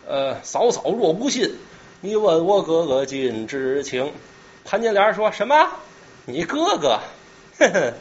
[0.06, 1.52] 呃，嫂嫂若不信，
[2.00, 4.12] 你问我哥哥尽知情。
[4.64, 5.68] 潘金莲说什么？
[6.26, 7.00] 你哥哥，
[7.58, 7.92] 呵呵，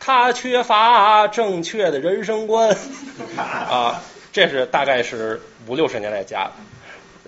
[0.00, 2.76] 他缺乏正确的人生观
[3.36, 4.02] 啊。
[4.30, 6.52] 这是大概是五六十年代加的。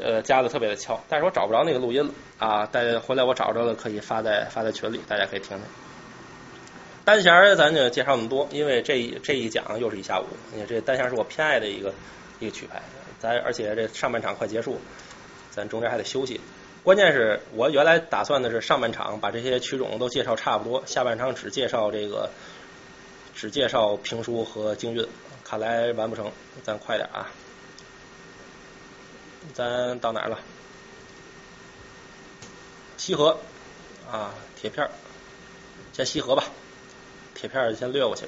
[0.03, 2.65] 呃，加的特别的巧，但是我找不着那个录音了啊！
[2.65, 5.61] 待回来我找着了，可以发在发在群里，大家可以听听。
[7.05, 10.25] 单弦儿咱就介绍那么多，因为这一这一讲又是一下午。
[10.55, 11.93] 你这单弦是我偏爱的一个
[12.39, 12.81] 一个曲牌，
[13.19, 14.81] 咱而且这上半场快结束，
[15.51, 16.41] 咱中间还得休息。
[16.83, 22.31] 关键是我原来打算的是上半场把这些曲种都介绍差不多，下半场只介绍这个
[23.41, 25.09] 只介绍评书和京韵，
[25.43, 26.31] 看来完不成，
[26.63, 27.27] 咱快点啊！
[29.55, 30.39] 咱到哪儿了？
[32.99, 33.39] 西河
[34.13, 34.91] 啊，铁片儿，
[35.95, 36.45] 先西河吧。
[37.35, 38.27] 铁片儿先略过去。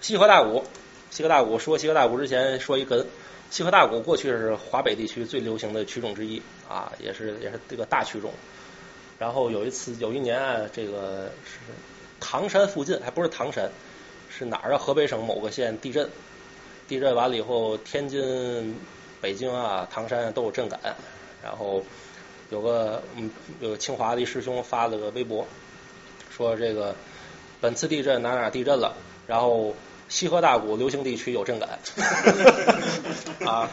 [0.00, 0.64] 西河大鼓，
[1.10, 3.04] 西河大鼓说西河大鼓之前说一哏，
[3.50, 8.32] 西河大鼓过去是华北地区最流行的曲种之一啊，也是也是这个大曲种。
[9.18, 11.58] 然后有一次有一年啊，这个是
[12.18, 13.70] 唐山附近，还不是唐山，
[14.28, 14.78] 是哪儿啊？
[14.78, 16.08] 河北省某个县地震，
[16.86, 18.76] 地震完了以后，天津、
[19.20, 20.78] 北京啊、唐山都有震感。
[21.42, 21.82] 然后
[22.50, 25.46] 有个嗯，有个清华的一师兄发了个微博，
[26.36, 26.94] 说这个
[27.60, 29.74] 本次地震哪哪地震了，然后
[30.08, 31.78] 西河大鼓流行地区有震感
[33.46, 33.70] 啊，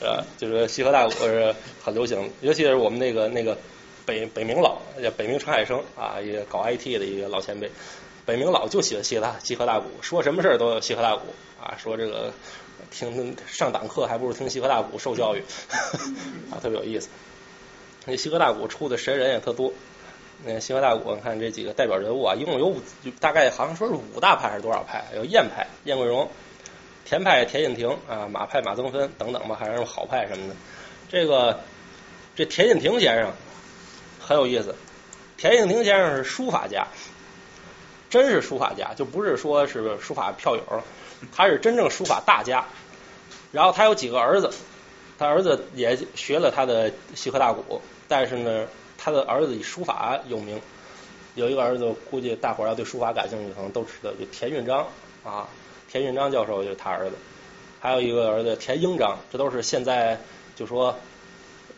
[0.00, 3.56] 呃，就是西河大鼓是很流行，尤其是我们那个那个
[4.04, 7.70] 北北明老，叫北明陈海生啊，一个搞 IT 的一个老前辈，
[8.26, 12.32] 北明老就喜欢西大西河大鼓，说什么事儿都有西河大鼓啊，说这个
[12.90, 15.42] 听上党课还不如听西河大鼓受教育
[16.50, 17.08] 啊，特别有意思。
[18.04, 19.72] 那西河大鼓出的神人也特多。
[20.44, 22.80] 那西河大鼓，你看这几个代表人物啊，一共有五，
[23.20, 25.04] 大概好像说是五大派还是多少派？
[25.14, 26.28] 有燕派燕桂荣，
[27.04, 30.54] 田派田应廷啊，马派马增芬等等吧，还是好派什么的。
[31.08, 31.60] 这个
[32.34, 33.32] 这田应廷先生
[34.20, 34.74] 很有意思，
[35.38, 36.86] 田应廷先生是书法家，
[38.10, 40.62] 真是书法家，就不是说是书法票友，
[41.34, 42.64] 他是真正书法大家。
[43.52, 44.50] 然后他有几个儿子，
[45.18, 48.66] 他儿子也学了他的西河大鼓，但是呢。
[48.98, 50.58] 他的儿子以书法有名，
[51.34, 54.86] 有一个儿子，估计大伙儿要对书法感兴趣，可能都知道，就田运章
[55.22, 55.46] 啊，
[55.86, 57.12] 田运章教授就是他儿子。
[57.78, 60.18] 还有一个儿子田英章，这都是现在
[60.56, 60.98] 就说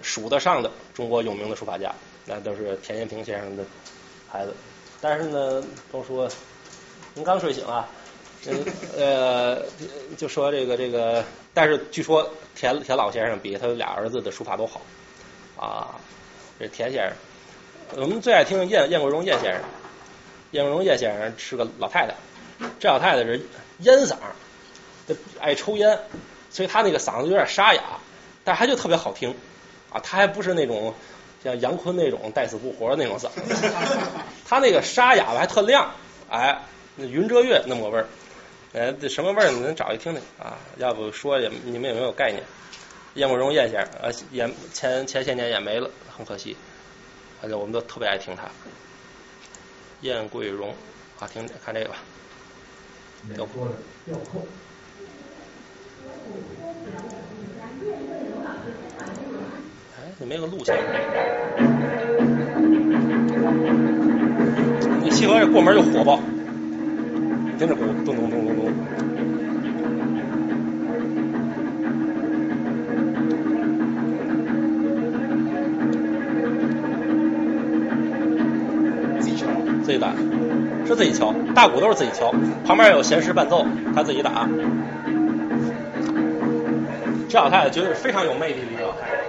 [0.00, 1.92] 数得上的中国有名的书法家，
[2.24, 3.64] 那都是田延平先生的
[4.30, 4.54] 孩子。
[5.00, 6.28] 但是呢，都说
[7.14, 7.88] 您刚睡醒啊，
[8.96, 9.62] 呃，
[10.16, 11.24] 就说这个这个，
[11.54, 14.80] 但是据说田田老先生比他俩儿子的书法都好
[15.56, 15.94] 啊。
[16.58, 19.62] 这田先生，我们最爱听燕燕国荣燕先生。
[20.50, 22.14] 燕国荣燕先生是个老太太，
[22.80, 23.40] 这老太太是
[23.80, 24.16] 烟嗓，
[25.38, 25.98] 爱抽烟，
[26.50, 27.82] 所以她那个嗓子有点沙哑，
[28.44, 29.34] 但是她就特别好听
[29.92, 30.00] 啊。
[30.00, 30.94] 她还不是那种
[31.48, 33.54] 像杨坤那种带死不活的那种嗓子，
[34.46, 35.94] 他那个沙哑吧还特亮，
[36.30, 36.60] 哎，
[36.96, 38.06] 那云遮月那么个味儿，
[38.74, 39.50] 哎，这什么味儿？
[39.50, 40.58] 你能找一听听啊？
[40.76, 42.42] 要不说也你们也没有概念？
[43.14, 46.56] 燕桂荣燕先生，呃，也前前些年也没了，很可惜。
[47.40, 48.44] 反正我们都特别爱听他。
[50.02, 50.74] 燕桂荣，
[51.18, 51.96] 啊，听看这个吧。
[60.20, 60.76] 你没个路线。
[65.00, 66.18] 你西河这过门就火爆，
[67.56, 68.72] 听着鼓，咚咚咚咚咚。
[79.84, 80.12] 自己打，
[80.84, 82.34] 是自己敲，大鼓都是自己敲，
[82.66, 83.64] 旁边有弦师伴奏，
[83.94, 84.48] 他自己打。
[87.28, 89.27] 这老太太绝对是非常有魅力的一个老太太。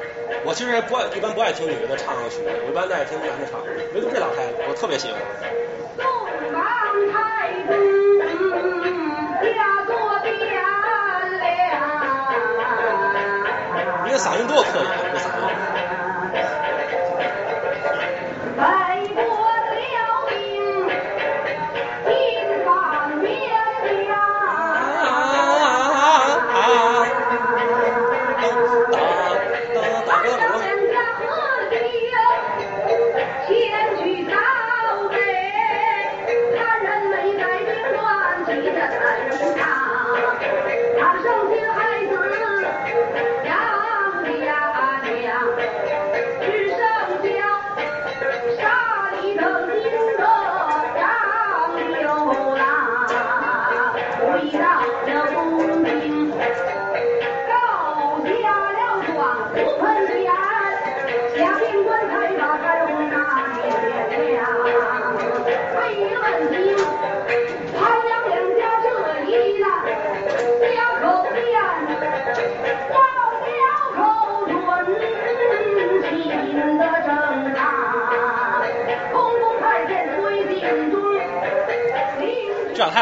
[0.50, 3.62] 我其实不爱，一般不爱听女的唱曲，我一般爱听男的唱，
[3.94, 5.22] 唯独这老太太，我特别喜欢。
[14.06, 14.90] 你的嗓音多可以，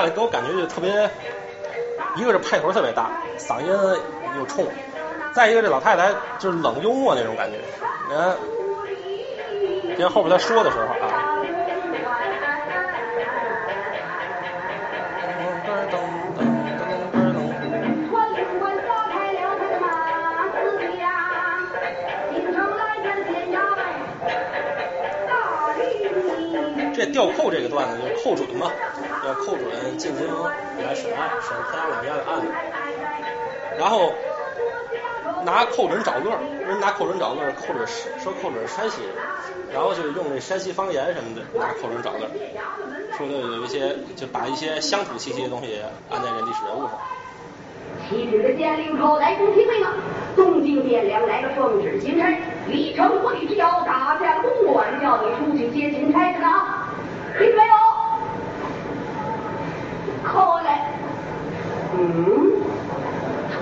[0.10, 1.10] 给我感觉就特别，
[2.16, 3.68] 一个是派头特别大，嗓音
[4.38, 4.66] 又冲；
[5.34, 7.58] 再一个这老太太就是冷幽默那种感觉。
[8.10, 8.38] 你看，
[9.96, 11.24] 你看后边她说的时候啊。
[26.96, 28.72] 这吊扣这个段子，就扣准嘛，
[29.28, 30.26] 要扣准进京
[30.86, 32.48] 来审案，审天下两家的案子，
[33.78, 34.14] 然后
[35.44, 36.32] 拿寇准找乐，
[36.66, 37.86] 人拿寇准找乐，寇准
[38.24, 39.12] 说寇准山西人，
[39.74, 42.30] 然后就用这山西方言什么的拿寇准找乐，
[43.18, 46.92] 说的有一些就把一些乡土气息的东西安在这历史人物上。
[48.08, 49.92] 七日的县令头来公听命啊，
[50.38, 52.34] 东京汴梁来了奉旨钦差，
[52.68, 56.48] 李成国里之要大将公馆叫你出去接钦差去了，
[57.38, 57.74] 听没有？
[60.24, 60.92] 扣来。
[62.00, 62.62] 嗯，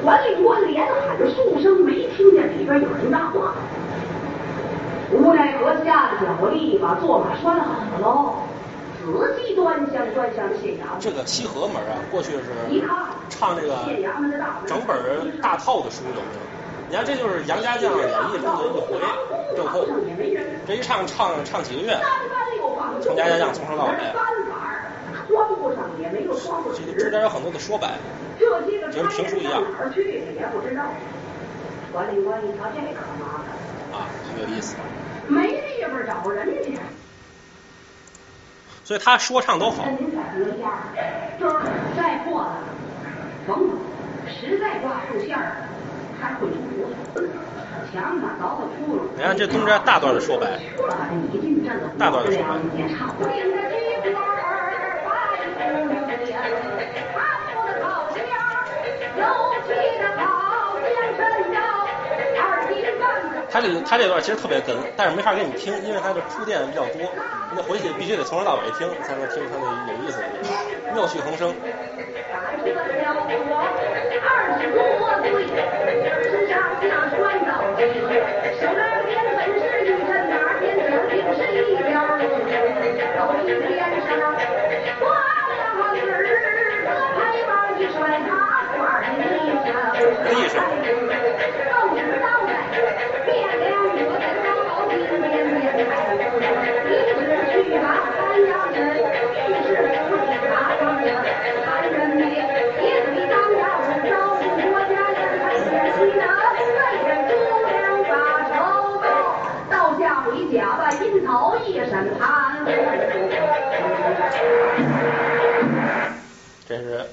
[0.02, 3.56] 传令官连喊着数声，没听见里边有人答话。
[5.12, 8.34] 无奈何下了脚力，把坐马拴好喽。
[9.06, 12.98] 仔细端详端详县衙门，这个西河门啊，过去是一看
[13.30, 16.42] 唱这个县衙门的大整本大套的书有没有？
[16.90, 19.00] 你看这就是杨家将演义中的一回
[19.56, 19.86] 正后，
[20.68, 21.98] 这一唱唱唱几个月，
[23.00, 23.92] 从家家将从头到尾，
[25.28, 27.94] 装不上也没有装不这个中间有很多的说白，
[28.40, 30.84] 这些个就跟评书一样哪儿去也不知道。
[31.92, 33.48] 管理官一瞧这可麻烦，
[33.98, 34.76] 啊，很有意思。
[35.28, 36.78] 没地方找人去。
[38.84, 40.84] 所以他说唱都好，您再说一下，
[41.40, 41.56] 就是
[41.96, 42.60] 再破了，
[43.48, 43.80] 缝缝，
[44.30, 45.56] 实在挂不住线儿，
[46.22, 47.30] 还会出胡子，
[47.94, 49.00] 墙上凿个窟窿。
[49.16, 50.60] 你看这中间大段的说白，
[51.98, 52.60] 大段的说白
[63.56, 67.10] 他这他这段其实特别哏，但是没法给你听，因为他的铺垫比较多，
[67.50, 71.56] 你得回去必须得从头到尾听，才能听出他那有意思的地方，妙趣横生。
[72.34, 72.52] 打
[90.84, 91.05] 这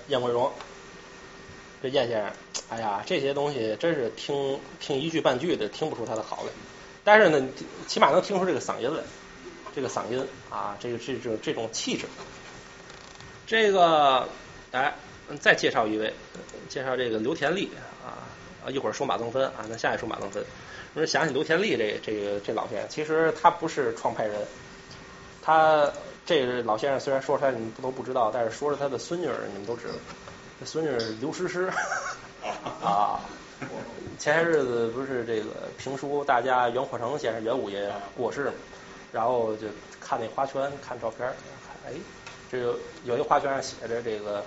[0.09, 0.51] 燕桂荣，
[1.83, 2.33] 这燕先生，
[2.69, 6.51] 哎呀，这些东西真是听听一句半句的听不出他的好来，
[7.05, 7.49] 但是呢，
[7.87, 9.03] 起码能听出这个嗓音来，
[9.75, 12.07] 这个嗓音啊，这个这种这种气质。
[13.47, 14.29] 这个，
[14.71, 14.95] 哎，
[15.41, 16.13] 再介绍一位，
[16.69, 17.71] 介绍这个刘田利
[18.05, 18.25] 啊
[18.65, 20.43] 啊，一会儿说马增芬啊，那下一说马增芬。
[20.95, 24.47] 我说想起刘田利这这个这老先生，其实他不是创派人，
[25.43, 25.93] 他
[26.25, 29.95] 这个老先生虽然说出来你们不都不知道，但是说是他的孙女儿，你们都知道。
[30.61, 31.69] 这孙女儿刘诗诗
[32.81, 33.19] 啊，
[34.21, 35.47] 前些日子不是这个
[35.79, 38.53] 评书大家袁阔成先生袁五爷过世嘛，
[39.13, 39.67] 然后就
[40.01, 41.29] 看那花圈，看照片，
[41.85, 41.93] 哎，
[42.51, 44.45] 这个有一花圈上写着这个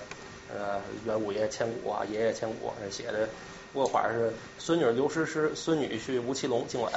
[0.54, 3.28] 呃袁五爷千古啊，爷爷千古，那写的
[3.74, 6.94] 握画是孙女刘诗诗，孙女婿吴奇隆今晚，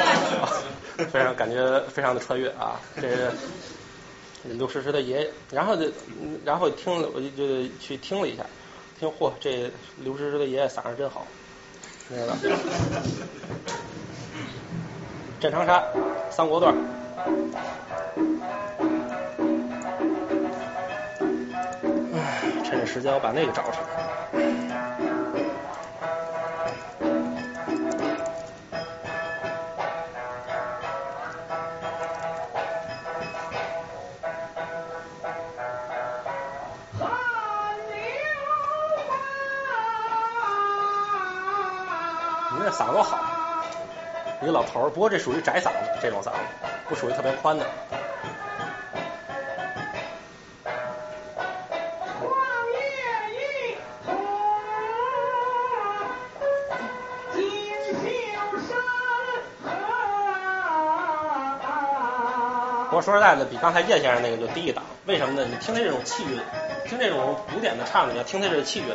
[1.10, 3.32] 非常感觉非常的穿越啊，这。
[4.56, 5.86] 刘诗诗的爷爷，然后就，
[6.44, 8.44] 然后听了，我就就去听了一下，
[8.98, 11.26] 听嚯，这刘诗诗的爷爷嗓子真好，
[12.08, 12.34] 那个
[15.40, 15.84] 镇长沙
[16.30, 16.74] 三国段，
[22.14, 24.97] 唉，趁着时间我把那个找出来。
[42.50, 43.18] 你这嗓子好，
[44.40, 46.38] 一个老头儿，不过这属于窄嗓子，这种嗓子
[46.88, 47.66] 不属于特别宽的。
[50.64, 52.32] 望
[52.72, 52.78] 月
[53.34, 53.76] 一
[54.06, 54.16] 红，
[57.34, 57.38] 锦
[57.92, 58.08] 绣
[58.66, 58.70] 山
[62.88, 64.82] 不过说实在的，比刚才叶先生那个就低一档。
[65.04, 65.46] 为什么呢？
[65.50, 66.40] 你听他这种气韵，
[66.86, 68.86] 听这种古典的唱，你要听他这个气韵。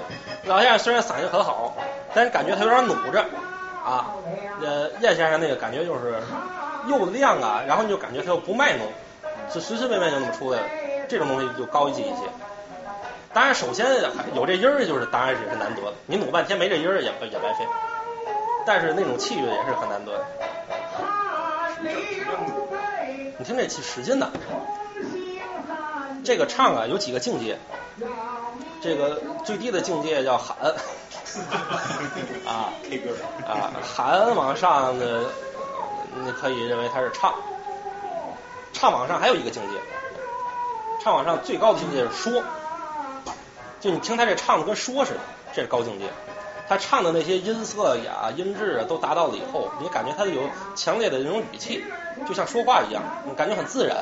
[0.45, 1.75] 老先生虽然嗓音很好，
[2.15, 3.23] 但是感觉他有点努着。
[4.63, 6.15] 呃，叶先生那个感觉就是
[6.87, 8.87] 又亮啊，然后你就感觉他又不卖弄，
[9.51, 10.65] 是随随便便就那么出来了。
[11.09, 12.23] 这种东西就高级一些。
[13.33, 13.85] 当然，首先
[14.35, 15.93] 有这音儿，就是当然也是难得的。
[16.05, 17.67] 你努半天没这音儿也也白费。
[18.65, 20.25] 但是那种气韵也是很难得的。
[23.37, 24.31] 你听这气使劲的，
[26.23, 27.57] 这个唱啊有几个境界，
[28.81, 30.55] 这个最低的境界叫喊，
[32.45, 33.11] 啊 K 歌
[33.47, 35.25] 啊喊往上的，
[36.23, 37.33] 你可以认为他是唱，
[38.71, 39.77] 唱往上还有一个境界，
[41.03, 42.43] 唱往上最高的境界是说，
[43.79, 45.19] 就你听他这唱的跟说似的，
[45.53, 46.05] 这是高境界。
[46.65, 51.83] 他唱的那些音色呀、音质啊，都达到了以后，你感觉他有强烈的那种语气，
[52.25, 53.97] 就像说话一样，你感觉很自然，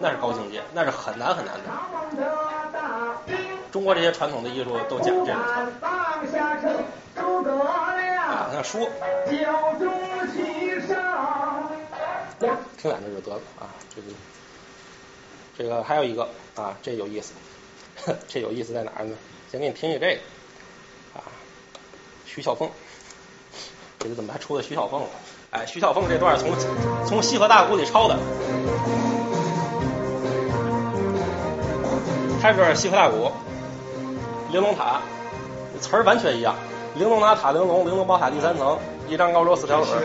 [0.00, 1.60] 那是高境界，那是很难很难的。
[3.70, 5.38] 中国这些传统的艺术都讲这个，
[8.60, 8.86] 那说。
[12.76, 14.08] 听两句就得了啊，这个
[15.56, 17.32] 这个还有一个啊，这有意思，
[18.28, 19.16] 这有意思在哪儿呢？
[19.50, 20.20] 先给你听一下这个
[21.14, 21.24] 啊，
[22.26, 22.70] 徐小凤，
[23.98, 25.08] 这个怎么还出了徐小凤了？
[25.52, 26.50] 哎，徐小凤这段从
[27.06, 28.18] 从西河大鼓里抄的，
[32.42, 33.30] 开始西河大鼓，
[34.50, 35.00] 玲珑塔，
[35.80, 36.54] 词儿完全一样，
[37.00, 38.78] 玲珑塔塔玲珑，玲珑宝塔第三层，
[39.08, 39.94] 一张高桌四条腿。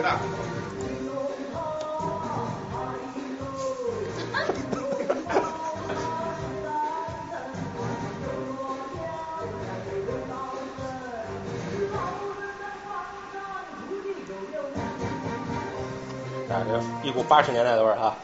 [16.48, 18.16] 啊，这一股八十年代的味儿啊！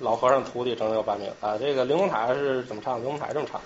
[0.00, 1.58] 老和尚徒弟整整有八名啊！
[1.58, 2.96] 这个玲珑塔是怎么唱？
[2.98, 3.60] 玲珑塔是这么唱。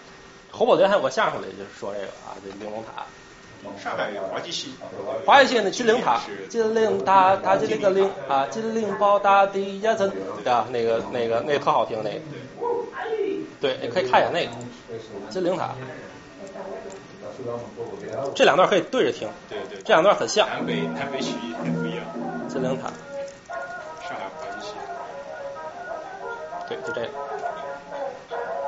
[0.50, 3.04] 侯宝林还有个相声里就是说这个啊，这玲珑塔。
[3.82, 4.74] 上海有滑稽戏，
[5.24, 10.10] 滑稽戏那金陵塔，金陵塔塔金陵个陵啊，金陵宝塔第一层，
[10.42, 10.66] 对吧？
[10.70, 12.20] 那个那个那个特好听那个。
[13.60, 14.52] 对，你可以看一下那个
[15.28, 15.70] 金陵塔。
[18.34, 20.46] 这两段可以对着听，对对，这两段很像。
[20.48, 22.04] 南北南北曲艺很不一样。
[22.48, 22.88] 金陵塔。
[24.02, 24.74] 上海滑稽戏。
[26.68, 27.06] 对，就这个。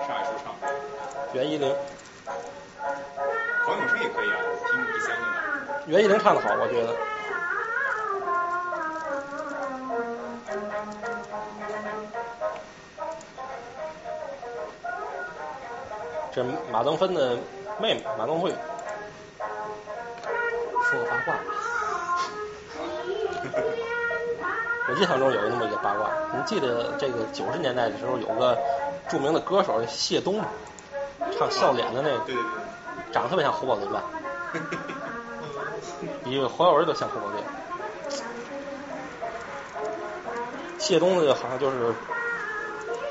[0.07, 0.55] 上海说唱。
[1.35, 1.75] 袁一玲。
[5.87, 6.95] 袁一玲唱的好，我觉得。
[16.35, 17.37] 这马登芬的
[17.79, 18.51] 妹妹马登慧，
[20.91, 21.35] 说个八卦。
[24.89, 28.59] 我印象中有那么一个八卦，你记得这个九十年代的时候有个
[29.09, 30.47] 著名的歌手谢东吗？
[31.39, 34.03] 唱笑脸的那个，对对对，长得特别像侯宝林吧？
[36.25, 37.43] 比黄晓文都像侯宝林。
[40.79, 41.95] 谢东的好像就是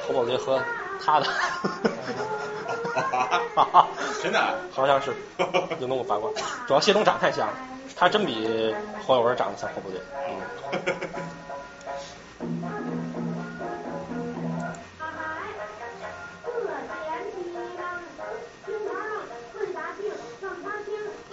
[0.07, 0.61] 侯宝林和
[1.03, 1.26] 他的，
[4.22, 4.39] 真的？
[4.39, 5.13] 啊 好像是
[5.80, 6.30] 有那么八卦。
[6.68, 7.53] 主要谢东长太像了，
[7.95, 9.99] 他真比黄晓文长得像侯宝林。
[10.27, 10.35] 嗯。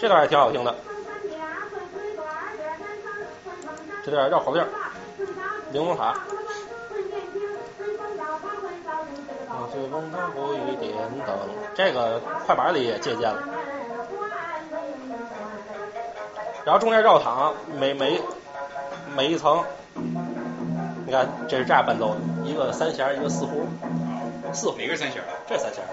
[0.01, 0.73] 这段也挺好听的，
[4.11, 4.65] 这段绕口令，
[5.71, 6.15] 玲珑塔，
[9.71, 10.95] 随风它会点
[11.27, 11.37] 灯，
[11.75, 13.43] 这个快板里也借鉴了。
[16.65, 18.19] 然后中间绕躺，每每
[19.15, 19.63] 每一层，
[21.05, 23.67] 你看这是这样伴奏的，一个三弦，一个四胡，
[24.55, 25.23] 四胡哪个是三弦？
[25.47, 25.85] 这三弦，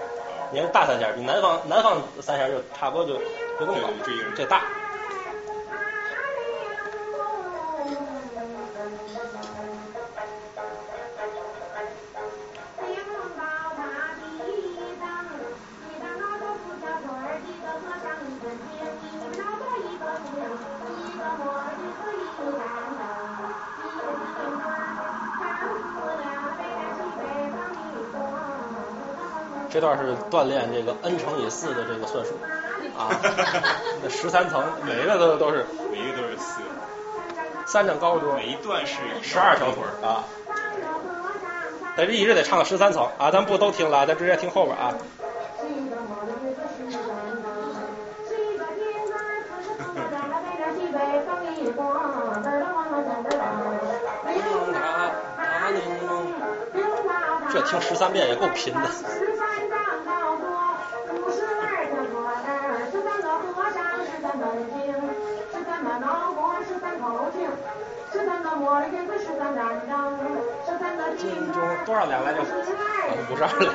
[0.52, 3.18] 你看大三弦，比南方南方三弦就差不多就
[3.60, 4.62] 就这么高，这大。
[29.76, 32.30] 这段是锻炼这个 n 乘以四的这个算术
[32.96, 33.12] 啊，
[34.02, 36.62] 那十三层，每一个都都是，每一个都是四，
[37.66, 40.24] 三张高桌，每一段是十二条腿啊，
[41.94, 44.94] 但是一直得唱到十三层啊，咱不都听了，咱直接听后边啊。
[57.52, 58.80] 这听十三遍也够贫的。
[72.06, 72.46] 二两来就，啊、
[73.28, 73.66] 不是二两。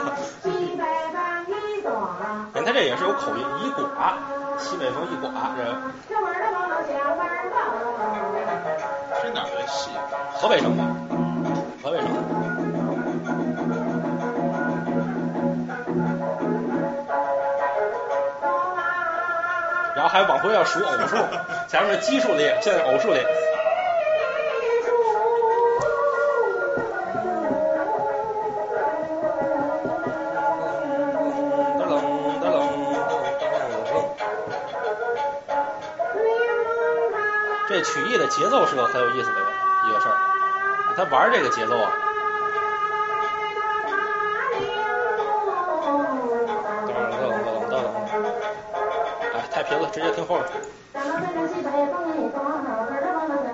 [2.53, 4.15] 哎，他这也是有口音，一寡，
[4.57, 5.65] 西北风一寡，这。
[9.21, 9.91] 是哪儿的戏？
[10.35, 10.83] 河北省的，
[11.83, 12.07] 河北省。
[19.93, 21.17] 然后还往回要数偶数，
[21.67, 23.25] 前面是奇数列，现在偶数列。
[37.81, 39.41] 这曲艺的节奏是个很有意思的
[39.89, 40.13] 一个事儿，
[40.95, 41.91] 他玩这个节奏啊，
[46.85, 47.81] 噔噔噔噔噔，
[49.33, 50.45] 哎，太平了，直接听后面，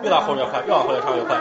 [0.02, 1.38] 越到后面越快，越往后面唱越快。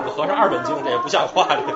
[0.00, 1.72] 二个和尚二本经，这也不像话这个。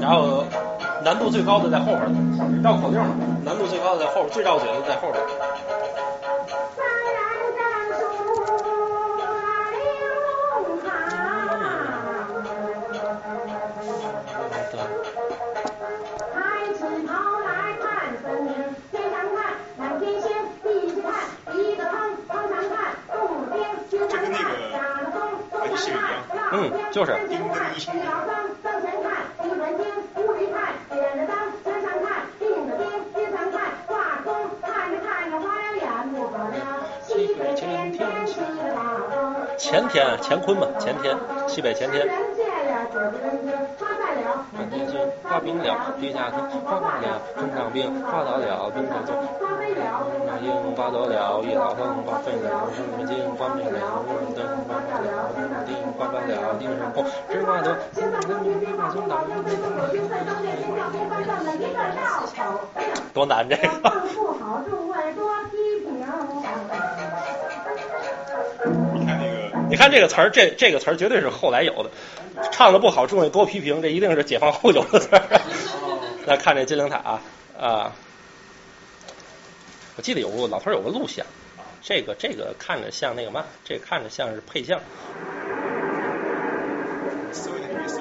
[0.00, 0.44] 然后
[1.04, 2.10] 难度最高的在后边儿，
[2.64, 3.14] 绕口令嘛，
[3.44, 5.22] 难度最高的在后边儿，最绕嘴的在后边
[26.94, 27.00] 西
[37.34, 38.78] 北前天起了大
[39.10, 41.16] 风，前天乾坤嘛，前天
[41.48, 42.06] 西北前天。
[45.22, 55.30] 画冰了，地下坑，画大了，中上兵，画倒了，兵头中，发飞了，那鹰刮走了，一老僧刮飞了，什么金刮没了，灯刮倒了，
[55.66, 62.60] 地刮倒了，地上空，只刮得，先把东西先把东把东西我就在当面先叫先翻上了一个绕口，
[63.12, 63.62] 多难这个。
[68.94, 71.90] 你看那个你看这个词儿，这这个词儿绝对是后来有的，
[72.50, 75.40] 唱的不好，众位多批评，这一定是解放后有的词儿。
[76.26, 77.22] 来看这金陵塔啊
[77.60, 77.92] 啊，
[79.96, 81.24] 我记得有个老头儿有个录像，
[81.82, 84.80] 这个这个看着像那个嘛，这看着像是配像。
[87.32, 88.00] 搜一下，你别搜，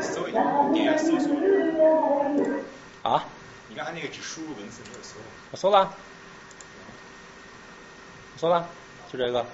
[0.00, 0.42] 搜一下，
[0.72, 1.34] 点下搜索。
[3.02, 3.24] 啊，
[3.68, 5.16] 你刚才那个只输入文字没有搜。
[5.50, 5.92] 我搜了，
[8.34, 8.68] 我搜了，
[9.12, 9.44] 就这个。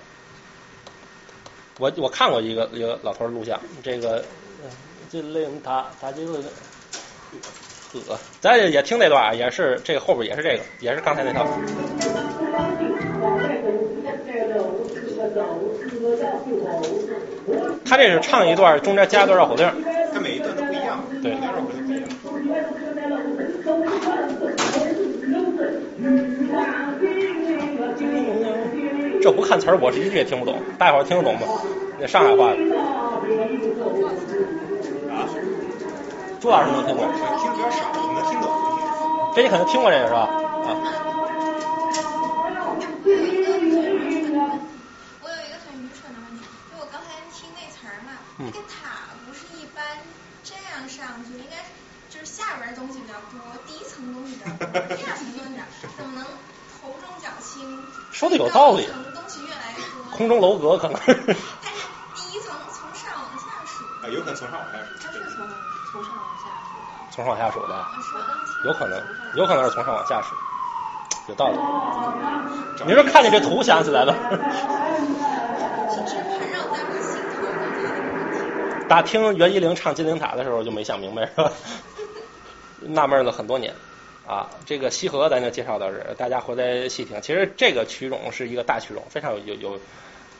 [1.78, 4.24] 我我看过一个一个老头儿录像，这个
[4.62, 4.70] 呃
[5.08, 6.40] 金陵塔，塔金陵，
[7.92, 11.46] 呵，咱也也听这段啊，也是这个后边也是这个，也是刚才那套。
[17.84, 19.68] 他这是唱一段，中间加一段绕口令。
[20.12, 22.08] 他每一段都不一样，对每段绕口令不一样。
[29.24, 30.60] 这不看词儿，我是一句也听不懂。
[30.76, 31.48] 大伙儿听得懂吗？
[31.98, 32.52] 那上海话，
[35.08, 35.24] 啊，
[36.42, 37.08] 朱老师能听懂？
[37.08, 38.52] 可能听的比较少，你能听懂。
[39.34, 40.28] 这你可能听过这个是吧？
[40.28, 40.76] 啊，
[45.24, 49.80] 我有一个很愚蠢的问题，就我刚才听那词儿嘛，嗯那个塔不是一般
[50.44, 51.64] 这样上去，应该
[52.12, 55.64] 就是下边儿东西比较多，第一层东西比较多，第二层东西比较，
[55.96, 56.28] 怎么能
[56.84, 57.82] 头重脚轻？
[58.12, 60.16] 说的有道理东西越来越多。
[60.16, 61.14] 空中楼阁可能是。
[61.24, 61.40] 但是
[62.14, 64.84] 第一层从上往下数，啊，有可能从上往下数。
[65.00, 65.48] 它是从
[65.90, 67.06] 从上往下数的。
[67.10, 67.86] 从上往下数的，
[68.66, 69.02] 有可能，
[69.36, 70.34] 有可能是从上往下数，
[71.28, 71.58] 有道理。
[72.86, 74.14] 你说看见这图想起来了。
[78.86, 81.50] 大听袁一玲唱《金陵塔》的时候就没想明白是吧？
[82.82, 83.74] 纳闷了很多年
[84.26, 84.50] 啊。
[84.66, 87.20] 这个西河咱就介绍到这儿，大家回来细听。
[87.22, 89.80] 其实这个曲种是一个大曲种，非常有有有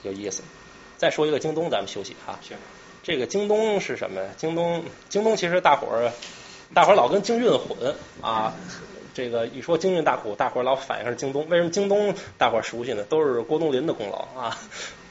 [0.03, 0.43] 有意思。
[0.97, 2.39] 再说一个京东，咱们休息哈。
[2.43, 2.57] 行，
[3.03, 4.29] 这个京东是什么呀？
[4.37, 6.13] 京东，京东其实大伙儿，
[6.73, 8.55] 大伙儿老跟京韵混啊。
[9.13, 11.49] 这个一说京韵大鼓，大伙儿老反映是京东。
[11.49, 13.05] 为什么京东大伙儿熟悉呢？
[13.05, 14.59] 都是郭冬临的功劳啊。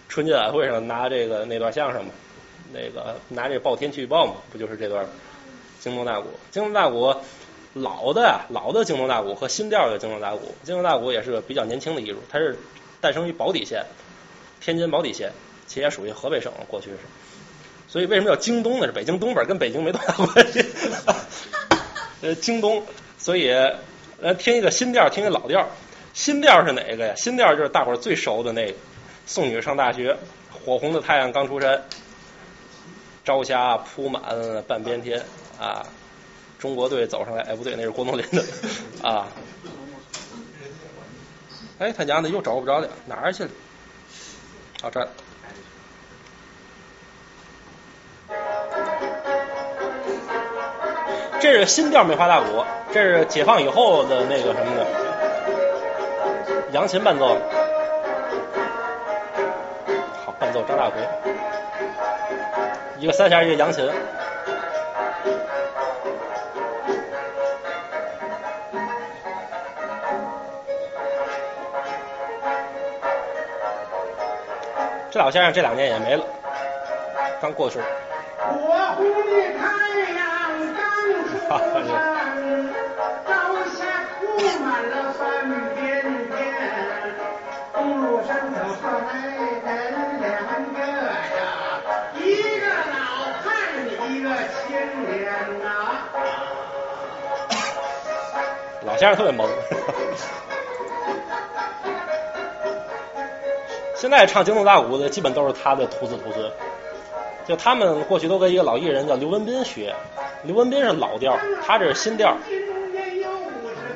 [0.10, 2.12] 春节晚会上拿这个那段相声嘛，
[2.74, 5.08] 那个拿这报天气预报嘛，不就是这段
[5.80, 6.28] 京东大鼓？
[6.52, 7.16] 京东大鼓
[7.74, 12.58] 老的呀，老的京东大鼓和新调的京东大鼓，京东大鼓也是个比较年轻的艺术，它是
[13.02, 13.86] 诞生于保底县，
[14.62, 15.32] 天津保底县。
[15.66, 16.98] 其实也属于河北省过去是。
[17.88, 18.86] 所以为什么叫京东呢？
[18.86, 20.66] 是北京东边，跟北京没多大关系。
[22.22, 22.84] 呃，京东，
[23.18, 23.50] 所以
[24.22, 25.68] 呃听一个新调，听一个老调。
[26.14, 27.14] 新调是哪个呀？
[27.16, 28.78] 新调就是大伙儿最熟的那个，
[29.26, 30.16] 送女上大学，
[30.52, 31.82] 火红的太阳刚出山，
[33.26, 34.22] 朝霞铺满
[34.68, 35.24] 半边天
[35.60, 35.88] 啊！
[36.64, 38.42] 中国队走上来，哎不对，那是郭冬临的
[39.06, 39.28] 啊。
[41.78, 43.50] 哎，他娘的又找不着了，哪儿去了？
[44.82, 45.10] 啊，这儿。
[51.42, 52.64] 这是新调梅花大鼓，
[52.94, 54.88] 这是解放以后的那个什么的，
[56.72, 57.38] 扬琴伴奏。
[60.26, 61.06] 好，伴奏张大奎，
[63.00, 63.86] 一个三弦，一个扬琴。
[75.14, 76.26] 这老先生这两年也没了，
[77.40, 77.78] 刚过去。
[77.78, 77.86] 火
[78.96, 79.64] 红的太
[80.10, 80.20] 阳
[80.74, 80.82] 刚
[81.30, 81.94] 出山，
[83.28, 83.32] 朝
[83.78, 83.86] 霞
[84.20, 84.24] 铺
[84.64, 85.22] 满了半
[85.76, 86.34] 边天。
[87.74, 89.14] 公路上走上来
[89.64, 89.70] 人
[90.20, 90.26] 两
[90.74, 91.38] 个呀，
[92.16, 92.26] 一
[92.60, 92.98] 个老
[93.44, 93.54] 汉，
[94.10, 94.26] 一个
[94.66, 94.66] 青
[95.12, 95.14] 年
[95.62, 95.66] 呐。
[98.82, 99.48] 老先生特别萌。
[104.04, 106.52] 现在唱京东大鼓的，基本都是他的徒子徒孙。
[107.48, 109.96] 就他们过去都跟一个老艺人叫刘文斌学，
[110.44, 112.36] 刘文斌是老调，他这是新调。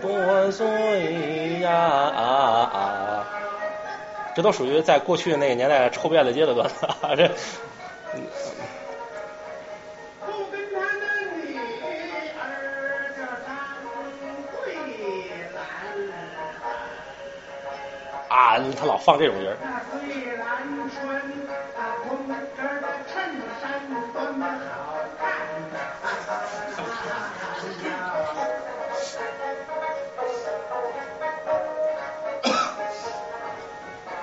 [0.02, 3.26] 多岁呀，
[4.34, 6.88] 这都属于在过去那个年代臭遍了街的段子。
[7.18, 7.30] 这，
[18.30, 19.56] 啊，他老放这种音儿。
[19.62, 20.46] 那桂兰
[20.90, 21.16] 穿
[21.76, 22.34] 啊红色
[22.82, 23.14] 的衬
[23.62, 23.80] 衫，
[24.14, 25.24] 多么好看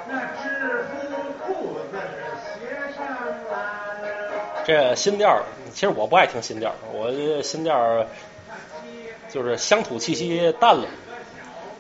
[0.07, 0.13] 那
[0.43, 0.93] 制服
[1.47, 1.97] 裤子
[2.45, 2.47] 写
[2.95, 2.99] 上
[3.51, 3.53] 了。
[4.67, 8.07] 这新调儿，其实我不爱听新调儿，我觉得新调儿
[9.31, 10.87] 就是乡土气息淡了。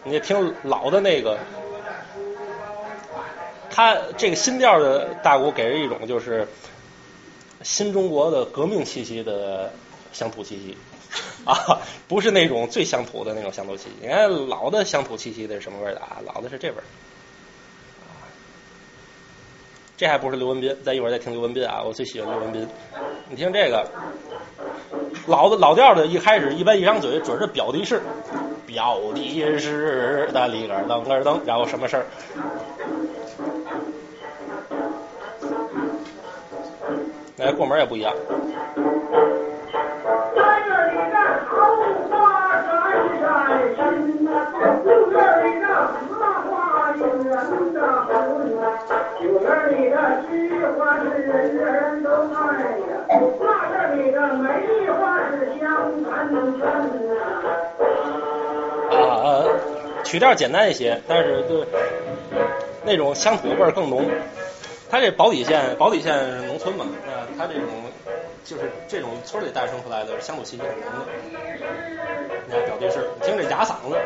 [0.04, 1.38] 你听老的那个，
[3.74, 6.46] 他这个新调的大鼓给人一种就是
[7.62, 9.72] 新中国的革命气息的
[10.12, 10.78] 乡土气息
[11.44, 13.90] 啊，不是那种最乡土的那种乡土气息。
[14.00, 16.18] 你看老的乡土气息的是什么味儿的啊？
[16.24, 16.84] 老的是这味儿。
[19.96, 22.68] 这还不是刘文斌，咱一会儿再听刘文斌啊，我最喜欢刘文斌。
[23.28, 23.86] 你听这个，
[25.28, 28.00] 老的老调的，一开始一般一张嘴准是表的式，
[28.66, 32.06] 表的式的里个儿噔个儿噔，然后什么事儿？
[37.38, 38.12] 哎，过门也不一样。
[43.54, 45.64] 三月里的桃花闪闪闪呐，六月里的
[46.08, 46.12] 荷
[46.50, 46.52] 花
[46.96, 47.30] 映人
[47.72, 47.78] 的
[48.26, 48.28] 红
[48.60, 48.64] 啊，
[49.20, 49.94] 九月里的
[50.28, 50.32] 菊
[50.76, 52.36] 花是人人都爱
[52.80, 52.90] 呀，
[53.40, 54.46] 腊月里的梅
[54.90, 54.98] 花
[55.30, 55.62] 是香
[56.02, 56.10] 喷
[56.58, 56.62] 喷
[57.06, 57.12] 呐。
[58.90, 59.46] 啊，
[60.02, 61.64] 曲调简单一些，但是就
[62.84, 64.04] 那种乡土味儿更浓。
[64.90, 66.12] 它这保底县，保底县
[66.46, 67.68] 农村嘛，那它这种
[68.44, 71.06] 就是这种村里诞生出来的乡土气息很浓的。
[72.46, 73.96] 你看表弟是，听这哑嗓子，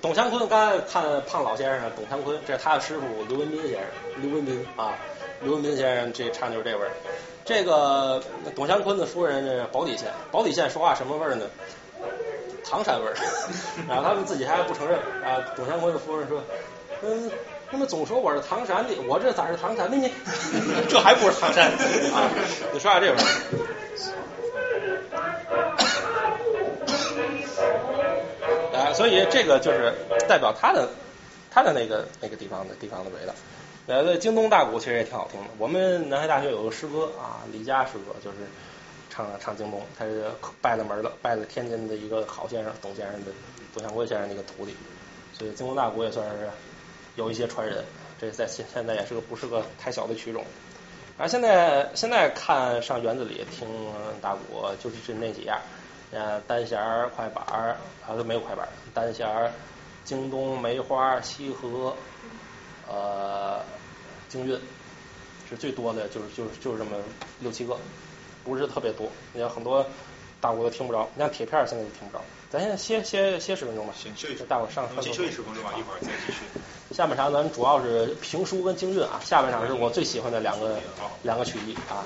[0.00, 4.94] 董祥坤，刚才看胖老先生，董祥坤，这是他的师傅刘文斌先生，刘文斌啊，
[5.42, 6.90] 刘文斌先生这唱就是这味儿。
[7.44, 8.22] 这个
[8.54, 11.46] 董祥坤的夫人这保底县，保底县说话什么味儿呢？
[12.64, 13.14] 唐山味儿。
[13.88, 15.42] 然后他们自己还不承认啊。
[15.56, 16.42] 董祥坤的夫人说，
[17.02, 17.30] 嗯，
[17.70, 20.10] 他们总说我是唐山的，我这咋是唐山的呢？
[20.88, 21.70] 这还不是唐山
[22.12, 22.30] 啊？
[22.72, 23.77] 你说下这味儿。
[28.98, 29.94] 所以这个就是
[30.28, 30.88] 代表他的
[31.48, 33.32] 他的那个那个地方的地方的味道。
[33.86, 35.46] 呃，京东大鼓其实也挺好听的。
[35.56, 38.38] 我们南海大学有个师哥啊，李佳师哥，就是
[39.08, 40.24] 唱唱京东，他是
[40.60, 43.30] 拜了门了，拜了天津的一个好先生董先生的
[43.72, 44.76] 董祥贵先生的一个徒弟，
[45.32, 46.50] 所以京东大鼓也算是
[47.14, 47.84] 有一些传人。
[48.20, 50.44] 这在现现在也是个不是个太小的曲种。
[51.16, 53.66] 啊，现在现在看上园子里听
[54.20, 55.58] 大鼓，就是是那几样。
[56.10, 57.76] 呃，单弦儿、快板儿，
[58.06, 59.52] 啊都没有快板儿，单弦儿、
[60.04, 61.94] 京东、梅花、西河，
[62.88, 63.60] 呃，
[64.28, 64.58] 京韵
[65.50, 66.92] 是最多的，就是就是就是这么
[67.40, 67.76] 六七个，
[68.42, 69.06] 不是特别多。
[69.34, 69.84] 你看很多
[70.40, 72.24] 大伙都听不着，你看铁片儿现在就听不着。
[72.50, 76.38] 咱现在歇歇歇十分钟吧，行，休息就大伙上我们先休息十分钟吧，一会儿再继续。
[76.94, 80.78] 下半场咱主要是评书跟京韵啊，下半场是我最喜欢的两个
[81.22, 82.00] 两个曲艺啊。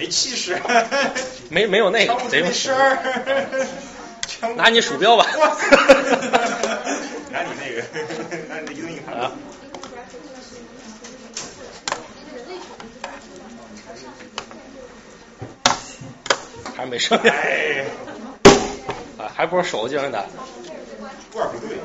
[0.00, 0.58] 没气势，
[1.50, 2.96] 没没有那个敲不出得用那声儿。
[4.56, 5.26] 拿你鼠标吧
[7.30, 7.82] 拿你那个，
[8.48, 9.30] 拿你的移动硬盘啊。
[16.74, 17.84] 还没声音哎，
[19.18, 20.24] 啊，还不如手机上打。
[21.34, 21.76] 腕儿不对，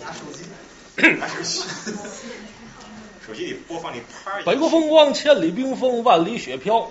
[0.00, 0.44] 拿手机，
[1.18, 1.64] 拿手机，
[3.26, 4.50] 手机里播放你啪一下。
[4.52, 6.88] 北国风光，千里冰封，万里雪飘。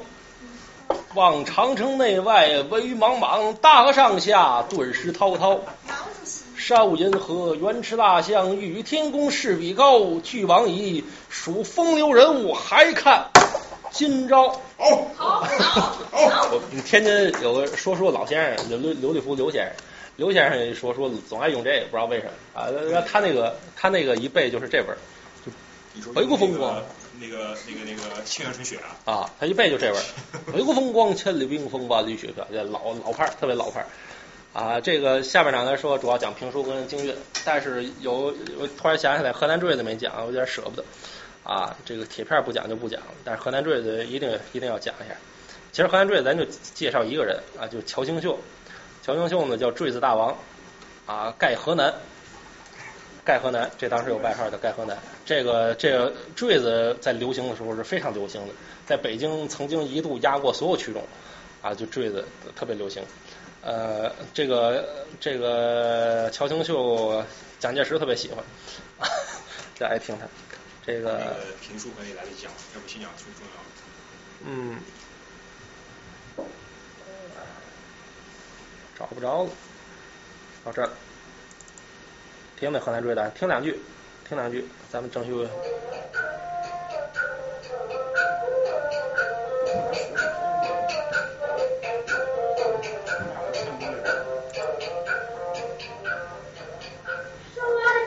[1.15, 5.55] 望长城内外微雨茫茫，大河上下顿时滔滔。
[5.55, 10.19] 毛主席，山无银河，原驰大象，与天公试比高。
[10.23, 13.25] 俱往矣，数风流人物，还看
[13.91, 14.49] 今朝。
[14.77, 15.39] 好，好，
[16.11, 19.73] 好，好，我天津有个说书老先生，刘刘刘立福刘先生，
[20.15, 23.03] 刘先生说说总爱用这个，不知道为什么啊？
[23.11, 24.97] 他那个他那个一背就是这本儿
[26.13, 26.81] 北国风光
[27.19, 30.03] 那个那个那个沁园春雪啊，啊，他一背就这味儿。
[30.53, 33.87] 北国风光，千里冰封，万里雪飘，这老老派儿，特别老派儿。
[34.51, 37.15] 啊，这个下半场来说主要讲评书跟京韵，
[37.45, 40.83] 但是有我突然想起来河南坠子没讲，我有点舍不得。
[41.43, 45.15] 啊，这个铁片不讲就不讲，但是河南坠子一定一定要讲一下。
[45.71, 48.37] 其实河南坠子咱就介绍一个人啊，就是乔清秀。
[49.03, 50.35] 乔清秀呢叫坠子大王，
[51.05, 51.93] 啊，盖河南，
[53.25, 54.97] 盖河南，这当时有外号叫盖河南。
[55.25, 58.53] 这个这个坠子在流行的时候是非常流行的，
[58.85, 61.03] 在北京曾经一度压过所有曲种，
[61.61, 62.25] 啊，就坠子
[62.55, 63.03] 特别流行。
[63.61, 67.23] 呃，这个这个乔清秀，
[67.59, 68.43] 蒋介石特别喜欢，
[69.75, 70.25] 就爱听他。
[70.85, 73.69] 这个个评书可以来得及讲，要不先讲最重要的。
[74.45, 74.79] 嗯，
[78.97, 79.49] 找不着了，
[80.63, 80.89] 到这。
[82.59, 83.31] 听没河南坠子？
[83.35, 83.79] 听两句，
[84.27, 85.31] 听两句，咱们争取。
[85.31, 85.47] 说的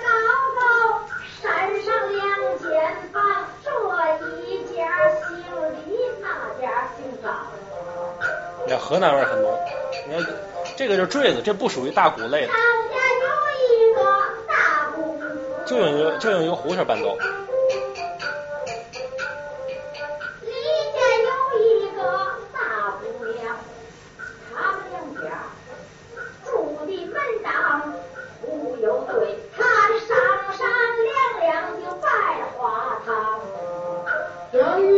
[0.02, 0.06] 高
[0.58, 0.60] 高
[1.40, 2.22] 山上两
[2.58, 2.68] 间
[3.10, 3.24] 房，
[3.64, 3.70] 这
[4.36, 4.76] 一家
[5.14, 5.32] 姓
[5.72, 6.28] 李，那
[6.60, 6.62] 家
[6.98, 7.00] 姓
[8.78, 9.58] 河南味儿很浓。
[10.06, 10.22] 你看
[10.76, 12.52] 这个就是坠子，这不属于大鼓类的，
[15.73, 17.16] 就用一个就用一个胡琴伴奏。
[20.43, 20.51] 李
[20.93, 21.31] 家有
[21.62, 21.99] 一个
[22.53, 23.57] 大姑娘，
[24.53, 25.24] 他们两家
[26.44, 27.49] 住的门当
[28.43, 29.65] 户有对，他
[30.07, 30.12] 上
[30.59, 30.61] 山
[31.05, 31.51] 两两
[31.81, 32.05] 就拜
[32.59, 33.40] 花堂。
[34.53, 34.93] 正月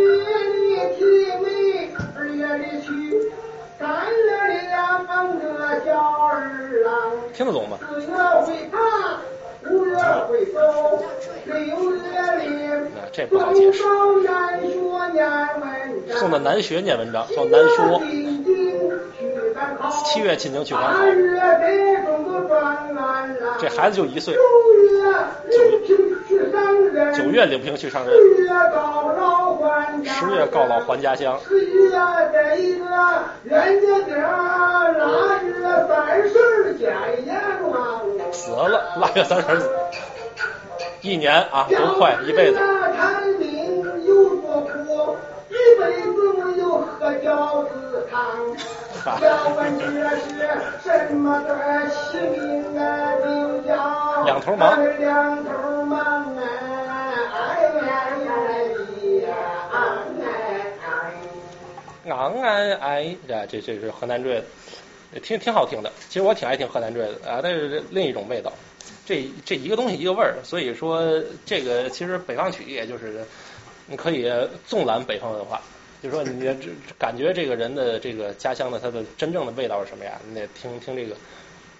[0.49, 0.59] 里
[0.97, 1.01] 提
[1.39, 3.31] 媒，二月里娶，
[3.79, 4.19] 三月
[4.49, 4.75] 里呀
[5.07, 6.51] 放个小二
[6.83, 6.91] 郎。
[7.33, 7.79] 听得懂吗？
[7.81, 8.09] 四月
[8.45, 8.81] 回堂，
[9.71, 9.97] 五月
[10.29, 11.03] 回走，
[11.45, 11.55] 六
[11.93, 12.03] 月
[12.39, 12.43] 里
[12.95, 13.83] 那这不好解释。
[16.19, 18.01] 送到南学念文章，送南学
[20.05, 24.35] 七月进京去赶考八，月给中国转完了，这孩子就一岁。
[24.35, 24.41] 九
[24.91, 25.07] 月
[25.49, 25.97] 领聘
[26.29, 28.13] 去上任，九月领聘去上任，
[30.05, 31.39] 十月告老还家，乡。
[38.33, 39.71] 死了，腊月三十死，
[41.03, 42.59] 一年啊，多快，一辈子。
[45.79, 48.19] 辈子没有喝饺子汤。
[49.21, 50.29] 要问这是
[50.83, 51.51] 什么个
[51.89, 52.83] 起名啊？
[53.23, 55.99] 就叫两头忙两头忙
[56.37, 56.41] 啊！
[57.35, 58.27] 哎呀呀
[59.27, 59.33] 呀！
[59.73, 59.77] 哎
[62.07, 62.11] 哎。
[62.11, 65.93] 昂哎哎，这这这是河南坠子，挺挺好听的。
[66.09, 68.53] 其实我挺爱听河南坠子啊，但是另一种味道。
[69.07, 73.23] 这这一个东西一个味儿，所以说这个其实北方曲也就是
[73.87, 74.31] 你可以
[74.67, 75.61] 纵览北方文化，
[76.03, 76.55] 就说你这
[76.99, 80.21] 感觉这个人的这个家乡的他的真正的味道是什么呀？
[80.29, 81.17] 你得听听这个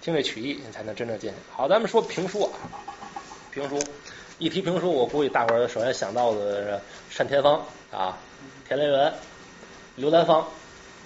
[0.01, 1.35] 听这曲艺，你才能真正进去。
[1.51, 2.51] 好，咱们说评书啊，
[3.51, 3.79] 评书
[4.37, 6.79] 一提评书，我估计大伙儿首先想到的
[7.09, 8.17] 是单田芳啊、
[8.67, 9.13] 田连元。
[9.97, 10.45] 刘兰芳，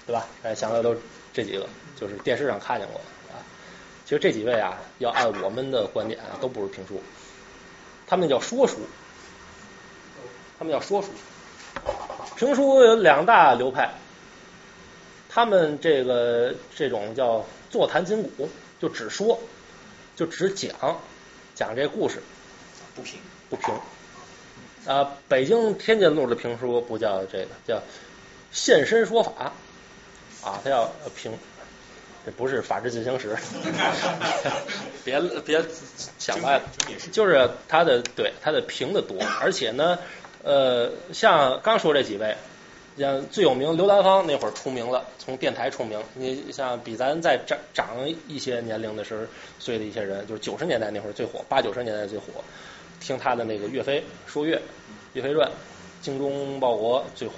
[0.07, 0.25] 对吧？
[0.41, 0.95] 哎，想到都
[1.31, 2.99] 这几个，就是电视上看见过
[3.31, 3.37] 啊。
[4.03, 6.99] 其实这几位啊，要按我们的观点啊，都不是评书，
[8.07, 8.77] 他们叫说书，
[10.59, 11.07] 他们叫说书。
[12.35, 13.91] 评书有两大流派，
[15.29, 18.49] 他们这个这种叫座谈金鼓，
[18.79, 19.39] 就只说，
[20.15, 20.99] 就只讲
[21.55, 22.21] 讲这故事，
[22.95, 23.19] 不评。
[23.49, 23.73] 不评。
[24.85, 27.81] 啊，北京天津路的评书不叫这个，叫
[28.51, 29.53] 现身说法
[30.43, 31.31] 啊，它要评。
[32.25, 33.37] 这不是法制进行时，
[35.05, 35.63] 别别
[36.17, 36.63] 想歪了，
[37.13, 39.97] 就是他的对他的评的多，而且呢，
[40.43, 42.35] 呃，像刚说这几位，
[42.97, 46.01] 像最有名刘兰芳那会儿出名了，从电台出名。
[46.13, 47.87] 你像比咱再长长
[48.27, 49.21] 一些年龄的时候，
[49.59, 52.25] 岁的一些人，就是九十年代那会儿最火，八九十年代最火，
[52.99, 54.61] 听他的那个岳飞说岳，
[55.13, 55.49] 岳飞传，
[56.01, 57.33] 精忠报国最火。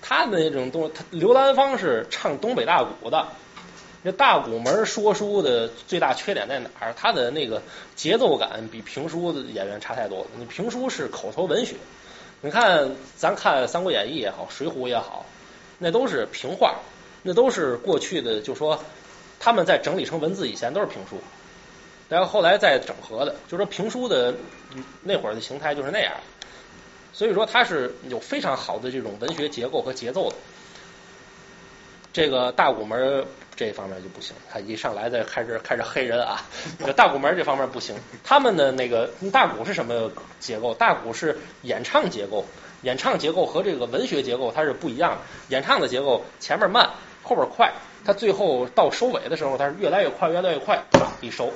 [0.00, 3.26] 他的那种东，他刘兰芳是唱东北大鼓的。
[4.04, 6.92] 这大鼓门说书的最大缺点在哪儿？
[6.96, 7.62] 他的那个
[7.94, 10.26] 节奏感比评书的演员差太多了。
[10.38, 11.76] 你评书是口头文学，
[12.44, 15.24] 你看咱看《三国演义》也好，《水浒》也好，
[15.78, 16.74] 那都是平话，
[17.22, 18.82] 那都是过去的，就说
[19.38, 21.18] 他们在整理成文字以前都是评书，
[22.08, 24.34] 然后后来再整合的，就说评书的
[25.04, 26.12] 那会儿的形态就是那样。
[27.12, 30.36] 所以说它是有非常好的这种文学结构和节奏的。
[32.12, 33.24] 这个大鼓门。
[33.54, 36.42] 这方面就不行，他一上来再开始开始黑人啊
[36.78, 37.94] 这，大鼓门这方面不行。
[38.24, 40.10] 他们的那个大鼓是什么
[40.40, 40.74] 结构？
[40.74, 42.46] 大鼓是演唱结构，
[42.80, 45.18] 演唱结构和这个文学结构它是不一样的。
[45.48, 46.88] 演唱的结构前面慢，
[47.22, 47.70] 后边快，
[48.06, 50.82] 它最后到收尾的时候，它是越来越快，越来越快，
[51.20, 51.52] 一收。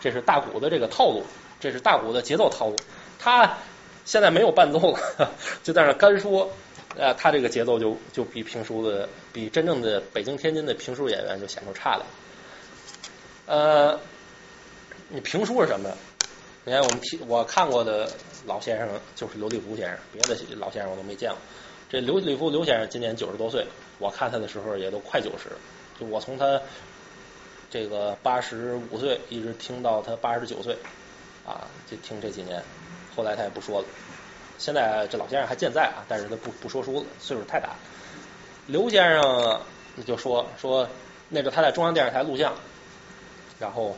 [0.00, 1.24] 这是大鼓的这个套路，
[1.58, 2.76] 这是大鼓的节奏套路。
[3.18, 3.58] 他
[4.04, 5.32] 现在没有伴奏了，
[5.64, 6.48] 就在那干说。
[6.96, 12.04] 呃，他这个节奏就就比评书的，比真正的北京、天津的评书演员就显出差来。
[13.46, 13.98] 呃，
[15.08, 15.90] 你评书是什么？
[16.64, 18.08] 你看我们听我看过的
[18.46, 21.38] 老先生就是刘立福先生，别的老先生我都没见过。
[21.88, 23.66] 这刘立福刘先生今年九十多岁，
[23.98, 25.50] 我看他的时候也都快九十。
[25.98, 26.60] 就我从他
[27.70, 30.76] 这个八十五岁一直听到他八十九岁，
[31.46, 32.62] 啊，就听这几年，
[33.16, 33.86] 后来他也不说了。
[34.58, 37.70] 现在这老先生还健在啊，但是他不不说书了，岁数太大。
[38.70, 39.60] 刘先生
[40.06, 40.88] 就说说
[41.28, 42.54] 那个他在中央电视台录像，
[43.58, 43.96] 然后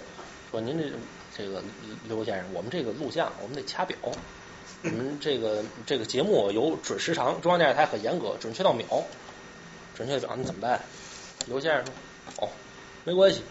[0.51, 0.90] 说您这
[1.36, 1.62] 这个
[2.09, 3.97] 刘先生，我们这个录像我们得掐表，
[4.82, 8.86] 我们这个这个节目有准时长，中央电视台很严格，准确到秒，
[9.94, 10.81] 准确表你怎么办？
[11.47, 11.93] 刘先生说
[12.47, 12.49] 哦，
[13.05, 13.43] 没关系，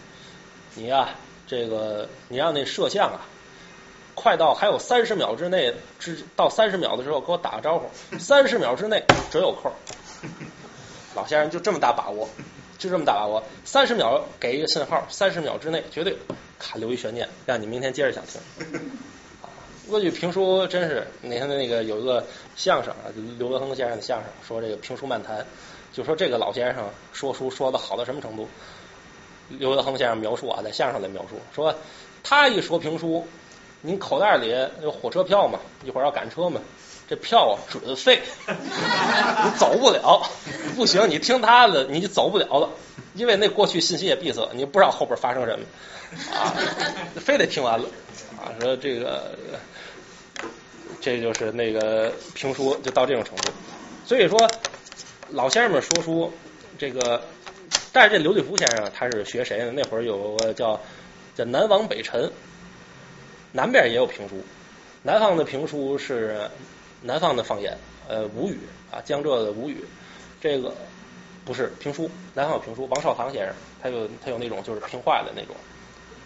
[0.74, 1.10] 你呀
[1.46, 3.20] 这个你让那摄像啊。
[4.14, 8.18] 快到还有三十秒之内，之到三十秒的时候给我打个招呼。
[8.18, 9.72] 三十秒之内准有空。
[11.14, 12.28] 老先生就这么大把握，
[12.78, 13.42] 就这么大把握。
[13.64, 16.16] 三十秒给一个信号，三十秒之内绝对
[16.58, 18.40] 卡留一悬念，让你明天接着想听。
[19.90, 22.24] 过去评书真是，你看那个有一个
[22.56, 25.44] 相声啊，刘德亨先生的相声，说这个评书漫谈，
[25.92, 28.48] 就说这个老先生说书说的好到什么程度？
[29.48, 31.74] 刘德亨先生描述啊，在相声里描述说，
[32.22, 33.26] 他一说评书。
[33.84, 35.58] 您口袋里有火车票嘛？
[35.84, 36.60] 一会儿要赶车吗？
[37.12, 40.26] 这票准废，你走不了，
[40.76, 42.70] 不行，你听他的，你就走不了了，
[43.12, 45.66] 因为那过去信息也闭塞，你不知道后边发生什么
[46.34, 46.56] 啊，
[47.20, 47.84] 非得听完了
[48.38, 48.48] 啊。
[48.58, 49.36] 说这个，
[51.02, 53.52] 这就是那个评书就到这种程度，
[54.06, 54.50] 所以说
[55.28, 56.32] 老先生们说书，
[56.78, 57.22] 这个，
[57.92, 59.72] 但是这刘立福先生他是学谁呢？
[59.76, 60.80] 那会儿有个叫
[61.36, 62.32] 叫南王北陈。
[63.52, 64.42] 南边也有评书，
[65.02, 66.50] 南方的评书是
[67.02, 67.76] 南方的方言，
[68.08, 68.58] 呃，吴语
[68.90, 69.84] 啊，江浙的吴语。
[70.40, 70.74] 这个
[71.44, 72.86] 不是评书，南方有评书。
[72.86, 75.54] 王少棠先生，他有他有那种就是评话的那种，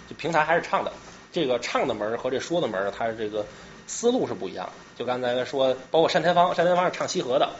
[0.09, 0.93] 就平台还是唱的。
[1.33, 3.45] 这个唱的门和这说的门，他这个
[3.87, 4.73] 思路是不一样的。
[4.97, 7.51] 就刚才说，包括单田芳，单田芳是唱西河的，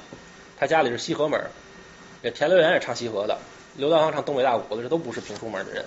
[0.59, 1.39] 他家里是西河门。
[2.23, 3.39] 这田留园也唱西河的，
[3.77, 5.85] 刘德芳唱东北大鼓的，这都不是评书门的人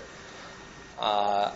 [0.98, 1.52] 啊。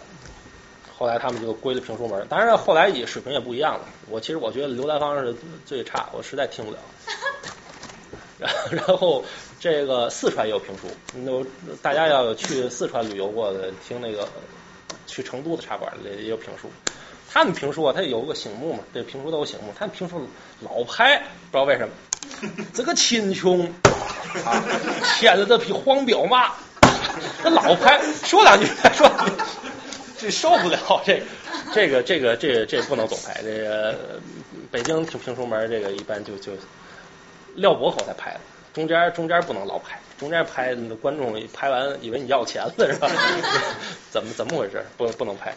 [1.04, 3.84] 后来他们就归了评书门，当然后来也水平也不一样了。
[4.08, 5.36] 我其实我觉得刘兰芳是
[5.66, 6.78] 最差，我实在听不了。
[8.70, 9.22] 然后
[9.60, 11.30] 这个四川也有评书，那
[11.82, 14.26] 大家要去四川旅游过的，听那个
[15.06, 16.70] 去成都的茶馆里也有评书。
[17.30, 19.74] 他们评书啊，他有个醒目嘛，这评书都有醒目。
[19.78, 20.26] 他们评书
[20.60, 21.92] 老拍，不知道为什么，
[22.72, 23.70] 这个秦琼
[24.46, 24.64] 啊，
[25.20, 26.54] 牵着这匹黄骠马，
[27.42, 28.64] 那老拍，说两句
[28.94, 29.06] 说。
[30.24, 31.22] 这受不了，这
[31.74, 33.42] 这个这个这个这不能总拍。
[33.42, 33.94] 这个
[34.70, 36.52] 北京听评书门，这个一般就就
[37.56, 38.40] 撂博口才拍的，
[38.72, 43.10] 中间中间不能老拍，中间拍观众拍完以为你要钱了是吧？
[44.10, 44.82] 怎么怎么回事？
[44.96, 45.54] 不不能拍。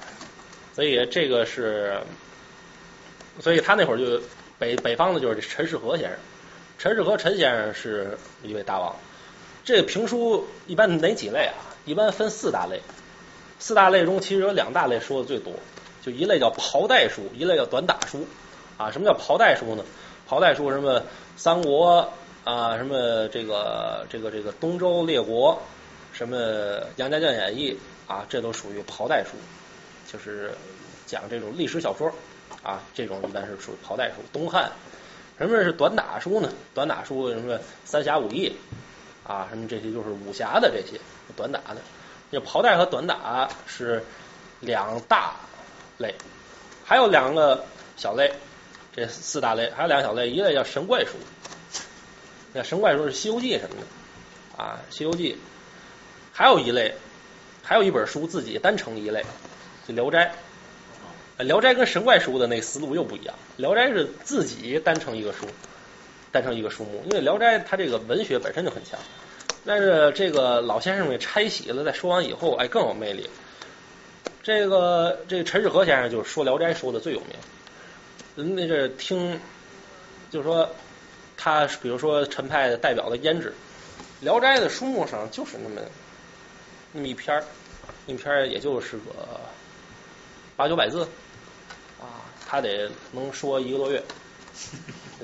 [0.76, 2.02] 所以这个是，
[3.40, 4.22] 所以他那会儿就
[4.60, 6.20] 北北方的就是陈世和先生，
[6.78, 8.94] 陈世和陈先生是一位大王。
[9.64, 11.56] 这个评书一般哪几类啊？
[11.86, 12.82] 一般分四大类，
[13.60, 15.54] 四大类中其实有两大类说的最多，
[16.02, 18.26] 就一类叫袍带书，一类叫短打书
[18.78, 18.92] 啊。
[18.92, 19.84] 什么叫袍带书呢？
[20.28, 21.02] 袍带书什么
[21.36, 22.12] 三国
[22.44, 25.62] 啊，什么这个这个这个东周列国，
[26.14, 26.38] 什么
[26.98, 27.78] 杨家将演义
[28.08, 29.32] 啊，这都属于袍带书，
[30.12, 30.54] 就是
[31.06, 32.12] 讲这种历史小说
[32.62, 34.16] 啊，这种一般是属于袍带书。
[34.32, 34.72] 东汉
[35.38, 36.54] 什么是短打书呢？
[36.74, 38.54] 短打书什么三侠五义
[39.26, 41.00] 啊，什么这些就是武侠的这些
[41.36, 41.78] 短打的。
[42.32, 44.04] 这袍带和短打是
[44.60, 45.36] 两大
[45.98, 46.14] 类，
[46.86, 48.34] 还有两个小类，
[48.96, 51.12] 这四大类还有两个小类，一类叫神怪书，
[52.54, 55.34] 那神怪书是《西游记》什么的啊，《西游记》，
[56.34, 56.96] 还有一类，
[57.64, 59.24] 还有一本书自己单成一类，
[59.88, 60.26] 就《聊斋》。
[61.44, 65.46] 《聊斋》跟神怪书的那思路又不一样，《聊斋》是自己单成一个书，
[66.32, 69.00] 单成一个书目，因为《聊斋》它这个文学本身就很强，
[69.68, 73.30] 但是这个老先生给拆洗了，再说完以后，哎，更有魅力。
[74.42, 77.36] 这个这个陈士和先生就是说《聊斋》说的最有名，
[78.38, 79.38] 人那是听，
[80.32, 80.70] 就是说
[81.36, 83.50] 他比如说陈派的代表的胭脂，
[84.24, 85.82] 《聊斋》的书目上就是那么
[86.94, 87.44] 那么一篇儿，
[88.06, 89.12] 一篇儿也就是个
[90.56, 91.06] 八九百字。
[92.00, 94.02] 啊，他得能说一个多月，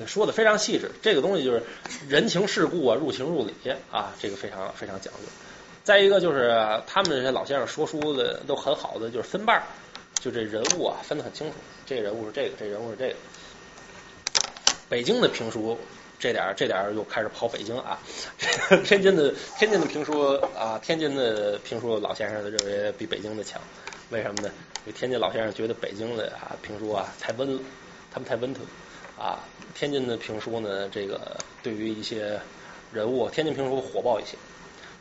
[0.06, 0.90] 说的非常细致。
[1.02, 1.62] 这个东西就是
[2.08, 3.54] 人情世故啊，入情入理
[3.90, 5.20] 啊，这个非常非常讲究。
[5.82, 6.50] 再一个就是
[6.86, 9.62] 他们这些老先生说书的都很好的，就是分瓣儿，
[10.20, 11.54] 就这人物啊分得很清楚，
[11.84, 13.14] 这人物是这个，这人物是这个。
[14.88, 15.78] 北京的评书
[16.18, 17.98] 这点儿这点儿又开始跑北京啊，
[18.84, 20.22] 天津的天津的评书
[20.56, 23.60] 啊，天津的评书老先生认为比北京的强，
[24.10, 24.50] 为什么呢？
[24.86, 27.60] 因为天津老先生觉得北京的啊评书啊太温了，
[28.10, 28.66] 他们太温吞
[29.18, 29.40] 啊。
[29.74, 32.40] 天津的评书呢，这个对于一些
[32.92, 34.36] 人物，天津评书火爆一些。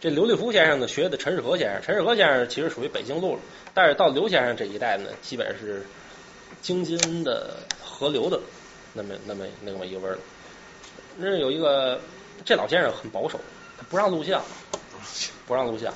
[0.01, 3.39] 这刘立福先生呢，学的陈世和先生，陈世和先生其实属于北京路了，
[3.73, 5.85] 但是到刘先生这一代呢，基本是
[6.61, 8.39] 京津的河流的
[8.93, 10.17] 那么那么那么一个味儿。
[11.15, 12.01] 那有一个
[12.43, 13.39] 这老先生很保守，
[13.77, 14.41] 他不让录像，
[15.47, 15.93] 不让录像，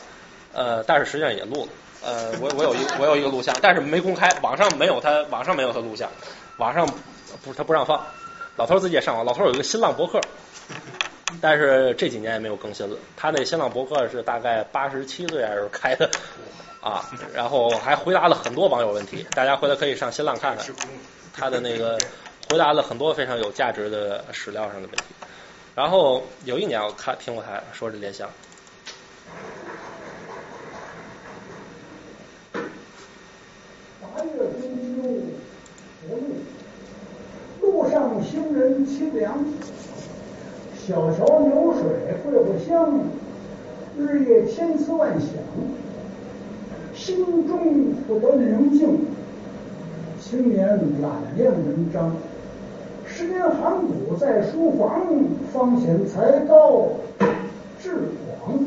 [0.53, 1.69] 呃，但是实际上也录了。
[2.05, 6.09] 呃，我我有一我有一个录像，但是没公开，网上没有他，网上没有他录像，
[6.57, 6.87] 网上
[7.43, 8.05] 不是他不让放。
[8.57, 10.19] 老头自己也上网，老头有一个新浪博客，
[11.39, 12.97] 但是这几年也没有更新了。
[13.15, 16.09] 他那新浪博客是大概八十七岁还是开的
[16.81, 17.05] 啊，
[17.35, 20.65] 然后还回答了很多网友问题，大家回来可以上新浪看看
[21.33, 21.99] 他的那个
[22.49, 25.03] 回答了很多非常有价值的史料上的问题。
[25.75, 28.27] 然后有一年我看听过他说这联想。
[37.67, 39.43] 路上行人凄凉，
[40.73, 43.01] 小桥流水桂花香，
[43.99, 45.27] 日夜千思万想，
[46.95, 49.05] 心中不得宁静。
[50.21, 50.65] 青年
[51.01, 52.13] 懒练文章，
[53.05, 55.05] 十年寒骨在书房，
[55.51, 56.87] 方显才高
[57.81, 57.95] 志
[58.39, 58.59] 广。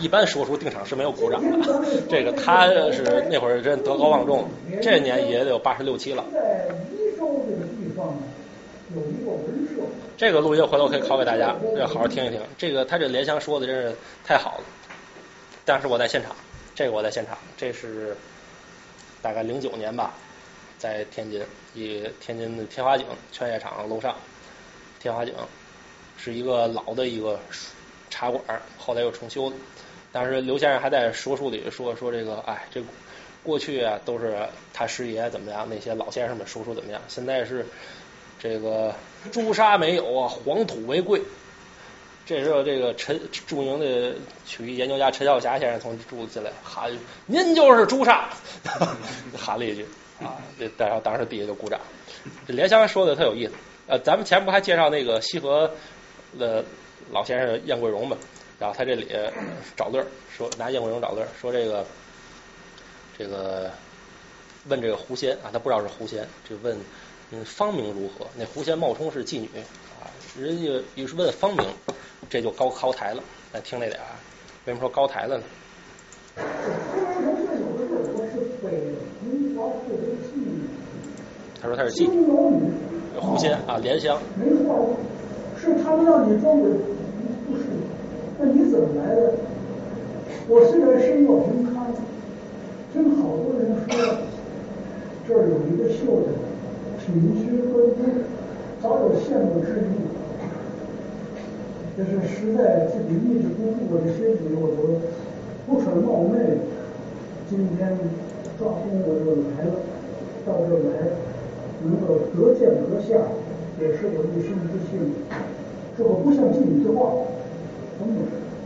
[0.00, 4.48] 一般说书定场是没有鼓掌的，这个他是那会儿真德高望重，
[4.82, 6.24] 这年也得有八十六七了。
[6.32, 8.16] 在宜州这个地方
[8.94, 9.82] 有一个文社，
[10.16, 12.40] 这个录音回头可以拷给大家，要好好听一听。
[12.56, 13.94] 这个他这莲香说的真是
[14.24, 14.64] 太好了。
[15.64, 16.34] 当时我在现场，
[16.74, 18.16] 这个我在现场，这是
[19.20, 20.14] 大概零九年吧，
[20.78, 21.42] 在天津，
[21.74, 24.16] 以天津的天华井劝业场楼上，
[24.98, 25.34] 天华井
[26.16, 27.38] 是一个老的一个
[28.08, 28.42] 茶馆，
[28.78, 29.56] 后来又重修的。
[30.12, 32.82] 当时刘先生还在说书里说说这个，哎，这
[33.42, 34.36] 过去啊都是
[34.72, 37.64] 他师爷怎么样，那些老先生们说书怎么样，现在是
[38.38, 38.94] 这个
[39.30, 41.20] 朱砂没有啊，黄土为贵。
[42.26, 44.14] 这时候，这个陈著名的
[44.46, 46.92] 曲艺研究家陈晓霞先生从柱子进来喊
[47.26, 48.28] ：“您就是朱砂！”
[49.36, 49.84] 喊了一句
[50.22, 51.80] 啊，这然后当时底下就鼓掌。
[52.46, 53.52] 这莲香说的特有意思。
[53.88, 55.72] 呃，咱们前不还介绍那个西河
[56.38, 56.64] 的
[57.10, 58.16] 老先生燕桂荣吗？
[58.60, 59.08] 然后他这里
[59.74, 61.84] 找乐儿，说拿燕国荣找乐儿，说这个
[63.18, 63.70] 这个
[64.68, 66.78] 问这个狐仙啊，他不知道是狐仙，就问
[67.30, 68.26] 嗯芳名如何？
[68.36, 69.48] 那狐仙冒充是妓女
[69.98, 70.06] 啊，
[70.38, 71.66] 人家也是问芳名，
[72.28, 73.22] 这就高高抬了。
[73.52, 74.06] 来听那点儿，
[74.66, 75.44] 为什么说高抬了呢？
[81.62, 82.24] 他，说他是妓女，
[83.18, 84.20] 狐仙啊，莲香。
[84.36, 84.96] 没错，
[85.58, 86.70] 是他们让你装鬼，
[88.42, 89.34] 那你怎么来的？
[90.48, 91.92] 我虽然身若平康，
[92.90, 93.92] 听好多人说
[95.28, 96.32] 这儿有一个秀的，
[96.96, 98.24] 品虚敦恭，
[98.80, 100.08] 早有羡慕之意。
[101.98, 104.96] 但是实在自己意志不住，我的身体我都
[105.66, 106.64] 不肯冒昧。
[107.50, 107.92] 今天
[108.58, 109.84] 抓工我就来了，
[110.46, 111.12] 到这儿来
[111.84, 113.20] 能够得见阁下，
[113.78, 115.12] 也是我一生之幸。
[115.98, 117.12] 这个不像进一句话，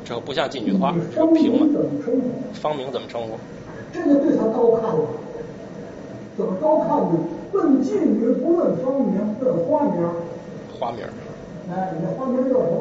[0.05, 1.67] 这个不像进去的话你，这个方平嘛。
[1.67, 2.23] 明怎么称呼？
[2.53, 3.39] 方明怎么称呼？
[3.93, 5.07] 这个对他高看了，
[6.37, 7.19] 怎么高看呢？
[7.53, 9.95] 问妓女不问芳名，问花名。
[10.79, 11.05] 花名。
[11.71, 12.81] 哎，你这花名叫什么？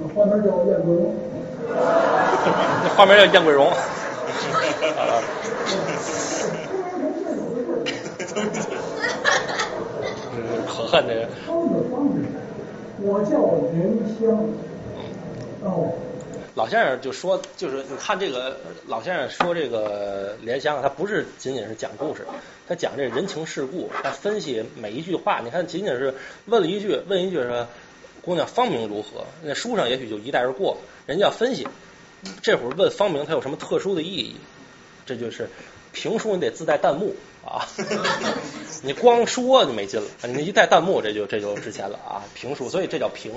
[0.00, 1.12] 那花名叫燕桂荣。
[2.82, 3.68] 这花名叫燕桂荣。
[3.68, 3.74] 啊
[10.36, 11.20] 嗯，可恨这个。
[11.46, 12.16] 方的方名，
[13.02, 13.32] 我叫
[13.72, 13.76] 莲
[14.18, 14.22] 香。
[15.66, 15.92] 哦，
[16.54, 22.24] 老先生就说，就是你看这个老先生说这个莲香，他不是仅仅是讲故事，
[22.68, 25.40] 他讲这人情世故，他分析每一句话。
[25.42, 26.14] 你看，仅仅是
[26.46, 27.66] 问了一句，问一句说
[28.22, 29.26] 姑娘芳名如何？
[29.42, 31.66] 那书上也许就一带而过，人家要分析。
[32.42, 34.36] 这会儿问芳名，它有什么特殊的意义？
[35.04, 35.50] 这就是
[35.92, 37.14] 评书，你得自带弹幕
[37.44, 37.66] 啊！
[38.82, 42.24] 你光说就没劲了，你一带弹幕，这就这就值钱了啊！
[42.34, 43.32] 评书，所以这叫评。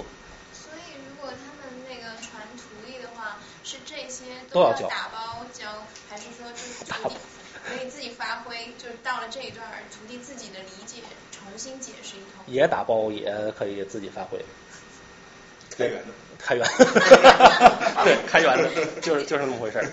[0.51, 4.09] 所以如果他们那个传徒弟的话，是这
[4.49, 5.65] 些都要教打包教，
[6.09, 7.15] 还是说就是 徒弟
[7.63, 8.73] 可以自己发挥？
[8.77, 11.01] 就是到了这一段儿，徒弟自己的理解
[11.31, 12.43] 重新解释一通。
[12.47, 14.39] 也打包也可以自己发挥。
[15.77, 16.07] 开源的。
[16.41, 16.65] 开源，
[18.05, 19.85] 对，开源的，就是就是那么回事儿。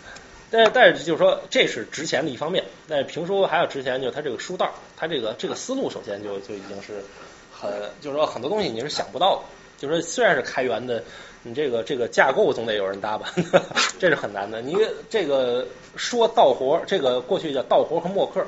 [0.50, 2.64] 但但是就是说，这是值钱的一方面。
[2.88, 7.04] 但是评书还有值钱，就是它这个书道，它这个这个思路，首先就就已经是
[7.52, 7.70] 很，
[8.00, 9.42] 就是说很多东西你是想不到的。
[9.76, 11.04] 就是说，虽然是开源的，
[11.42, 13.32] 你这个这个架构总得有人搭吧，
[13.98, 14.60] 这是很难的。
[14.60, 14.76] 你
[15.08, 18.44] 这个说道活，这个过去叫道活和墨客。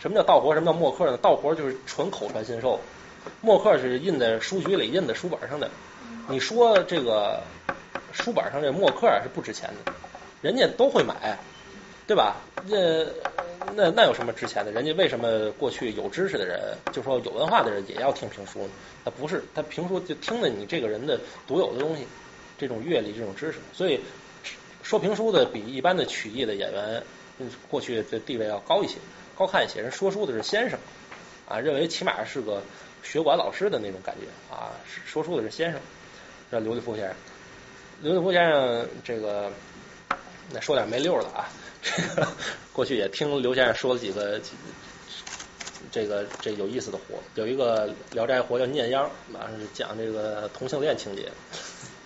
[0.00, 0.52] 什么叫道活？
[0.52, 1.16] 什么叫墨客呢？
[1.16, 2.78] 道活就是纯口传心授，
[3.40, 5.70] 墨客是印在书局里、印在书本上的。
[6.28, 7.40] 你说这个
[8.12, 9.92] 书本上这墨客是不值钱的，
[10.42, 11.38] 人家都会买，
[12.06, 12.36] 对吧？
[12.66, 12.76] 那
[13.74, 14.70] 那那有什么值钱的？
[14.72, 16.60] 人家为什么过去有知识的人，
[16.92, 18.70] 就说有文化的人也要听评书呢？
[19.04, 22.06] 他不是，他评书就听了你这个人的独有的东西，
[22.66, 23.58] 这种阅历、这种知识。
[23.74, 24.00] 所以
[24.82, 27.02] 说评书的比一般的曲艺的演员，
[27.38, 28.94] 嗯，过去的地位要高一些，
[29.36, 29.82] 高看一些。
[29.82, 30.78] 人说书的是先生
[31.46, 32.62] 啊，认为起码是个
[33.02, 34.72] 学馆老师的那种感觉啊，
[35.04, 35.80] 说书的是先生。
[36.50, 37.14] 这刘立夫先生，
[38.00, 39.52] 刘立夫先生这个，
[40.52, 41.48] 那说点没溜的啊。
[41.82, 42.26] 这 个
[42.72, 44.40] 过去也听刘先生说了几个
[45.92, 51.30] 这个这有意思的活，有一个《聊斋》活叫《念秧》，啊是讲这个同性恋情节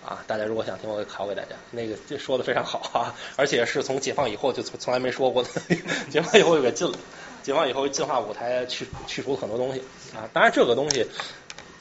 [0.09, 0.23] 啊。
[0.27, 1.49] 大家如果想听，我考给大家。
[1.71, 5.49] 那个这说的非常好啊，而且是从解放以后就从从来没说过的，
[6.09, 6.97] 解放以后就给禁了。
[7.43, 9.81] 解放以后进化舞台去去除了很多东西
[10.15, 10.27] 啊。
[10.33, 11.05] 当然这个东西。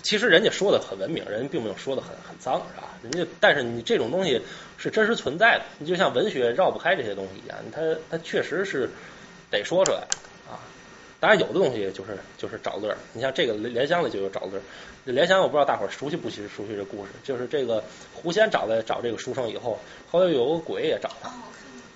[0.01, 2.89] 其实人家说的很文明，人家并没有说的很很脏，是吧？
[3.03, 4.41] 人家但是你这种东西
[4.79, 8.89] 是真实存在的，你就像文学绕不开这些东西一样，它它确实是
[9.51, 10.07] 得说出来。
[11.20, 14.62] 当然有的东西就是就是找乐儿，你像这个莲香里就有找乐儿。
[15.05, 17.82] 这莲香我不知道大伙儿熟悉不熟熟悉这故事，就是这个
[18.15, 19.81] 狐仙找来找这个书生以后，
[20.11, 21.32] 后来有个鬼也找他，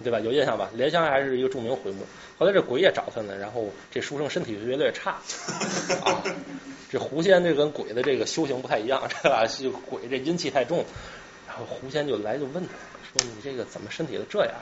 [0.03, 0.19] 对吧？
[0.21, 0.71] 有印象吧？
[0.75, 2.05] 莲香还是一个著名回目，
[2.39, 5.19] 后来这鬼也找他呢，然后这书生身体就越来越差
[6.05, 6.25] 啊。
[6.91, 9.47] 这狐仙这跟鬼的这个修行不太一样，这吧？
[9.47, 10.85] 就鬼这阴气太重，
[11.47, 12.73] 然后狐仙就来就问他
[13.13, 14.55] 说：“你这个怎么身体都这样？”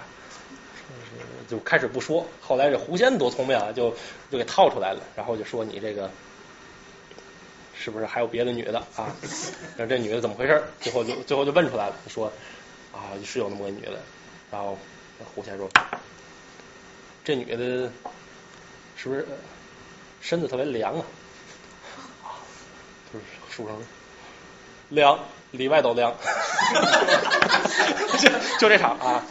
[1.49, 3.95] 就开始不说，后来这狐仙多聪明啊，就
[4.31, 6.11] 就给套出来了，然后就说：“你这个
[7.75, 9.15] 是不是还有别的女的啊？
[9.77, 12.33] 那这女的怎么回事？”最后就最后就问出来了，说
[12.93, 14.01] ：“啊，是有那么个女的。”
[14.51, 14.77] 然后
[15.35, 15.69] 狐仙说
[17.25, 17.91] ：“这女的
[18.97, 19.27] 是不是
[20.21, 21.05] 身子特别凉啊？”
[23.13, 23.77] 就是书生
[24.89, 25.19] 凉，
[25.51, 26.15] 里外都凉，
[28.19, 28.29] 就
[28.59, 29.25] 就这场啊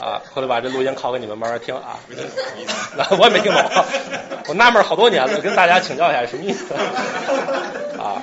[0.00, 0.22] 啊！
[0.32, 1.98] 回头把这录音拷给你们慢慢听啊，
[3.18, 3.84] 我也没听懂，
[4.48, 6.72] 我纳闷好多年了，跟大家请教一下什么意思
[7.98, 8.22] 啊？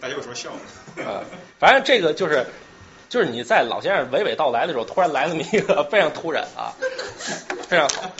[0.00, 0.58] 大家有什么笑吗？
[1.04, 1.22] 啊，
[1.58, 2.46] 反正这个就是
[3.08, 6.72] 就是你在老先生娓娓道来的时候，突然来那么一个非常突然啊，
[7.68, 8.10] 非常好。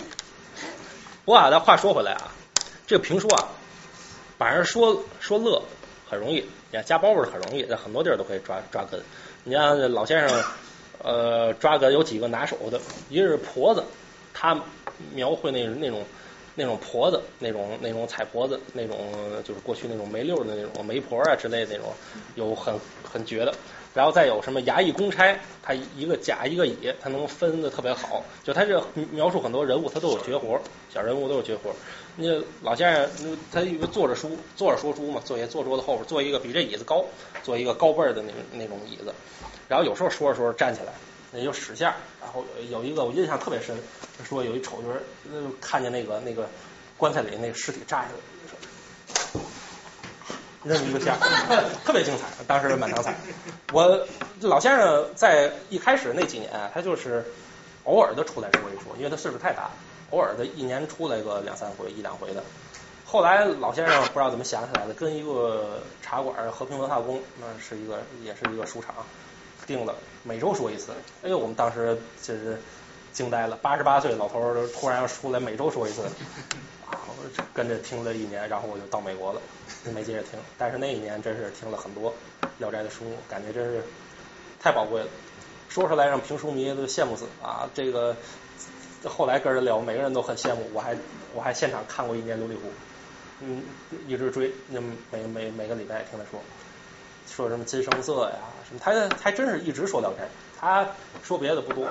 [1.25, 2.31] 不过啊，咱话说回来啊，
[2.87, 3.47] 这个评书啊。
[4.37, 5.61] 把人说说乐
[6.09, 6.37] 很容易，
[6.71, 8.99] 你看加包袱很容易，在很多地儿都可以抓抓根。
[9.43, 10.43] 你像老先生，
[11.03, 12.79] 呃，抓个有几个拿手的，
[13.09, 13.83] 一个是婆子，
[14.33, 14.59] 他
[15.13, 16.03] 描绘那那种
[16.55, 18.97] 那种婆子，那种那种彩婆子，那种
[19.43, 21.93] 就是过去那种没溜的那种媒婆啊之类的那种，
[22.35, 22.73] 有很
[23.03, 23.53] 很绝的。
[23.93, 28.23] 然后再有什么衙役公差，他一个甲一个乙，他能分的特别好。
[28.41, 30.57] 就他这描述很多人物，他都有绝活，
[30.93, 31.73] 小人物都有绝活。
[32.15, 37.03] 那老先生，他一个坐着书，坐着说书嘛，坐也坐桌子后边，坐一个比这椅子高，
[37.43, 39.13] 坐一个高背儿的那那种椅子。
[39.71, 40.91] 然后有时候说着说着站起来，
[41.31, 41.93] 那就使相。
[42.19, 43.73] 然后有一个我印象特别深，
[44.21, 44.89] 说有一丑角，
[45.31, 46.45] 那看见那个那个
[46.97, 48.09] 棺材里那个尸体扎下
[49.33, 49.41] 来，
[50.65, 51.17] 扔一个相，
[51.87, 52.25] 特别精彩。
[52.45, 53.15] 当时满堂彩。
[53.71, 54.05] 我
[54.41, 57.23] 老先生在一开始那几年，他就是
[57.85, 59.71] 偶尔的出来说一说，因为他岁数太大，
[60.09, 62.43] 偶尔的一年出来个两三回、一两回的。
[63.05, 68.93] 后来老先生不知道怎么想起来的，跟一个茶馆和平文化宫，那是一个也是一个书场，
[69.65, 70.91] 定了每周说一次。
[71.23, 72.59] 哎呦，我们当时就是
[73.13, 76.03] 惊呆了，八十八岁老头儿突然要出来每周说一次，
[76.85, 79.41] 啊，我跟着听了一年，然后我就到美国了，
[79.93, 80.39] 没接着听。
[80.57, 82.11] 但是那一年真是听了很多
[82.57, 83.83] 《聊斋》的书，感觉真是
[84.59, 85.07] 太宝贵了，
[85.69, 87.69] 说出来让评书迷都羡慕死啊！
[87.73, 88.15] 这个
[89.05, 90.95] 后来跟人聊，每个人都很羡慕，我还
[91.33, 92.67] 我还现场看过一年《琉璃湖》。
[93.43, 93.63] 嗯，
[94.07, 94.79] 一直追，那
[95.11, 96.39] 每每每个礼拜听他说，
[97.27, 98.37] 说什么金声色呀，
[98.79, 100.27] 他还真是一直说聊斋，
[100.59, 100.87] 他
[101.23, 101.87] 说别的不多。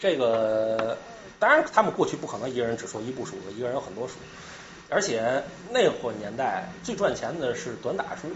[0.00, 0.98] 这个
[1.38, 4.14] 当然，他们过去不可能一个人只说一部书，一个人有很多书，
[4.88, 8.28] 而且那会年代最赚钱的是短打书，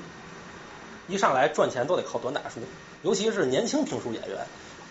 [1.08, 2.60] 一上来赚钱都得靠短打书，
[3.02, 4.46] 尤其是年轻评书演员，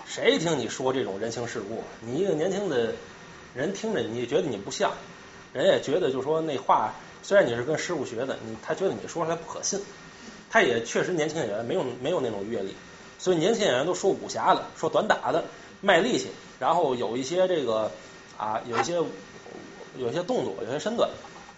[0.06, 2.94] 谁听你说这种人情世故，你一个年轻的
[3.54, 4.92] 人听着，你觉得你不像，
[5.54, 6.94] 人也觉得就说那话。
[7.24, 9.80] 虽然你是跟师傅学的，你他觉得你说出来不可信，
[10.52, 12.76] 他也确实年轻演员没有没有那种阅历，
[13.18, 15.46] 所以年轻演员都说武侠的，说短打的，
[15.80, 16.30] 卖力气，
[16.60, 17.90] 然后有一些这个
[18.38, 18.96] 啊，有一些
[19.98, 21.10] 有一些动作，有些身段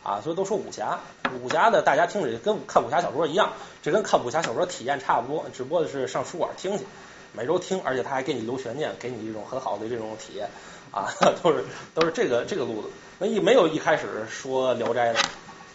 [0.03, 0.99] 啊，所以都说武侠。
[1.41, 6.85] 武侠的大家听着跟看武侠小说一样，这跟看武侠小说体验差不多，只不过是上书馆听去，
[7.31, 10.47] 每周听，而且他还给你留悬念，给你一种很好的这种体验
[10.91, 11.09] 啊，
[11.41, 11.65] 都是
[11.95, 12.89] 都是这个这个路子。
[13.17, 15.19] 那一没有一开始说聊斋的。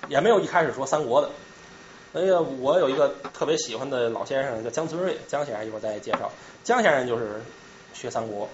[0.08, 1.28] 也没有一开始说三国的，
[2.14, 6.32] 哎呀，我有一个特别喜欢的老先生叫江存瑞，江先生一会儿再介绍。
[6.64, 7.42] 江先生就是
[7.92, 8.48] 学三国，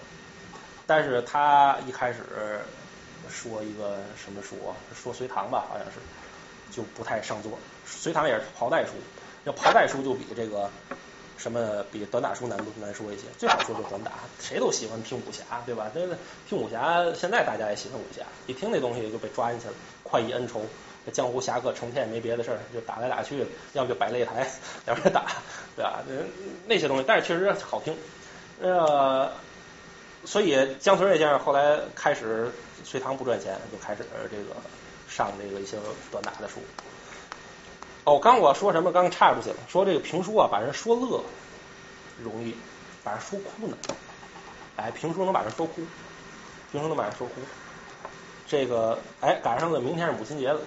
[0.89, 2.19] 但是他一开始
[3.31, 5.93] 说一个什么书啊，说隋唐吧，好像是
[6.77, 7.53] 就不太上座。
[7.87, 8.91] 隋唐也是袍带书，
[9.45, 10.69] 要袍带书就比这个
[11.37, 13.23] 什么比短打书难难说一些。
[13.39, 14.11] 最好说就短打，
[14.41, 15.93] 谁都喜欢听武侠，对吧？
[15.95, 16.19] 那个
[16.49, 20.61] 听武侠，现在大家也喜欢武侠，一听那东西就被抓进去了，快意恩仇。
[21.05, 23.45] 这江湖侠客成天也没别的事儿，就打来打去，
[23.75, 24.51] 要不就摆擂台
[24.87, 25.27] 两边打，
[25.77, 26.03] 对吧？
[26.67, 27.95] 那些东西，但是确实好听。
[28.63, 29.31] 呃，
[30.25, 32.51] 所以江存瑞先生后来开始
[32.85, 34.57] 隋唐不赚钱，就开始这个
[35.09, 35.77] 上这个一些
[36.11, 36.61] 短打的书。
[38.05, 38.93] 哦，刚我说什么？
[38.93, 41.23] 刚岔出去了，说这个评书啊，把人说乐
[42.23, 42.55] 容易，
[43.03, 43.77] 把人说哭呢。
[44.77, 45.83] 哎，评书能把人说哭，
[46.71, 47.35] 评书能把人说哭。
[48.47, 50.61] 这个哎，赶上了明天是母亲节了。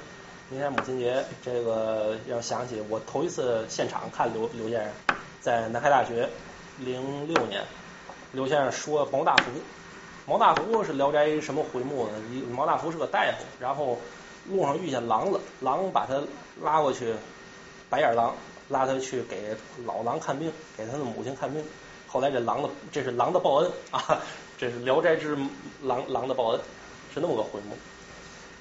[0.49, 6.29] 明天母亲节，这个要想起我头一次现场看刘刘先生在南开大学
[6.77, 7.61] 零六年，
[8.31, 9.51] 刘先生说毛大福，
[10.25, 12.13] 毛大福是聊斋什么回目呢？
[12.31, 13.99] 一毛大福是个大夫，然后
[14.47, 16.23] 路上遇见狼了，狼把他
[16.61, 17.13] 拉过去，
[17.89, 18.33] 白眼狼
[18.69, 19.53] 拉他去给
[19.85, 21.61] 老狼看病，给他的母亲看病。
[22.07, 24.21] 后来这狼的这是狼的报恩啊，
[24.57, 25.37] 这是聊斋之
[25.83, 26.61] 狼狼的报恩，
[27.13, 27.75] 是那么个回目。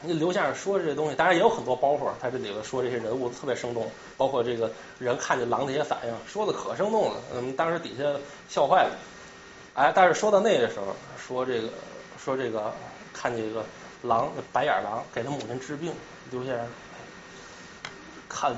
[0.02, 2.10] 那刘先生说这东西，当然也有很多包袱。
[2.20, 7.20] 他这里头说这些人物特别生动，包括这个人看见狼的一些反应，说的可生动了。
[7.34, 8.04] 嗯，当时底下
[8.48, 8.96] 笑坏了。
[9.74, 11.68] 哎，但是说到那个时候，说这个
[12.22, 12.72] 说这个
[13.12, 13.64] 看见一个
[14.02, 15.92] 狼，白眼狼给他母亲治病，
[16.30, 16.66] 刘先生
[18.28, 18.54] 看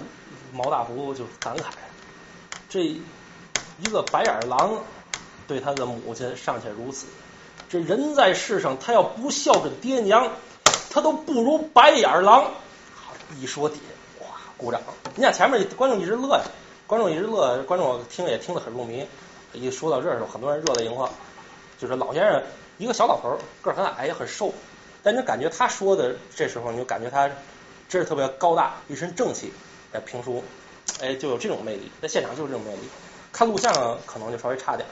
[0.53, 1.63] 毛大福就感慨：
[2.69, 4.83] 这一个白眼狼
[5.47, 7.07] 对他的母亲尚且如此，
[7.69, 10.33] 这人在世上，他要不孝顺爹娘。
[10.91, 12.51] 他都不如白眼狼。
[13.39, 14.81] 一说底下哇，鼓掌。
[15.15, 16.45] 你看前面观众一直乐呀，
[16.87, 19.07] 观众一直乐，观众听也听得很入迷。
[19.53, 21.11] 一说到这儿时候，很多人热泪盈眶。
[21.79, 22.43] 就是老先生
[22.79, 24.53] 一个小老头，个儿很矮也很瘦，
[25.03, 27.29] 但你感觉他说的这时候，你就感觉他
[27.87, 29.53] 真是特别高大，一身正气。
[29.93, 30.43] 在评书，
[31.01, 32.89] 哎，就有这种魅力，在现场就是这种魅力。
[33.31, 34.89] 看录像可能就稍微差点。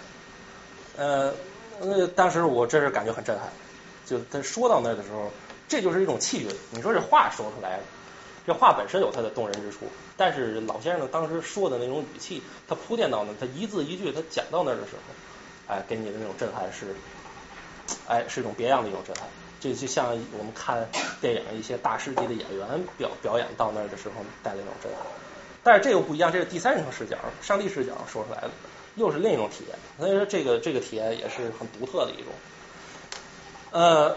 [0.99, 1.33] 呃，
[1.81, 3.49] 那当时我真是感觉很震撼。
[4.05, 5.31] 就他说到那的时候。
[5.69, 6.55] 这就是一种气质。
[6.71, 7.81] 你说这话说出来，
[8.47, 9.87] 这话本身有它的动人之处，
[10.17, 16.95] 但是老先生当时说的那种语气，他铺垫到那，他一字一句，他讲到那儿的时候，哎，给你的那种震撼是，
[18.07, 19.27] 哎，是一种别样的一种震撼。
[19.59, 20.87] 这就像我们看
[21.21, 22.67] 电影一些大师级的演员
[22.99, 25.03] 表表演到那儿的时候带来那种震撼。
[25.65, 28.51] 但是这又不一样，这是第三人称视角，上帝视角说出来的。
[28.95, 29.77] 又是另一种体验。
[29.99, 32.33] 所以说这个这个体验也是很独特的一种。
[33.73, 34.17] 呃，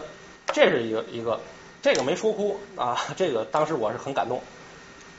[0.52, 1.40] 这是一个一个，
[1.82, 4.40] 这个没说哭啊，这个当时我是很感动。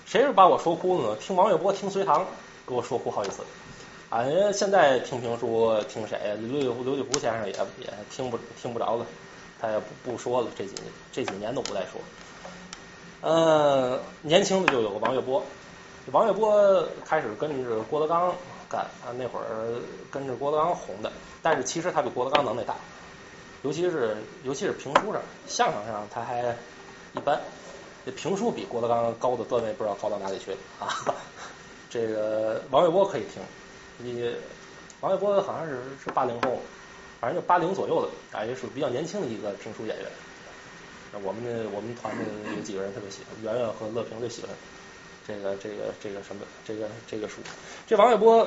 [0.06, 1.16] 谁是把我说哭的呢？
[1.22, 2.26] 听王月波、听隋唐
[2.68, 3.44] 给我说哭好几次。
[4.10, 6.20] 啊，人家现在听评书，听谁？
[6.38, 9.06] 刘刘刘继福先生也也听不听不着了，
[9.62, 10.48] 他也不不说了。
[10.58, 10.76] 这几
[11.14, 12.02] 这几年都不再说。
[13.22, 15.42] 呃，年轻的就有个王月波，
[16.12, 18.36] 王月波开始跟着郭德纲
[18.68, 19.80] 干啊，那会儿
[20.10, 21.10] 跟着郭德纲红的，
[21.42, 22.76] 但是其实他比郭德纲能耐大，
[23.64, 26.56] 尤其是尤其是评书上，相声上他还
[27.14, 27.40] 一般。
[28.04, 30.90] 这评书比郭德纲高的段位不知道高到哪里去啊！
[31.88, 33.44] 这个王月波可以听。
[34.00, 34.34] 你
[35.02, 36.58] 王玥波好像是是八零后，
[37.20, 40.08] 反正就八零左右的，啊，也属于比较年轻的一个评书演员。
[41.22, 42.24] 我们的我们团的
[42.56, 44.50] 有几个人特别喜欢，圆圆和乐平最喜欢
[45.28, 47.36] 这个这个这个什么这个这个书。
[47.86, 48.44] 这王玥波，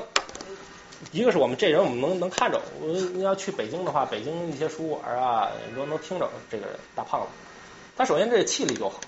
[1.12, 7.26] 一个是我们这人我们能能看着，我你要去北京的话，北京一些书馆啊，你都能听着这个大胖子。
[7.96, 9.00] 他首先这气力就好，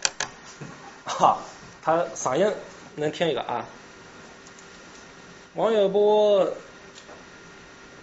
[1.05, 1.39] 哈，
[1.83, 2.53] 他嗓音
[2.95, 3.67] 能听一个啊。
[5.55, 6.53] 王月波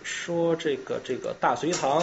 [0.01, 2.01] 说：“这个这个大隋唐，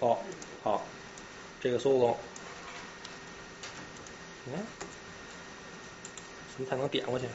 [0.00, 0.18] 哦，
[0.62, 0.84] 好，
[1.60, 2.18] 这个苏东，
[4.46, 4.75] 嗯，怎
[6.62, 7.26] 么才能点过去？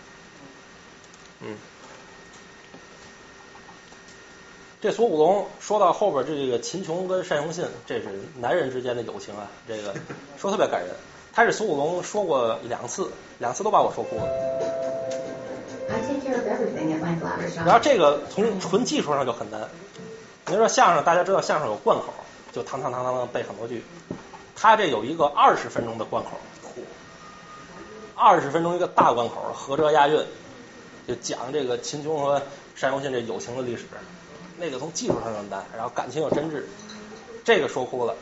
[1.41, 1.55] 嗯，
[4.81, 8.07] 这苏武龙说到后边，这个秦琼跟单雄信，这是
[8.39, 9.95] 男人之间的友情啊，这个
[10.37, 10.89] 说特别感人。”
[11.33, 14.23] 他是苏武龙说过两次，两次都把我说哭了。
[17.65, 19.69] 然后这个从纯技术上就很难。
[20.47, 22.13] 您说相声，大家知道相声有贯口，
[22.51, 23.81] 就堂堂堂堂背很多句。
[24.57, 26.31] 他这有一个二十分钟的贯口，
[28.21, 30.23] 二十分钟一个大关口，合辙押韵，
[31.07, 32.39] 就讲这个秦琼和
[32.79, 33.85] 单雄信这友情的历史。
[34.59, 36.61] 那个从技术上就难，然后感情又真挚，
[37.43, 38.13] 这个说哭了。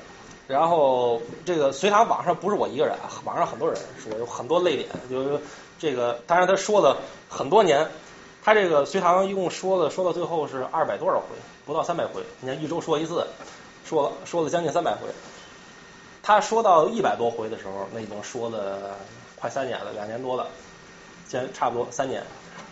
[0.47, 2.95] 然后这个隋唐网上不是我一个人，
[3.25, 5.37] 网上很多人说有很多泪点，就是
[5.77, 6.95] 这个，当然他说了
[7.27, 7.85] 很多年，
[8.41, 11.25] 他这个隋唐一共说了说到最后是二百多少回，
[11.65, 13.27] 不到三百回，你看一周说一次，
[13.83, 15.09] 说了说了将近三百回，
[16.23, 18.95] 他说到一百多回的时候，那已经说了
[19.39, 20.47] 快三年了，两年多了，
[21.27, 22.23] 现差不多三年，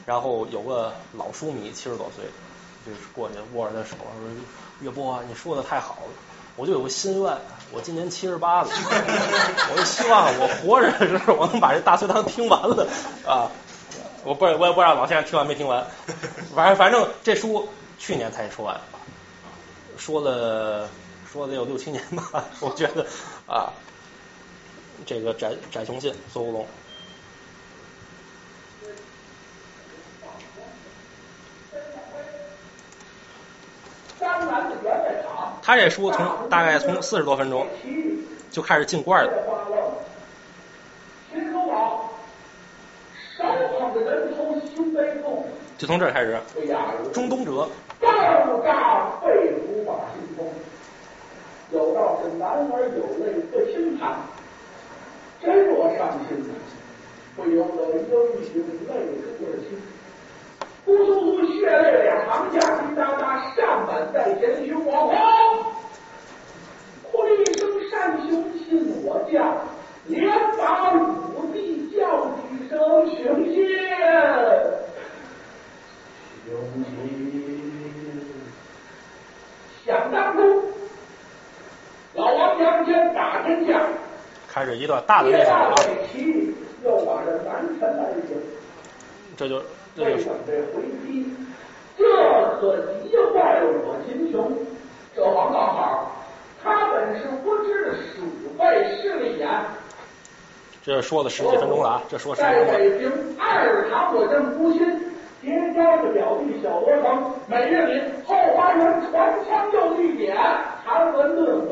[0.06, 2.26] 然后有个老书迷七十多岁，
[2.86, 4.30] 就是过去握着他手说
[4.82, 6.12] ：“岳波，你说的太好了。”
[6.58, 7.38] 我就有个心愿，
[7.72, 12.88] 我今年七十八了，我就希望我活着的时候，我能把这大隋唐听完了
[13.28, 13.52] 啊！
[14.24, 15.86] 我不，我也不知道老先生听完没听完，
[16.56, 17.70] 反正反正这书
[18.00, 18.82] 去年才说完，
[20.00, 20.90] 说了
[21.32, 23.06] 说了有六七年吧，我觉得
[23.46, 23.72] 啊，
[25.06, 26.68] 这个翟翟雄信、苏武龙。
[35.62, 37.68] 他这书从大概从四十多分钟
[38.52, 39.32] 就开始进罐了，
[45.78, 46.40] 就从这儿开始。
[47.14, 47.68] 中东哲。
[51.70, 54.16] 有道是男儿有泪不轻弹，
[55.48, 56.44] 真若伤心，
[57.34, 58.14] 不由得英雄
[58.86, 58.92] 泪
[59.40, 59.80] 出心。
[60.84, 61.08] 呼呼
[61.38, 65.16] 呼，泪两行下，滴答答，上满在前，胸我狂。
[67.10, 67.96] 哭了一声，单
[68.28, 68.30] 雄
[68.60, 68.68] 信
[69.06, 69.58] 我将，
[70.08, 72.78] 连把武帝叫几声
[73.16, 73.16] 雄
[73.46, 73.56] 心，
[76.46, 76.52] 雄
[76.84, 76.92] 心。
[79.86, 80.40] 想当初，
[82.16, 83.82] 老王杨坚打天下，
[84.50, 85.74] 开始一段大的历史啊。
[86.84, 88.38] 又把这南陈来迎，
[89.36, 89.60] 这就。
[89.98, 91.26] 为准备回击，
[91.98, 92.06] 这
[92.62, 94.56] 可急坏了我秦琼。
[95.16, 96.12] 这王道好，
[96.64, 98.22] 他本是不知鼠
[98.60, 99.50] 辈势利眼。
[100.84, 102.04] 这说了十几分钟了啊！
[102.08, 102.68] 这说十几分钟。
[102.68, 104.80] 在北平二堂我正孤心，
[105.42, 110.38] 结交的表弟小罗成，每日里后花园传枪又绿点，
[110.86, 111.67] 谈文论武。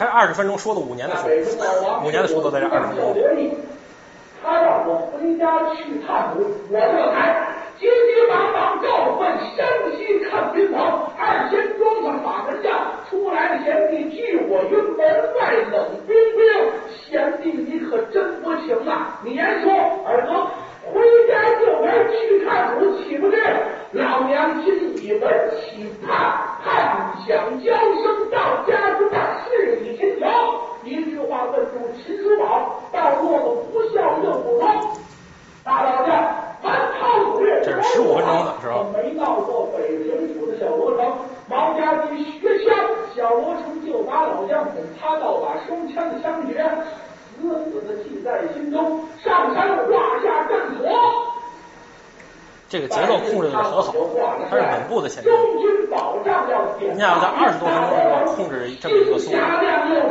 [0.00, 1.28] 他二十分钟说的五年的书，
[2.02, 3.14] 五年的书都在这二十分钟。
[4.42, 5.44] 他让我回家
[5.74, 6.40] 去探母，
[6.70, 7.36] 我这才
[7.78, 11.12] 急急忙忙告奔山西看兵王。
[11.18, 12.72] 二仙庄上马门将，
[13.10, 15.04] 出来的贤弟拒我于门
[15.36, 16.40] 外冷冰冰。
[17.04, 19.20] 贤弟你可真不行啊！
[19.22, 19.70] 你言说，
[20.06, 20.48] 二哥
[20.94, 23.36] 回家就该去看母，岂不知
[23.92, 29.06] 老娘今已闻起盼，盼想娇生到家中，
[29.82, 30.30] 你姓杨。
[30.82, 34.66] 一句话问住秦叔宝，到落得不孝任不功。
[35.62, 36.10] 大老将，
[36.62, 41.06] 咱看五岳，这是十五分钟的时候，没到过北平府的小罗成。
[41.50, 42.74] 王家驹学枪，
[43.14, 46.64] 小罗成就把老将捧他到把收枪的枪决，
[47.36, 50.84] 死死的记在心中，上山画下阵图。
[52.70, 53.92] 这个节奏控制的很好，
[54.48, 55.32] 它是稳步的前进。
[56.78, 60.06] 你想在二十多分钟的时候控制这么一个速度，一点点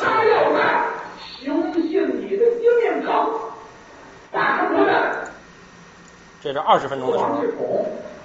[0.00, 0.58] 他要在
[1.20, 1.82] 雄信
[2.18, 3.12] 里的经验坑
[4.32, 4.88] 打上他们。
[6.40, 7.28] 这是二十分钟的时候，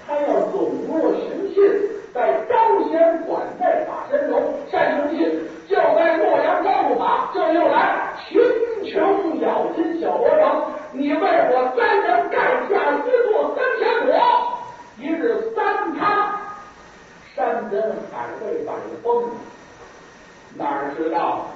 [0.07, 1.61] 他要笼络雄信，
[2.15, 2.55] 在招
[2.89, 4.41] 贤管待法神龙，
[4.71, 5.19] 单雄信
[5.67, 8.41] 就在洛阳招入马，这又来群
[8.85, 12.37] 穷咬金小罗城，你为我三人盖
[12.69, 12.97] 下一
[13.29, 14.15] 座三千国，
[14.97, 16.31] 一日三餐，
[17.35, 17.81] 山珍
[18.11, 18.73] 海味百
[19.03, 19.29] 丰，
[20.55, 21.47] 哪知道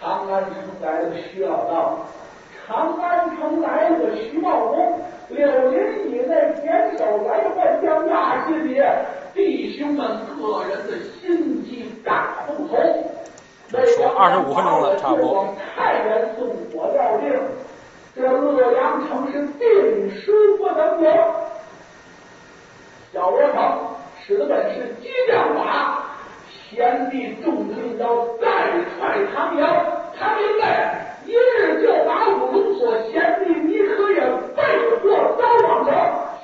[0.00, 1.98] 长安城来了个徐老道。
[2.66, 12.78] 长安城来了个徐茂公，柳林以内点手来换将那些年，弟兄们个人的心机大不同。
[13.70, 15.54] 说25分钟了差不多。
[15.76, 17.32] 太原送火药令，
[18.16, 21.10] 这洛阳城是定输不能有。
[23.12, 23.56] 小罗城
[24.24, 26.04] 使的本是激将法，
[26.70, 28.46] 贤弟重金要再
[28.96, 29.66] 踹唐营，
[30.16, 30.64] 唐营内
[31.26, 34.20] 一日就把武龙所贤弟你可也
[34.54, 34.62] 被
[35.00, 35.92] 迫遭往城。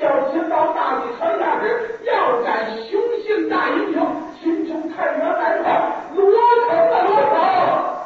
[0.00, 4.06] 小秦王大帝传下旨，要斩雄性大英雄，
[4.42, 6.32] 秦琼太原来快，罗
[6.66, 7.99] 城的罗城。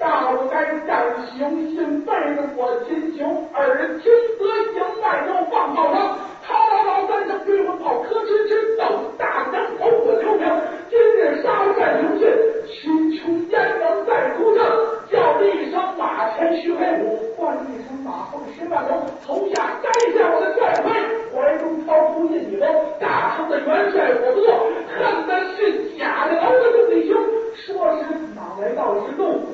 [0.00, 1.04] 大不该战
[1.36, 6.00] 雄信背着我秦琼，而今则营外要放炮声，
[6.42, 10.48] 滔滔滔三声追魂炮，磕哧哧等大将头火留名。
[10.88, 12.26] 今日杀了战雄信，
[12.72, 14.64] 秦琼焉能再出征？
[15.12, 20.90] 叫一声马前徐黑虎，唤一声马后薛万龙，头下摘下我的帅盔，
[21.36, 22.66] 怀中掏出印尼包，
[22.98, 24.66] 大唐的元帅我不做，
[24.96, 27.22] 恨的是假的敖的弟兄，
[27.54, 29.44] 说是哪来道是怒。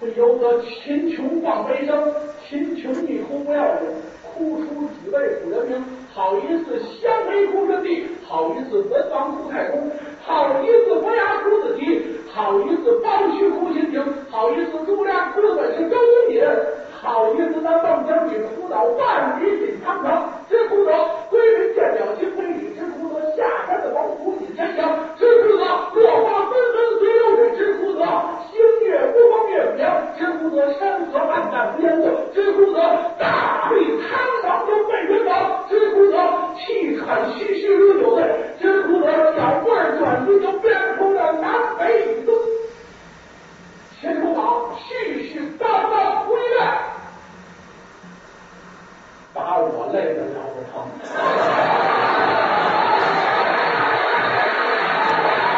[0.00, 2.12] 不由得秦琼放悲声，
[2.46, 3.86] 秦琼一哭不要紧，
[4.22, 9.90] 哭出几位古人名，好一次香妃哭舜帝，好一次文王哭太公，
[10.22, 12.02] 好一次伯牙哭子提，
[12.32, 16.44] 好一次包胥哭秦庭，好一次诸葛亮哭的本是周公瑾，
[17.04, 20.90] 好一次那邓将军哭倒万里锦长城，只哭得
[21.28, 25.64] 归人见了金杯里，只哭得下山的王虎引天祥，只哭得
[26.00, 28.06] 落花纷纷随流水，只哭得
[28.50, 32.80] 星月孤光月不亮，只哭得山河暗淡无烟火，只哭得
[33.18, 34.08] 大地苍
[34.42, 36.16] 茫就被人倒，只哭得
[36.56, 38.24] 气喘吁吁如有泪，
[38.58, 42.34] 只哭得小棍儿转身就变出了南北与东。
[44.00, 44.88] 秦楚宝絮
[45.20, 46.78] 絮叨叨回来，
[49.34, 50.86] 把我累得腰子疼。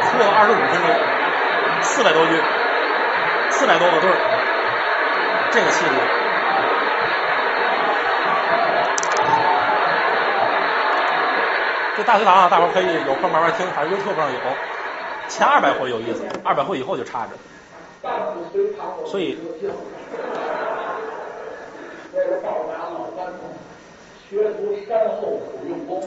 [0.09, 0.89] 哭了二十五分钟，
[1.83, 2.41] 四百多句，
[3.51, 4.17] 四百多个对儿，
[5.51, 5.93] 这个气度。
[11.99, 14.39] 这大学堂啊，大伙儿可以有空慢慢听，反正 YouTube 上有。
[15.29, 17.33] 前二百回有意思，二百回以后就差着。
[19.07, 19.37] 所以
[22.15, 23.53] 为了报答老关公，
[24.31, 26.03] 学徒山后苦用功，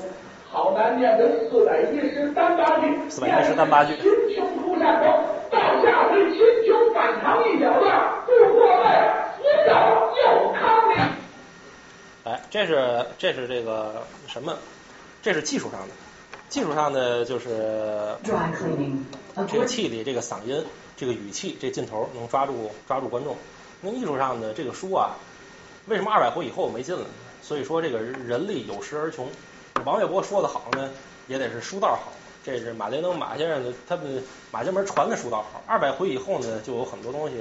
[0.50, 3.10] 好难念的四百一十单八句。
[3.10, 4.06] 四百一十单八句秦
[4.36, 5.08] 琼出山峰，
[5.52, 8.84] 到下回秦琼反唐一小段，不过位，
[9.38, 9.72] 死者
[10.22, 11.16] 又康了。
[12.26, 14.56] 哎，这是这是这个什么？
[15.22, 15.94] 这是技术上的，
[16.48, 17.50] 技术上的就是
[18.24, 19.04] Dry cleaning.
[19.48, 20.66] 这个气力、这个嗓音、
[20.96, 23.36] 这个语气、这劲头能抓住抓住观众。
[23.82, 25.12] 那艺术上的这个书啊，
[25.88, 27.08] 为什么二百回以后没劲了呢？
[27.42, 29.28] 所以说这个人力有时而穷。
[29.86, 30.90] 王月波说的好呢，
[31.28, 32.12] 也得是书道好。
[32.42, 35.62] 这是马连登马先生的，他们马家门传的书道好。
[35.68, 37.36] 二百回以后呢，就有很多东西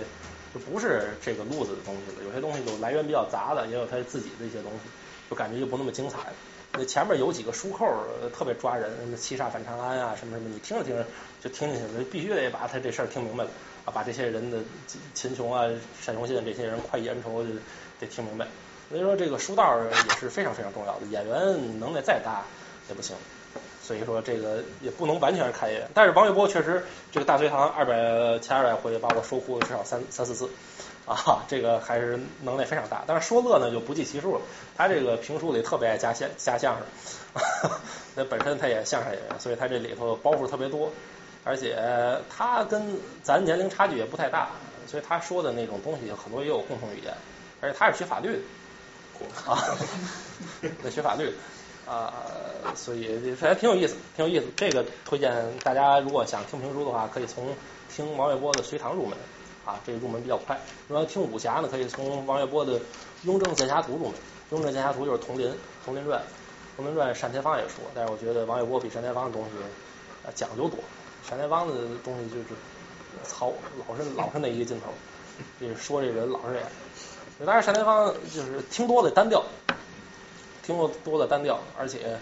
[0.52, 4.90] 就不是这个路子的东西了，有些东西就来源比较杂的，也有他自己的一些东西，
[5.30, 6.32] 就感觉就不那么精彩了。
[6.72, 7.86] 那前面有几个书扣
[8.36, 11.06] 特别抓人，什么七杀反长安啊，什么什么，你听着听着
[11.40, 13.50] 就听进去了，必须得把他这事儿听明白了
[13.84, 14.58] 啊，把这些人的
[15.14, 15.62] 秦琼啊、
[16.04, 17.50] 单雄信这些人快意恩仇就
[18.00, 18.46] 得听明白。
[18.88, 22.42] 所以说这个书道也是非常非常重要的，演员能耐再大
[22.88, 23.14] 也不行。
[23.82, 30.50] 所以说这个也不能完全是看演员，但是王玥波确实这个大隋唐二百前二百回把我收哭了至少三三四次
[31.06, 33.02] 啊，这个还是能耐非常大。
[33.06, 34.42] 但是说乐呢就不计其数了，
[34.76, 37.70] 他这个评书里特别爱加相加相声，
[38.14, 40.92] 那本身他也相声演员，所以他这里头包袱特别多，
[41.44, 41.78] 而且
[42.28, 44.50] 他跟咱年龄差距也不太大，
[44.86, 47.14] 所以他说的那种东西很多也有共同语言，
[47.62, 48.38] 而且他是学法律的
[49.46, 49.76] 啊，
[50.82, 51.32] 那学法律。
[51.88, 52.12] 啊、
[52.76, 54.44] 所以还挺有意思，挺有意思。
[54.54, 55.32] 这个推荐
[55.64, 57.48] 大家如果想听评书的话，可以从
[57.88, 59.16] 听王月波的《隋唐》入门
[59.64, 60.54] 啊，这个入门比较快。
[60.86, 62.78] 如果要听武侠呢，可以从王月波的
[63.22, 64.12] 《雍正剑侠图》入门，
[64.50, 65.50] 《雍正剑侠图》就是佟林，
[65.86, 66.20] 佟林传，
[66.76, 69.50] 佟林传单田芳也说，但是我觉得王月波比单田芳的东西
[70.34, 70.78] 讲究多，
[71.30, 71.74] 单田芳的
[72.04, 72.48] 东西就是
[73.24, 73.50] 糙，
[73.88, 74.92] 老是老是那一个劲头，
[75.58, 76.68] 就是说这人老是这样。
[77.44, 79.44] 当然，单田芳就是听多了单调，
[80.62, 82.18] 听过多了单调，而且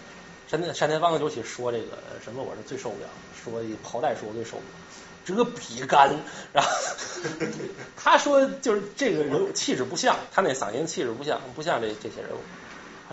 [0.49, 4.63] 单田单田芳尤其说这个什么，我是最受不了，说一袍带说我最受不了。
[5.25, 6.15] 这个比干，
[6.53, 6.71] 然后
[7.97, 12.39] 他说就是这个人气质不像，他那嗓音气质不像，不像这这些人物。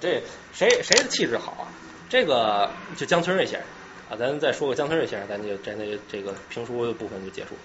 [0.01, 0.22] 这
[0.52, 1.66] 谁谁的气质好啊？
[2.09, 3.68] 这个就江村瑞先生
[4.10, 7.56] 啊，咱再说个江村瑞先生，咱就咱那这个评书的部分就结束。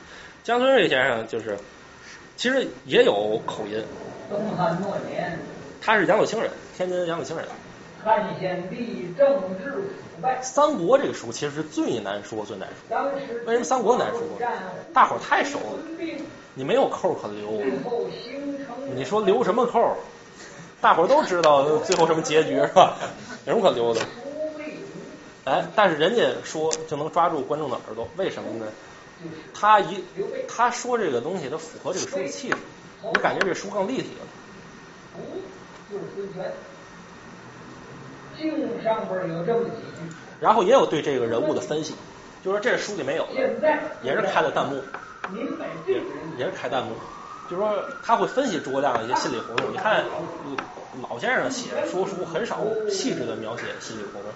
[0.44, 1.60] 江村瑞先生就是
[2.40, 3.84] 其实也有口音，
[4.30, 5.38] 东汉末年，
[5.82, 7.45] 他是杨柳青人，天津杨柳青人。
[8.02, 13.11] 汉献帝政治腐败，三国这个书其实是最难说、最难说。
[13.45, 14.22] 为什么三国难说？
[14.94, 15.80] 大伙儿太熟了，
[16.53, 17.61] 你没有扣可留。
[18.95, 19.98] 你说留什么扣？
[20.80, 22.95] 大伙儿都知道最后什么结局是吧？
[23.48, 23.99] 有什么可留的？
[25.44, 28.66] 哎，但是人家说就能抓住观众的耳朵，为什么呢？
[29.54, 30.04] 他一
[30.48, 32.56] 他说这个东西，他符合这个书的气质，
[33.02, 34.26] 我感觉这书更立体了。
[40.40, 41.94] 然后也有对这个人物的分析，
[42.44, 43.34] 就说这书里没有的，
[44.02, 44.82] 也是开的弹幕，
[45.30, 46.94] 明白这个人也是开弹幕，
[47.50, 49.74] 就是说他会分析诸葛亮的一些心理活动。
[49.74, 50.06] 你看
[51.10, 52.60] 老先生写说书很少
[52.90, 54.32] 细致的描写心理活动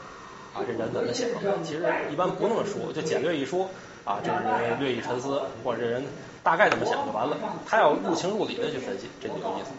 [0.53, 1.63] 啊，这人怎么想的？
[1.63, 3.69] 其实一般不那么说，就简略一说
[4.05, 6.03] 啊，这是略一沉思，或者这人
[6.43, 7.37] 大概怎么想就完了。
[7.65, 9.71] 他要入情入理的去分析，这就有意思。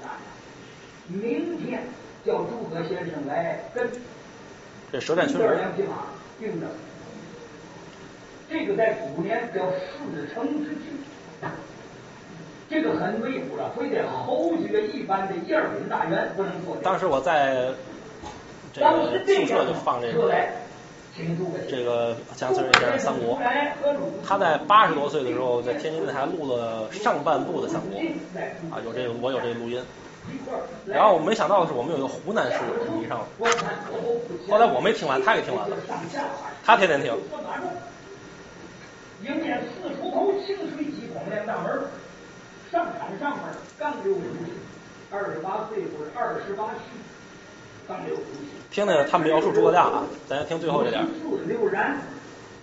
[1.07, 1.83] 明天
[2.25, 3.87] 叫诸葛先生来跟
[4.91, 6.07] 这舌战群这儒，两匹马
[6.41, 6.67] 并着，
[8.49, 10.81] 这个在古年叫四城之举，
[12.71, 16.77] 这个很威武了，非得侯爵一般的燕儿领大员不能做。
[16.83, 17.69] 当时我在
[18.73, 20.35] 这当个时宿舍就放这个
[21.69, 23.39] 这个姜思瑞先生《三国》。
[24.27, 27.99] 他在八十多岁的时候，在天津台录了上半部的《三国》
[28.71, 29.83] 啊，有这个我有这个录音。
[30.87, 32.59] 然后我没想到的是，我们有一个湖南师
[32.99, 33.27] 迷上了。
[34.49, 35.77] 后来我没听完，他给听完了，
[36.65, 37.13] 他天天听。
[39.23, 41.85] 迎面四出头，清水激光亮大门，
[42.73, 43.41] 上场上面
[43.79, 44.49] 刚六十岁，
[45.11, 46.71] 二十八岁不是二十八，
[48.71, 51.07] 听听他描述诸葛亮啊，咱先听最后这点儿。
[51.07, 51.97] 四刘然，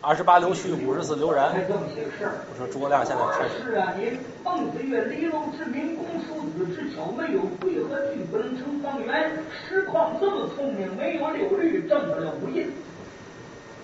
[0.02, 1.54] 二十八刘旭，五十四刘然。
[1.54, 9.32] 我说诸葛亮现在开始，是啊，你孟子曰：“离楼之民，公叔子之巧，没有贵和具，不能成方圆。
[9.70, 12.70] 师况这么聪明，没有六律，正不了五印。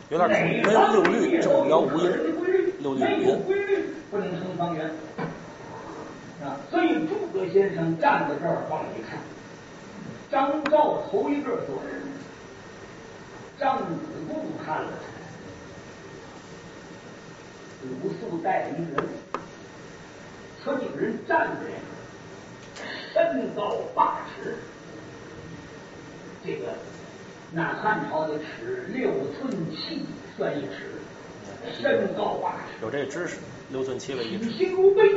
[0.09, 2.11] 有点没有六律，正不了五音，
[2.79, 3.23] 六律没。
[3.23, 4.89] 有规律，不能成方圆。
[6.43, 9.19] 啊，所以诸葛先生站在这儿往里看，
[10.29, 12.01] 张昭头一个做人，
[13.57, 13.93] 张子
[14.27, 14.91] 固看了，
[18.01, 19.05] 鲁肃带领人，
[20.63, 22.83] 可这个人站着，
[23.13, 24.57] 身高八尺，
[26.45, 26.73] 这个
[27.53, 29.09] 那汉朝的尺六
[29.39, 30.05] 寸七
[30.35, 30.99] 算一尺，
[31.81, 32.83] 身高八尺。
[32.83, 33.37] 有这知识，
[33.69, 34.45] 六寸七为一尺。
[34.45, 35.09] 体型如背，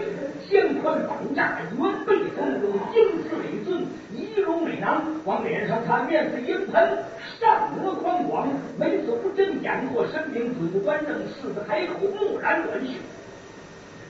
[0.48, 6.98] 肩宽膀炸，圆背丰隆，英姿美俊，仪容美囊，往脸上看，面似银盆，
[7.38, 12.92] 善额宽广，眉似不睁，眼或深明，嘴不端正，四个开口，木然短袖。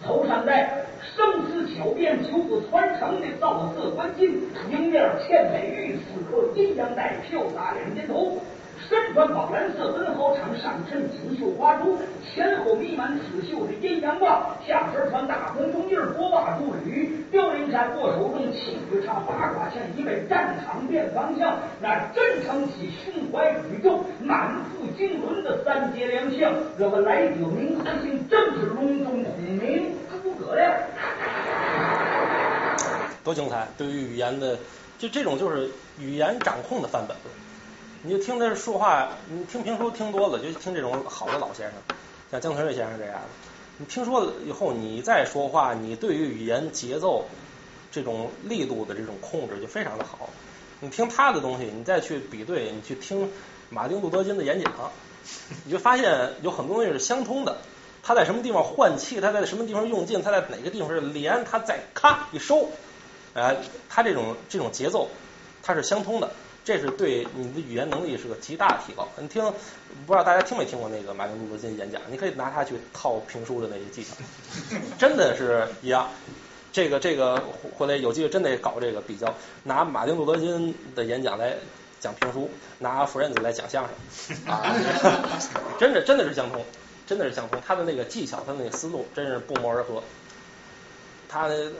[0.02, 4.30] 头上戴生丝巧辫九子传承的造色冠巾，
[4.70, 8.38] 迎面嵌美玉此刻，阴阳带飘洒两肩头。
[8.90, 11.96] 身穿宝蓝色文豪场，上衬锦绣花珠，
[12.26, 26.52] 前后弥漫刺绣的阴阳袜，下身穿大红中印波袜珠履，凋零衫过手中，气质差八卦像一位战场变方向，那真撑起胸怀宇宙、满腹经纶的三杰良相。
[26.76, 28.28] 若问来者名和姓？
[28.28, 30.68] 正是隆中孔明诸葛亮。
[33.22, 33.68] 多精彩！
[33.78, 34.58] 对于语言的，
[34.98, 37.16] 就这种就是语言掌控的范本。
[38.02, 41.96] 你就听他说话，你听评书听多了，就听这种好的老先生，
[42.30, 43.20] 像姜存瑞先生这样的。
[43.76, 47.26] 你听说了以后，你再说话，你对于语言节奏
[47.90, 50.30] 这种力度的这种控制就非常的好。
[50.80, 53.30] 你听他的东西，你再去比对，你去听
[53.68, 54.72] 马丁路德金的演讲，
[55.64, 57.58] 你就发现有很多东西是相通的。
[58.02, 62.70] 他在什么地方换气，他在什么地方用劲，他在哪个地方是连，他再咔一收，
[63.34, 63.58] 哎，
[63.90, 65.08] 他这种这种节奏
[65.62, 66.30] 它是相通的，
[66.64, 69.08] 这是对你的语言能力是个极大的提高。
[69.18, 69.42] 你听，
[70.06, 72.00] 不知道大家听没听过那个马丁路德金演讲？
[72.10, 74.14] 你可以拿它去套评书的那些技巧，
[74.98, 76.08] 真的是一样。
[76.72, 77.42] 这个这个
[77.76, 79.34] 回来有机会真得搞这个比较，
[79.64, 81.56] 拿马丁路德金的演讲来
[81.98, 84.62] 讲评书，拿福认子来讲相声啊，
[85.80, 86.64] 真的真的是相通，
[87.06, 87.60] 真的是相通。
[87.66, 90.02] 他的那个技巧，他的那个思路，真是不谋而合。
[91.28, 91.72] 他的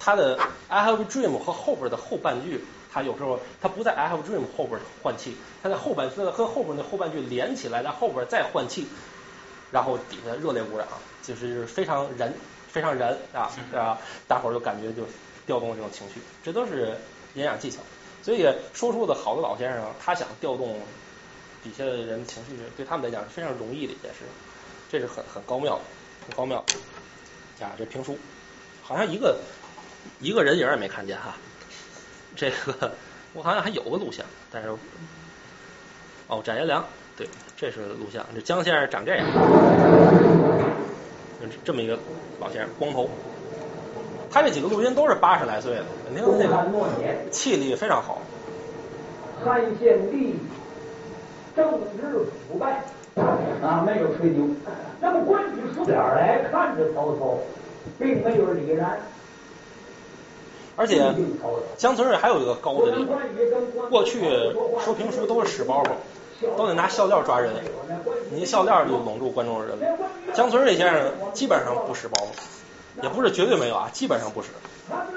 [0.00, 8.86] 他的 I have a dream 和后边的后半句，他有时候他不在 I have dream 后边换气，他在后半和和后边那后半句连起来，在后边再换气，
[9.70, 10.86] 然后底下热烈鼓掌，
[11.22, 12.32] 就是非常燃
[12.68, 13.98] 非常燃啊啊！
[14.26, 15.02] 大伙儿就感觉就
[15.46, 16.96] 调动这种情绪，这都是
[17.34, 17.78] 演讲技巧。
[18.22, 18.42] 所以
[18.74, 20.80] 说书的好的老先生，他想调动
[21.62, 24.24] 底下的人情绪，对他们来讲是非常容易的一件事，
[24.90, 25.80] 这是很很高妙，
[26.26, 26.62] 很高妙。
[27.60, 28.18] 啊，这评书
[28.82, 29.38] 好像一个
[30.20, 31.36] 一个人影也没看见哈。
[32.38, 32.92] 这个
[33.34, 34.68] 我好像还有个录像，但是
[36.28, 36.84] 哦，展颜良，
[37.16, 38.24] 对，这是录像。
[38.32, 39.26] 这江先生长这样，
[41.64, 41.98] 这么一个
[42.38, 43.10] 老先生，光头。
[44.30, 48.22] 他这几个录音都是八十来岁的，肯定那个气力非常好。
[49.44, 50.36] 汉献帝
[51.56, 52.84] 政治腐败
[53.62, 54.48] 啊，没有吹牛。
[55.00, 57.38] 那么关羽书点来看着曹操，
[57.98, 59.00] 并没有李然。
[60.78, 61.12] 而且
[61.76, 63.18] 姜存瑞还有一个高的地方，
[63.90, 64.20] 过去
[64.84, 67.52] 说评书都是使包袱，都得拿笑料抓人，
[68.30, 69.98] 你笑料就笼住观众人了。
[70.34, 74.48] 姜存瑞先生基本上不使包袱，也不是绝对没有啊，基本上不使，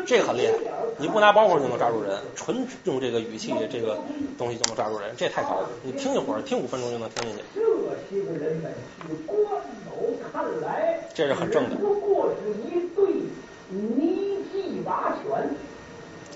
[0.08, 0.54] 这个很厉害。
[0.98, 4.00] 你不拿包袱就能抓住人，纯用这个语气这个
[4.40, 5.70] 东西就能抓住人，这太高了。
[5.84, 7.44] 你听一会儿，听五分钟就能听进去。
[8.10, 8.74] 这些个人们，
[9.28, 9.38] 关
[9.86, 11.76] 某看来，这是很正的。
[11.76, 13.06] 不过是一对
[13.72, 15.50] 泥鸡瓦全。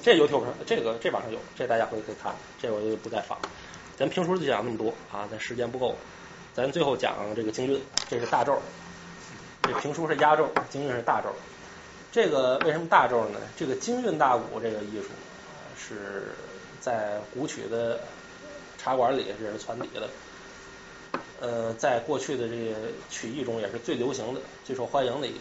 [0.01, 3.37] 这 YouTube 上，这个这网上有，这大家回去可以看，这我就不再放。
[3.97, 5.95] 咱评书就讲那么多啊，咱时间不够，
[6.53, 8.57] 咱最后讲这个京韵，这是大咒。
[9.63, 11.29] 这评书是压轴，京韵是大咒。
[12.11, 13.39] 这个为什么大咒呢？
[13.57, 15.09] 这个京韵大鼓这个艺术
[15.75, 16.27] 是
[16.79, 17.99] 在古曲的
[18.77, 20.07] 茶馆里这是传底的。
[21.41, 22.75] 呃，在过去的这个
[23.09, 25.39] 曲艺中也是最流行的、最受欢迎的一个。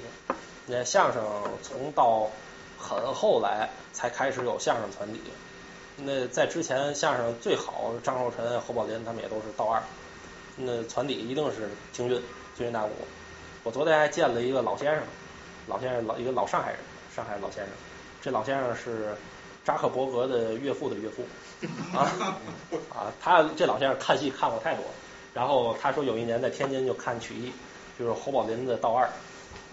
[0.67, 1.23] 那相声
[1.63, 2.29] 从到
[2.79, 5.21] 很后来才开始有相声团体。
[5.97, 9.83] 那在之前相声最好，张寿臣、侯宝林他们也都是道二。
[10.57, 12.21] 那团体一定是京韵、
[12.57, 12.91] 京韵大鼓。
[13.63, 15.03] 我昨天还见了一个老先生，
[15.67, 16.81] 老先生老一个老上海人，
[17.15, 17.73] 上海老先生。
[18.21, 19.15] 这老先生是
[19.65, 21.23] 扎克伯格的岳父的岳父
[21.97, 22.11] 啊
[22.91, 23.13] 啊！
[23.21, 24.85] 他这老先生看戏看过太多。
[25.35, 27.53] 然后他说有一年在天津就看曲艺，
[27.99, 29.09] 就是侯宝林的道二，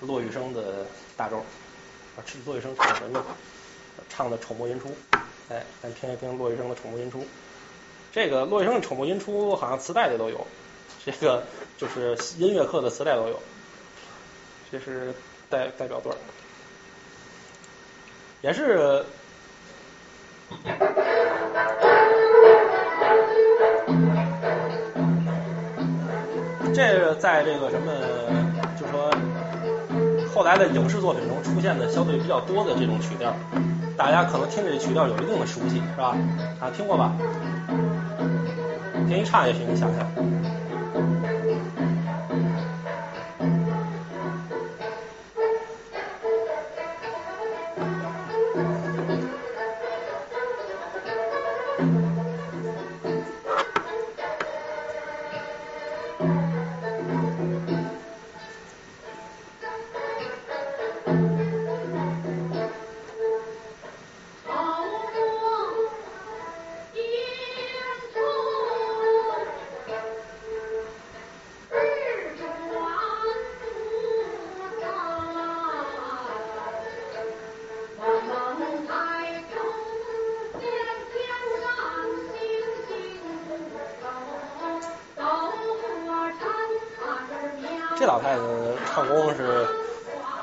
[0.02, 1.38] 骆玉笙的大招。
[1.38, 3.24] 啊，骆玉笙唱什么？
[4.10, 4.90] 唱的《丑墨吟出》。
[5.50, 7.20] 哎，咱听一听骆玉笙的《丑墨吟出》。
[8.12, 10.46] 这个骆玉笙的《丑墨吟出》好像磁带里都有，
[11.06, 11.44] 这个
[11.78, 13.42] 就是音乐课的磁带都有。
[14.72, 15.14] 这是
[15.50, 16.16] 代代表段，
[18.42, 19.06] 也是。
[26.74, 27.92] 这在这个什么，
[30.42, 33.32] 后来的影视作品中出现的相对比较多的这种曲调，
[33.96, 36.18] 大家可能听着这曲调有一定的熟悉，是吧？
[36.60, 37.14] 啊，听过吧？
[39.08, 40.41] 听一唱也许你想想。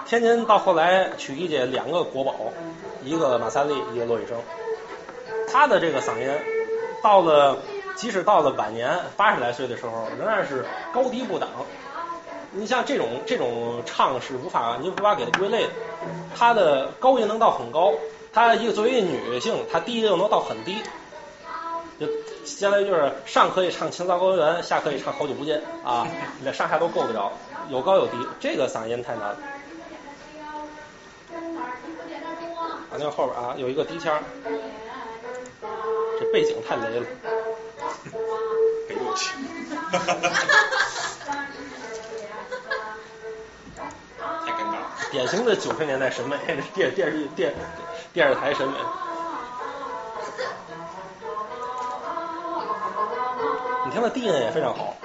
[0.09, 2.35] 天津到后来曲艺界两个国宝，
[3.05, 4.29] 一个马三立，一个骆玉笙。
[5.53, 6.31] 她的这个嗓音
[7.03, 7.59] 到了，
[7.95, 10.65] 即使到了晚年八十来岁的时候，仍然是
[10.95, 11.51] 高低不挡。
[12.53, 15.71] 你像这种这种唱是无法你无法给他归类的。
[16.35, 17.93] 她的高音能到很高，
[18.33, 20.79] 她一个作为一女性，她低音又能到很低，
[22.01, 22.07] 就
[22.47, 26.09] 相当于就是上可以唱《青藏高原》，下可以唱《好久不见》啊，
[26.43, 27.31] 这上下都够得着。
[27.69, 29.37] 有高有低，这个嗓音太难
[33.01, 34.21] 那后边啊有一个低腔，
[36.19, 37.07] 这背景太雷了。
[38.89, 39.31] 北过去。
[44.45, 44.91] 太尴尬了。
[45.11, 46.37] 典型的九十年代审美，
[46.75, 47.55] 电电视电
[48.13, 48.75] 电视台审美。
[53.87, 54.97] 你听那低音也非常好。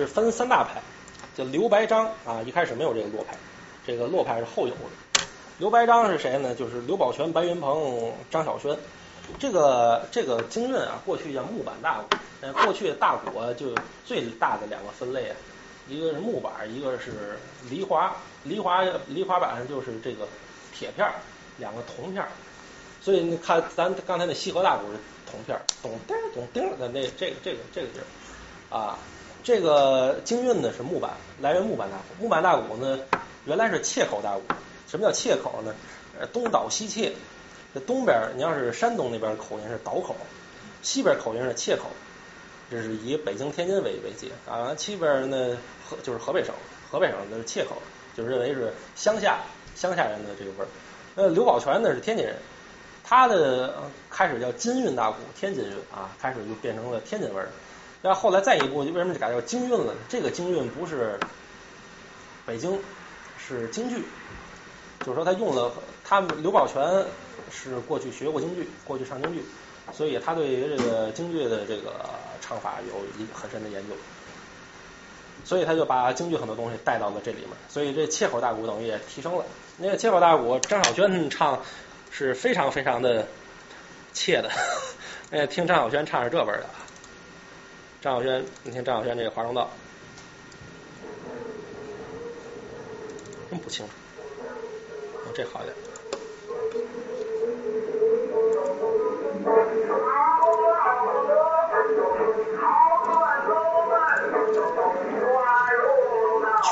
[0.00, 0.80] 是分三大派，
[1.36, 3.36] 叫刘白章啊，一开始没有这个洛派，
[3.86, 5.24] 这个洛派是后有的。
[5.58, 6.54] 刘白章是谁呢？
[6.54, 8.74] 就是刘宝全、白云鹏、张小轩。
[9.38, 12.16] 这个这个京韵啊，过去叫木板大鼓。
[12.40, 13.74] 呃，过去大鼓啊，就
[14.06, 15.36] 最大的两个分类啊，
[15.86, 18.16] 一个是木板，一个是梨花。
[18.42, 20.26] 梨花梨花板就是这个
[20.74, 21.12] 铁片儿，
[21.58, 22.30] 两个铜片儿。
[23.02, 24.98] 所以你看，咱刚才那西河大鼓是
[25.30, 28.98] 铜片儿，咚叮咚叮的那这个这个这个劲儿啊。
[29.42, 31.10] 这个京韵呢是木板，
[31.40, 32.22] 来源木板大鼓。
[32.22, 32.98] 木板大鼓呢
[33.44, 34.42] 原来是切口大鼓。
[34.88, 35.74] 什么叫切口呢？
[36.18, 37.12] 呃，东倒西切。
[37.72, 40.16] 这东边你要是山东那边口音是倒口，
[40.82, 41.84] 西边口音是切口。
[42.70, 44.74] 这是以北京、天津为为界啊。
[44.76, 45.56] 西边呢
[45.88, 46.52] 河就是河北省，
[46.90, 47.76] 河北省的是切口，
[48.16, 49.40] 就认为是乡下
[49.76, 50.68] 乡下人的这个味儿。
[51.14, 52.34] 呃，刘宝全呢是天津人，
[53.04, 57.48] 他的开始叫京韵大鼓，天津韵啊，开始就变成了天津味儿。
[58.02, 59.92] 然后后来再一步，就为什么改叫京韵了呢？
[60.08, 61.18] 这个京韵不是
[62.46, 62.80] 北京，
[63.38, 64.04] 是京剧。
[65.00, 65.72] 就是说他用了，
[66.04, 67.04] 他刘宝全
[67.50, 69.42] 是过去学过京剧，过去唱京剧，
[69.92, 72.04] 所以他对于这个京剧的这个
[72.40, 73.94] 唱法有一很深的研究。
[75.42, 79.44] 所以他就把京剧很多东西带到了这里面，所以这切口大鼓等于也提升了。
[79.78, 81.62] 那个切口大鼓，张小轩唱
[82.10, 83.26] 是非常非常的
[84.12, 84.50] 切的，
[85.32, 86.66] 那听张小轩唱是这味儿的。
[88.00, 89.68] 张小轩，你听张小轩这个《华容道》，
[93.50, 93.92] 真不清楚。
[95.26, 95.74] 哦，这好点。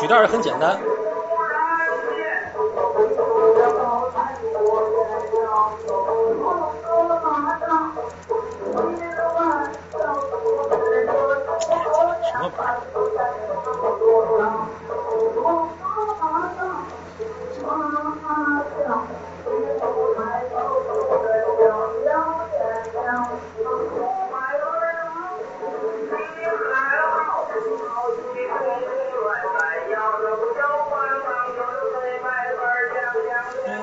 [0.01, 0.81] 曲调也很简单。
[12.49, 12.79] 什么板？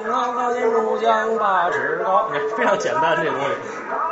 [0.08, 4.05] 高高的怒江八尺高，非常简单这个东西。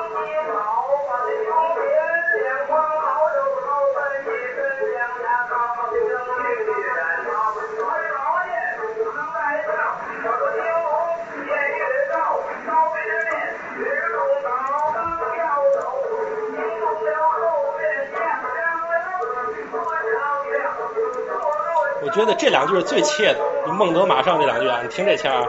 [22.14, 25.48] 觉得这两句是最切的，你孟德马上这两句啊，你听这腔啊，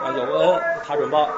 [0.00, 1.28] 啊有恩，他准报。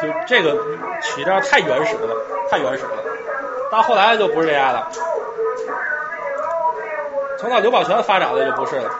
[0.00, 0.58] 就这个
[1.00, 2.16] 曲调太原始了，
[2.50, 2.90] 太原始了。
[3.70, 4.88] 到后来就不是这样了，
[7.38, 8.90] 从到刘宝全发展的就不是了。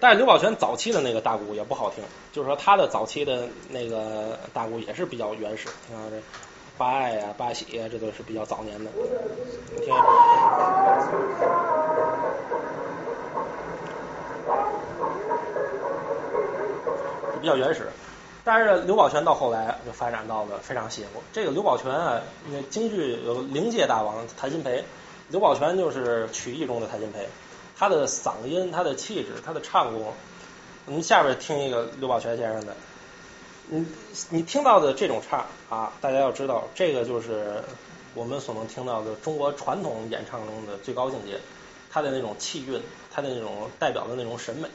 [0.00, 6.16] 但是刘宝全早期的那个大鼓也不好听，就是说他的早期的那个大鼓也是比较原始，你看这
[6.78, 8.90] 八爱呀、八喜呀，这都是比较早年的。
[9.74, 9.94] 你听，
[17.40, 17.88] 比较原始。
[18.44, 21.20] 但是刘宝全到后来就发展到了非常邪乎。
[21.32, 22.20] 这个刘宝全啊，
[22.52, 24.84] 那京剧有灵界大王谭鑫培，
[25.28, 27.26] 刘宝全就是曲艺中的谭鑫培。
[27.78, 30.12] 他的嗓音、他的气质、他的唱功，
[30.86, 32.74] 我们下边听一个刘宝全先生的，
[33.68, 33.86] 你
[34.30, 37.62] 你听到的这种唱啊，大家要知道，这个就是
[38.14, 41.38] 我们所能听到的中国传统演唱中的最高境界。
[41.88, 44.68] 他的那种气韵，他的那种代表的那种审美，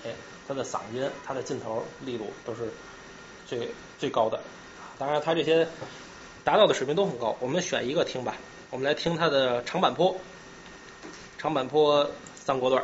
[0.48, 2.72] 他的嗓音，他的劲头力度都是
[3.45, 3.69] 最
[3.99, 4.40] 最高的。
[4.98, 5.68] 当然，他这些
[6.44, 7.36] 达到的水平都很高。
[7.40, 8.38] 我们选一个听吧，
[8.72, 10.15] 我们来听他的长坂坡，
[11.38, 12.10] 长坂坡
[12.44, 12.84] 三国段。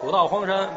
[0.00, 0.68] 古道荒山，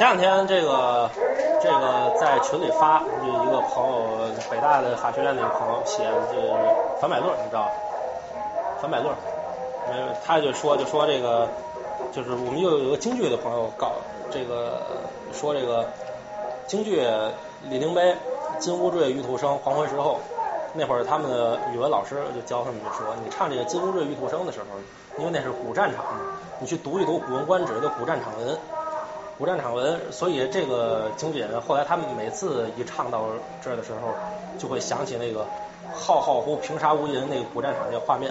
[0.00, 1.10] 前两天这个
[1.60, 7.72] 这个在群里发，就一个朋友，北大的法学院那个朋友写的这个樊百乐，你知道吧？
[8.80, 9.14] 樊百论，
[9.90, 11.46] 呃，他就说就说这个，
[12.12, 13.92] 就是我们又有一个京剧的朋友告
[14.30, 14.80] 这个
[15.34, 15.86] 说这个
[16.66, 17.06] 京剧
[17.68, 18.16] 李陵碑、
[18.58, 20.18] 金乌坠、玉兔声、黄昏时候，
[20.72, 24.64] 那会儿他们的语文老师就教他们就说，你唱这个金乌坠、玉兔声的时候，
[25.18, 26.02] 因为那是古战场，
[26.58, 28.58] 你去读一读《古文观止》的古战场文。
[29.40, 33.22] 古战场文，所以这个经典后来他们每次一唱到
[33.64, 34.12] 这儿的时候，
[34.58, 35.46] 就会想起那个
[35.94, 38.30] 浩浩乎平沙无垠那个古战场那个画面。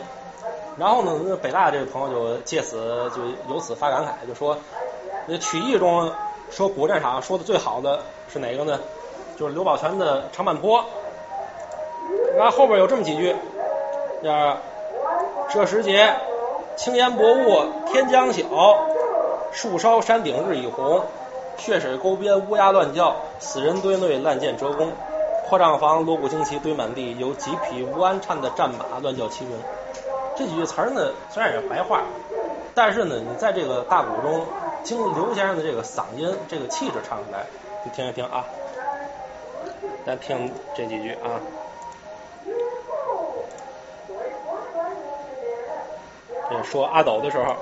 [0.77, 4.56] 然后呢，那北大这位朋友就借此就由此发感慨，就说
[5.25, 6.11] 那曲艺中
[6.51, 8.01] 说古战场说的最好的
[8.32, 8.80] 是哪个呢？
[9.35, 10.80] 就是刘宝全的《长坂坡》。
[12.38, 13.35] 然后后边有这么几句，
[14.24, 14.58] 叫
[15.50, 16.14] 这时节，
[16.75, 18.43] 青烟薄雾，天将晓。
[19.52, 21.03] 树梢山顶日已红，
[21.58, 24.92] 血水沟边乌鸦乱叫，死人堆内烂箭折弓。
[25.48, 29.58] 破帐房锣鼓旌旗堆满地，有几匹无鞍颤的战马乱叫齐鸣。
[30.36, 32.03] 这几句词儿呢，虽然也是白话，
[32.76, 34.45] 但是呢，你在这个大鼓中，
[34.84, 37.45] 听刘先生的这个嗓音、这个气质唱出来，
[37.84, 38.45] 你听一听啊。
[40.06, 41.42] 咱听这几句啊。
[46.52, 47.56] 这说阿斗的时候。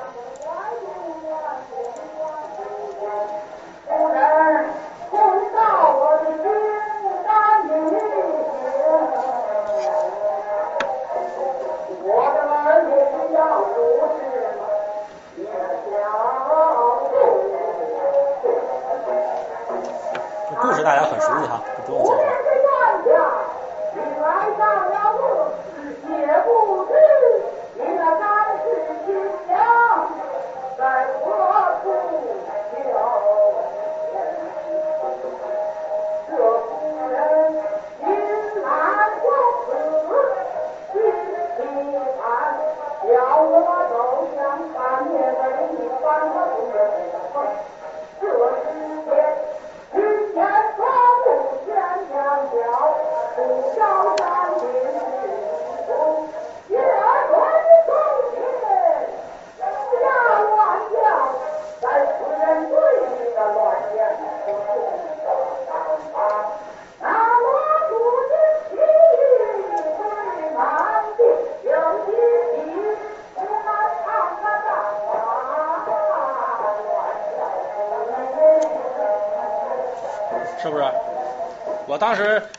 [20.60, 22.18] 故事大家很熟悉哈，不用介绍。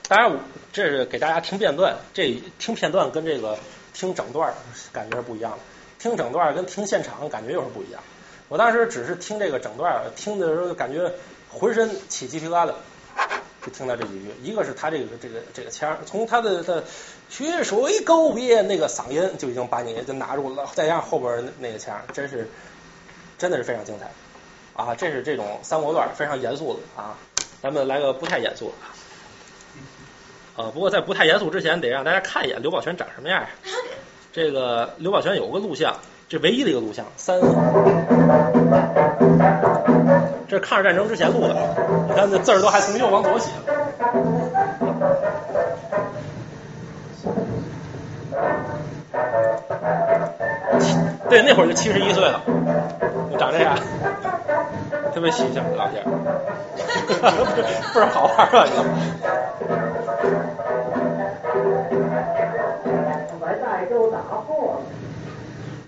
[0.08, 0.38] 当然
[0.72, 3.58] 这是给大家听片段，这听片段跟这个
[3.92, 4.54] 听整段
[4.90, 5.58] 感觉是不一样的。
[5.98, 8.02] 听整段跟听现场感觉又是不一样。
[8.48, 11.12] 我当时只是听这个整段，听的时候感觉
[11.50, 12.72] 浑身起鸡皮疙瘩，
[13.66, 14.30] 就听到这几句。
[14.42, 16.84] 一个是他这个这个这个腔，从他的的
[17.28, 22.48] 血水沟边那个嗓音就已经把你就拿住了，再加上后边那个腔，真是
[23.36, 24.10] 真的是非常精彩
[24.72, 24.94] 啊！
[24.94, 27.18] 这是这种三国段非常严肃的啊。
[27.60, 28.74] 咱们来个不太严肃的。
[30.58, 33.44] 啊，不过在不太严肃之前，得让大家看一眼刘宝全长什么样。
[34.32, 35.94] 这个刘宝全有个录像，
[36.28, 37.40] 这唯一的一个录像，三，
[40.48, 41.54] 这是抗日战争之前录的，
[42.08, 43.50] 你看那字儿都还从右往左写。
[51.30, 52.40] 对，那会儿就七十一岁了，
[53.38, 53.76] 长这样，
[55.14, 56.02] 特别形象，老铁，
[57.94, 58.66] 倍儿好玩儿啊！
[58.66, 58.76] 你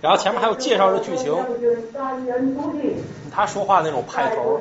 [0.03, 1.35] 然后前面还有介绍的剧情，
[3.31, 4.59] 他说话那种派头，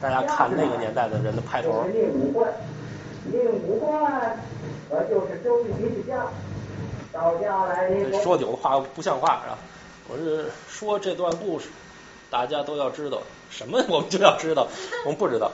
[0.00, 2.48] 大家看那个年代的人的派头就是，令武官，
[3.32, 4.38] 令武官，
[4.88, 6.26] 我就是周玉的家。
[8.22, 9.58] 说酒的话不像话啊！
[10.08, 11.68] 我是说这段故事，
[12.30, 13.18] 大家都要知道
[13.50, 14.68] 什么，我们就要知道，
[15.04, 15.50] 我们不知道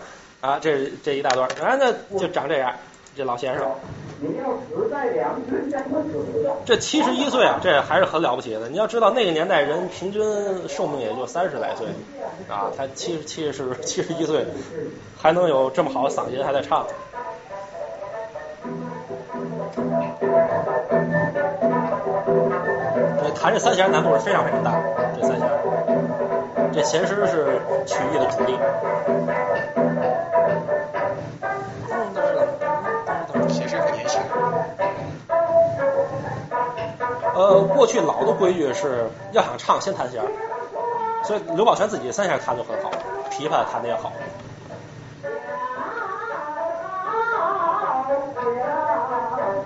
[0.47, 2.73] 啊，这这一大段，然后呢就长这样，
[3.17, 3.67] 这老先生。
[6.65, 8.69] 这七十一岁啊，这还是很了不起的。
[8.69, 10.23] 你要知道那个年代人平均
[10.69, 11.89] 寿命也就三十来岁
[12.49, 14.47] 啊，他七十七十七十一岁
[15.19, 16.87] 还能有这么好的嗓音，还在唱。
[23.21, 24.81] 这弹这三弦难度是非常非常大的，
[25.21, 25.49] 这三弦，
[26.73, 28.57] 这弦师是曲艺的主力。
[37.37, 40.29] 呃，过去老的规矩是要想唱先弹弦儿，
[41.23, 42.91] 所以刘宝全自己三弦弹就很好，
[43.31, 44.11] 琵琶弹的也好。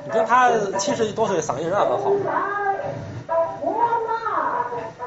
[0.04, 2.10] 你听他七十多岁嗓音仍然很好。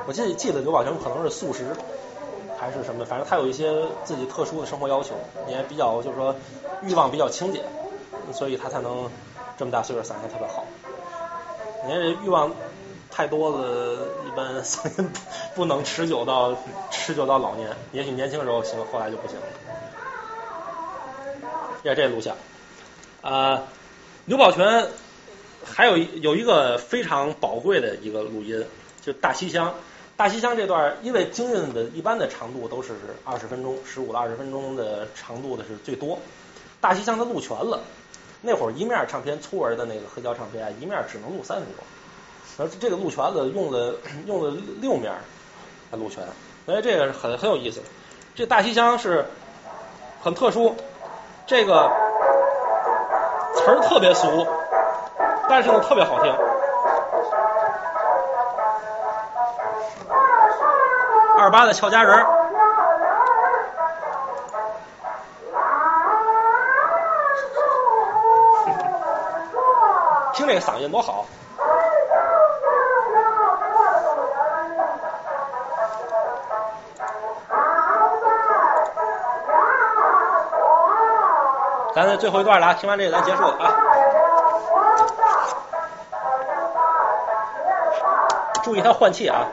[0.07, 1.65] 我记得记得刘宝全可能是素食
[2.57, 3.73] 还是什么，反正他有一些
[4.05, 5.15] 自己特殊的生活要求，
[5.49, 6.33] 也比较就是说
[6.81, 7.61] 欲望比较清洁，
[8.31, 9.09] 所以他才能
[9.57, 10.63] 这么大岁数嗓音特别好。
[11.85, 12.51] 你看这欲望
[13.11, 15.09] 太多了，一般 嗓音
[15.53, 16.55] 不能持久到
[16.89, 17.69] 持久到老年。
[17.91, 19.43] 也许年轻时候行，后来就不行了。
[21.83, 22.37] 这这录像
[23.21, 23.63] 啊，
[24.25, 24.87] 刘宝全
[25.65, 28.65] 还有有一个非常宝贵的一个录音，
[29.01, 29.73] 就大西厢。
[30.15, 32.93] 大西厢这段，因为京韵的一般的长度都是
[33.25, 36.19] 二十分钟，十五到二十分钟的长度的是最多。
[36.79, 37.81] 大西厢它录全了，
[38.45, 41.83] 那会儿一面唱片粗儿的那个黑胶唱片，一面只能录三分钟，
[42.57, 45.13] 而这个录全了，用了用了六面
[45.89, 46.21] 才录全，
[46.65, 47.81] 所以这个很很有意思。
[48.35, 49.25] 这大西厢是
[50.21, 50.75] 很特殊，
[51.47, 51.89] 这个
[53.55, 54.45] 词儿特别俗，
[55.47, 56.35] 但是呢特别好听。
[61.37, 62.25] 二八的俏佳人
[70.53, 71.25] 这个嗓音多好。
[81.95, 83.73] 咱这最后一段了啊，听完这个咱结束啊。
[88.63, 89.47] 注意他换气啊。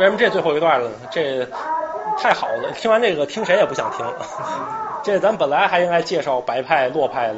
[0.00, 0.94] 为什么这最后一段了呢？
[1.10, 1.46] 这
[2.16, 4.06] 太好了，听完这个听谁也不想听。
[5.04, 7.36] 这咱本来还应该介绍白派、洛派的，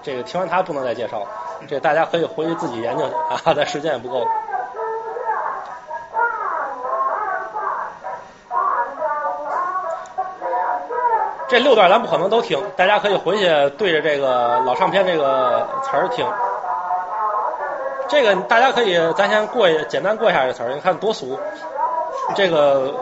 [0.00, 1.22] 这个听完他不能再介绍。
[1.66, 4.24] 这大家可以回去自己研究去啊， 咱时间也不够。
[11.48, 16.24] 这六段咱不可能都听，大家可以回去对着这个老唱片这个词儿听。
[18.08, 21.38] 这个大家可以，咱先过一简单过一下这词儿，你看多俗。
[22.34, 22.94] 这个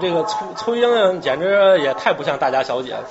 [0.00, 3.04] 这个崔崔莺莺简直也太不像大家小姐了，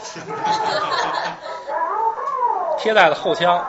[2.77, 3.65] 贴在了后腔。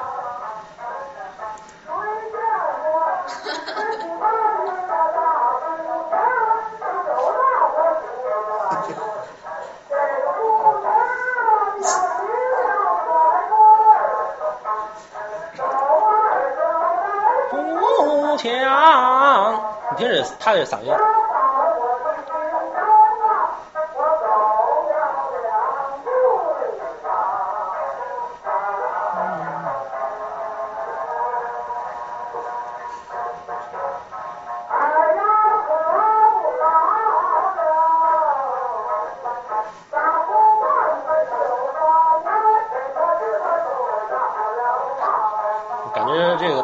[17.51, 19.61] 步枪，
[19.91, 20.95] 你听这他这嗓音。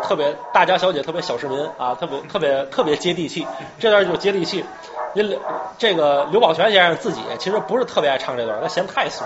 [0.06, 3.46] 特别大家小姐，特别小市民啊，特别特别特别接地气。
[3.78, 4.64] 这段就接地气。
[5.14, 5.38] 刘
[5.78, 9.24] 这个刘宝全先生自己其实不是特别爱唱这段，他嫌太俗。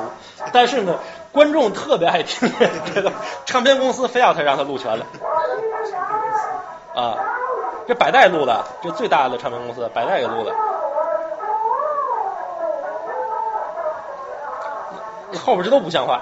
[0.53, 0.95] 但是呢，
[1.33, 2.51] 观众特别爱听
[2.95, 3.11] 这个，
[3.47, 5.07] 唱片公司非要他让他录全了。
[6.95, 7.17] 啊，
[7.87, 10.55] 这百代录的，这最大的唱片公司百代给录的。
[15.39, 16.21] 后边这都不像话。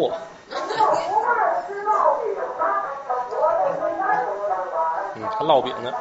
[0.00, 0.12] 货。
[5.14, 5.92] 嗯，还烙饼呢。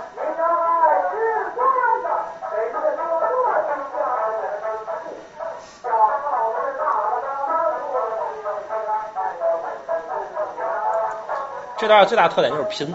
[11.78, 12.94] 这段最大特点就是贫。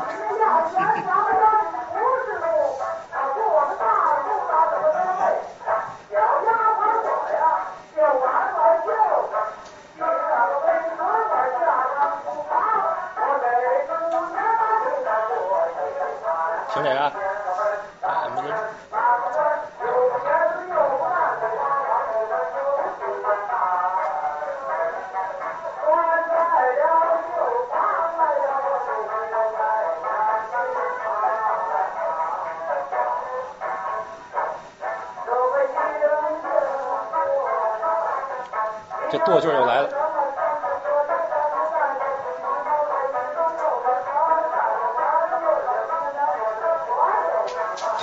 [39.25, 39.89] 剁劲儿又来了。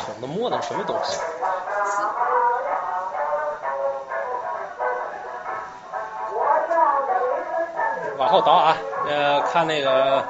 [0.06, 1.22] 捅的摸的什么东西？
[8.18, 8.78] 往后倒啊，
[9.08, 10.24] 呃，看那个，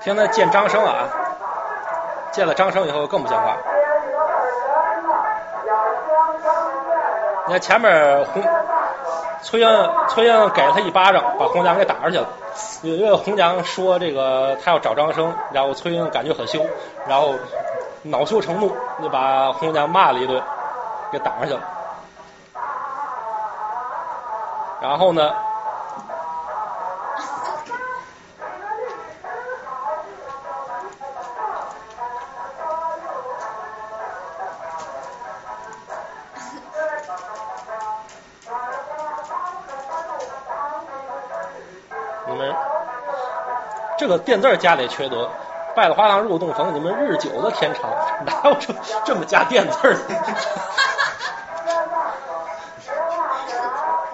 [0.00, 1.08] 听他见张生啊，
[2.32, 3.56] 见了张生以后更不像话。
[7.46, 8.42] 你看前面红
[9.42, 12.26] 崔英，崔英给了他一巴掌，把红娘给打上去了。
[12.82, 16.64] 有一个红娘说这个他要找张生，然后崔英感觉很羞，
[17.08, 17.34] 然后
[18.02, 18.72] 恼羞成怒，
[19.02, 20.40] 就把红娘骂了一顿，
[21.10, 21.60] 给打上去了。
[24.80, 25.32] 然后呢，
[44.12, 45.28] 个垫字儿加的也缺德，
[45.74, 47.90] 拜了花郎入洞房，你们日久的天长，
[48.26, 48.74] 哪有这
[49.04, 50.00] 这么加垫字儿的？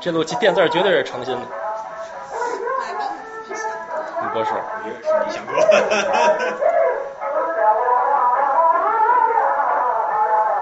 [0.00, 1.40] 这路垫字儿绝对是诚心的，
[4.22, 4.50] 嗯不是
[5.26, 5.54] 你想多。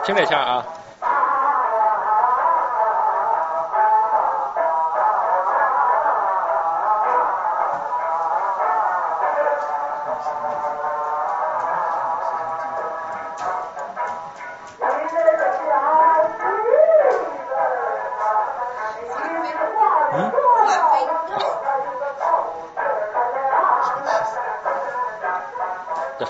[0.05, 0.65] 听这腔啊，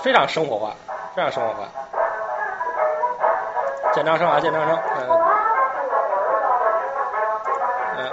[0.07, 0.71] 非常生活化，
[1.13, 1.67] 非常生活化。
[3.91, 5.09] 见张生啊，见张生，嗯、
[7.97, 8.09] 嗯、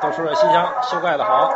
[0.00, 1.52] 都说这西厢修盖的好，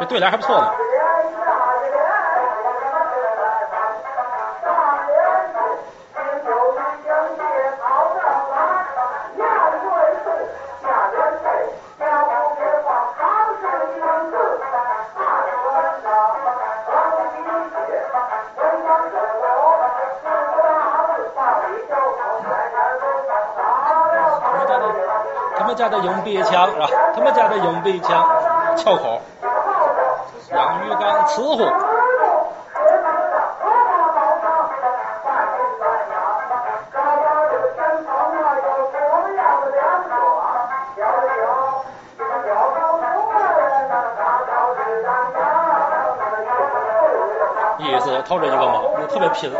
[0.00, 0.83] 这对联还不错呢。
[49.34, 49.50] 品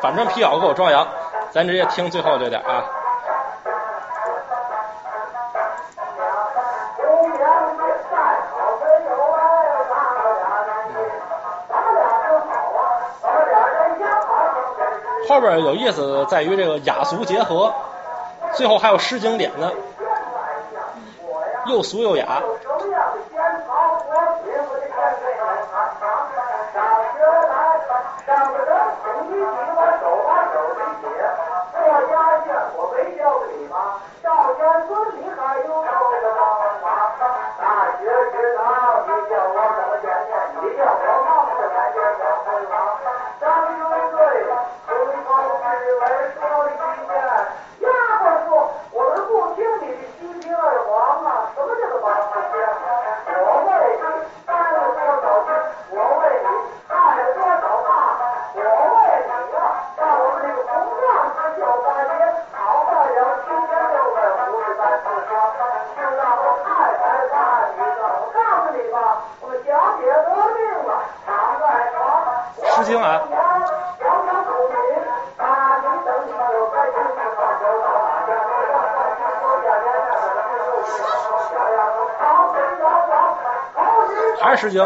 [0.00, 1.06] 反正皮袄给我装洋。
[1.50, 2.84] 咱直接听最后这点啊。
[15.28, 17.72] 后边有意思在于这个雅俗结合，
[18.54, 19.70] 最后还有诗经典呢，
[21.66, 22.42] 又俗又雅。
[84.60, 84.76] 还是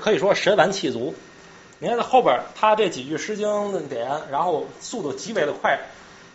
[0.00, 1.14] 可以说神完气足。
[1.78, 5.78] 你看后边他这几句诗经的点，然后速度极为的快，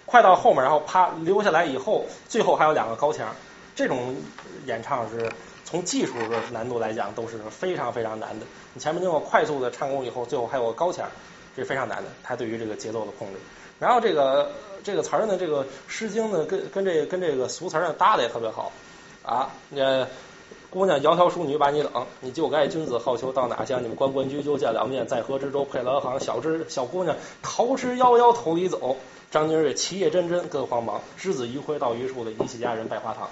[0.05, 3.35] 快到后面，然后啪留下来以后，最后还有两个高腔。
[3.75, 4.15] 这种
[4.65, 5.29] 演唱是
[5.65, 8.45] 从技术的难度来讲都是非常非常难的。
[8.73, 11.07] 你前面经过快速的唱功以后，最后还有个高腔，
[11.55, 12.09] 这非常难的。
[12.23, 13.39] 他对于这个节奏的控制。
[13.77, 14.51] 然后这个
[14.83, 18.71] 这个词儿呢，这个诗经呢，跟跟这跟这个俗词呢搭的也特别好
[19.23, 19.51] 啊。
[19.75, 20.07] 呃，
[20.75, 23.81] 姑娘窈窕淑女把你等，你就该君子好逑到哪乡？
[23.81, 26.19] 你们关关雎鸠见两面，在河之洲配兰行。
[26.19, 28.97] 小只小姑娘桃之夭夭头里走，
[29.31, 30.99] 张君瑞其叶蓁蓁更慌忙。
[31.15, 33.29] 之子于辉到榆树的一起佳人拜花堂。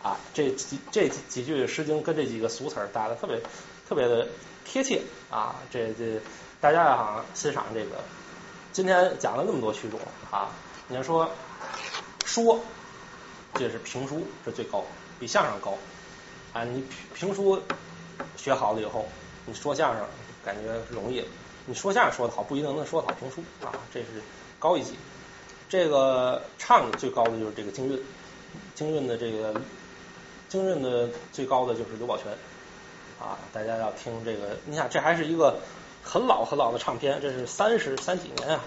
[0.00, 3.40] 啊，这几这几句诗经跟这几个俗词儿搭的特别
[3.88, 4.28] 特别的
[4.64, 5.56] 贴切啊。
[5.72, 6.20] 这这
[6.60, 7.96] 大家啊欣赏这个。
[8.72, 9.98] 今天讲了那么多曲种
[10.30, 10.50] 啊，
[10.86, 11.28] 你要说
[12.24, 12.60] 说，
[13.54, 14.84] 这是评书是最高，
[15.18, 15.76] 比相声高
[16.56, 16.64] 啊。
[16.64, 16.82] 你
[17.14, 17.60] 评书
[18.36, 19.06] 学好了以后，
[19.44, 20.06] 你说相声
[20.44, 21.24] 感觉容易。
[21.66, 24.22] 你说相声说的好，不一定能说好评书啊，这是
[24.58, 24.94] 高一级。
[25.68, 28.00] 这个唱的最高的就是这个京韵，
[28.74, 29.60] 京韵的这个
[30.48, 32.26] 京韵的最高的就是刘宝全
[33.20, 33.38] 啊。
[33.52, 35.58] 大家要听这个，你想这还是一个。
[36.08, 38.60] 很老很老的唱片，这是三十三几年啊，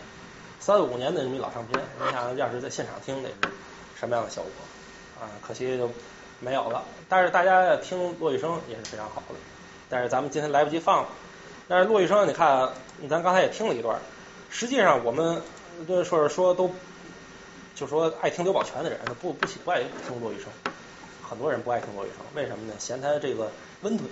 [0.59, 1.81] 三五年的这么老唱片。
[1.97, 3.35] 你想要是在现场听，得是
[3.97, 4.51] 什么样的效果
[5.21, 5.31] 啊？
[5.41, 5.89] 可惜就
[6.39, 6.83] 没有了。
[7.07, 9.35] 但是大家要听骆玉笙也是非常好的。
[9.89, 11.09] 但是咱们今天来不及放了。
[11.67, 12.69] 但是骆玉笙，你看，
[13.09, 13.99] 咱刚才也听了一段。
[14.49, 15.41] 实际上，我们
[16.03, 16.71] 说是说都
[17.75, 20.45] 就说爱听刘宝全的人，不不喜不爱听骆玉笙。
[21.27, 22.73] 很多人不爱听骆玉笙，为什么呢？
[22.79, 23.51] 嫌他这个
[23.81, 24.09] 温吞。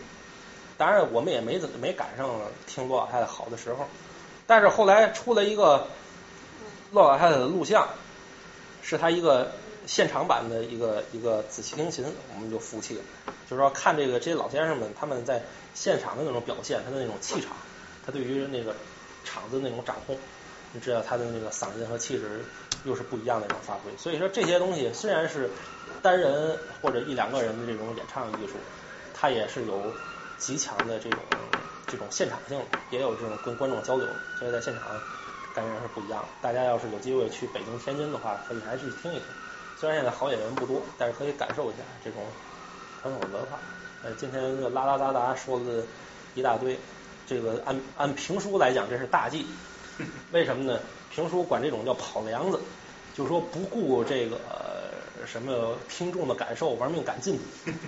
[0.77, 2.29] 当然，我们也没怎么没赶上
[2.67, 3.87] 听骆老太太好的时候，
[4.45, 5.87] 但是后来出了一个
[6.91, 7.87] 骆老太太的录像，
[8.83, 9.51] 是她一个
[9.87, 13.01] 现场版的一个一个紫西听琴，我们就服气了。
[13.49, 15.41] 就是说，看这个这些老先生们他们在
[15.73, 17.55] 现场的那种表现，他的那种气场，
[18.05, 18.75] 他对于那个
[19.23, 20.17] 场子那种掌控，
[20.73, 22.45] 你知道他的那个嗓音和气质
[22.83, 23.95] 又是不一样的一种发挥。
[23.97, 25.49] 所以说，这些东西虽然是
[26.01, 28.53] 单人或者一两个人的这种演唱艺术，
[29.13, 29.91] 它也是有。
[30.39, 31.19] 极强的这种
[31.87, 34.07] 这种现场性，也有这种跟观众交流，
[34.37, 34.83] 所以在现场
[35.51, 36.27] 感觉是不一样的。
[36.43, 39.23] 大家要是有机会去北京、天津的话，可以还是去听一听。
[39.79, 42.21] 虽然现在好演员不多，但是可以感受一下这种
[43.01, 43.59] 传统文化。
[44.03, 45.83] 呃，今天就拉拉杂杂说了
[46.35, 46.77] 一大堆，
[47.27, 49.45] 这个按按评书来讲，这是大忌。
[50.31, 50.79] 为什么呢？
[51.11, 52.59] 评书管这种叫跑梁子，
[53.15, 54.39] 就是说不顾这个
[55.25, 57.43] 什么听众的感受，玩命赶进度。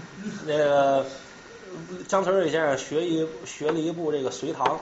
[0.45, 1.05] 那个。
[2.07, 4.79] 姜存瑞先生学一学了一部这个隋唐，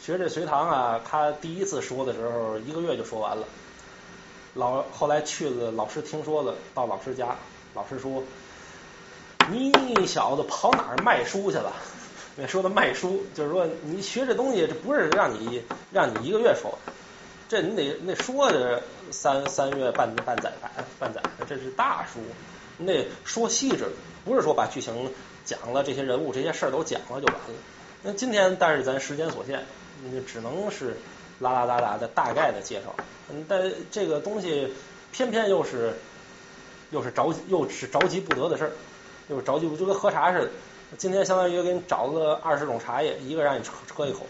[0.00, 3.46] 学这隋唐啊，他第一次说的时候一个月就说完了。
[4.54, 7.36] 老后来去了，老师听说了，到老师家，
[7.74, 8.22] 老师说
[9.50, 11.72] ：“你小子跑哪儿卖书去了？
[12.36, 15.62] 那说的卖书，就是说你学这东西，这不是让你
[15.92, 16.78] 让你一个月说，
[17.48, 22.20] 这你得那说的三三月半半载半半载，这是大书，
[22.78, 23.86] 你得说细致，
[24.24, 25.12] 不是说把剧情
[25.44, 27.54] 讲了，这些人物这些事儿都讲了就完了。
[28.02, 29.64] 那今天但是咱时间所限，
[30.04, 30.96] 你就只能是
[31.40, 32.94] 啦啦啦啦的大概的介绍，
[33.30, 34.72] 嗯，但这个东西
[35.12, 35.94] 偏偏又是
[36.90, 38.72] 又是着急又是着急不得的事儿，
[39.28, 40.50] 又是着急不就跟喝茶似的。
[40.96, 43.62] 今天相当于给你找个二十种茶叶，一个让你
[43.94, 44.20] 喝一口，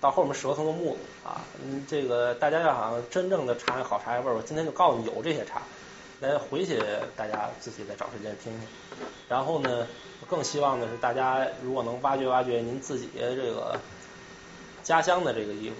[0.00, 1.40] 到后面舌头都木了啊！
[1.62, 5.62] 嗯，这个大家要想真正的尝好茶叶味儿，我今天就告诉你有这些茶，
[6.18, 6.82] 那回去
[7.14, 8.68] 大家自己再找时间听听。
[9.28, 9.86] 然后呢，
[10.28, 13.78] 更希望的是大家如果能挖掘挖掘您自己这个
[14.82, 15.76] 家乡的这个衣服，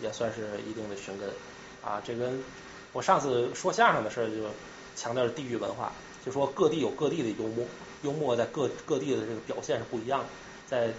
[0.00, 1.28] 也算是一定的寻根
[1.84, 2.00] 啊。
[2.04, 2.42] 这跟
[2.92, 4.50] 我上次说相声的事儿就
[4.96, 5.92] 强调地域文化，
[6.24, 7.64] 就说各地有各地的幽默。
[8.02, 10.26] 幽默在各各地的这个表现是不一样的，
[10.68, 10.92] 在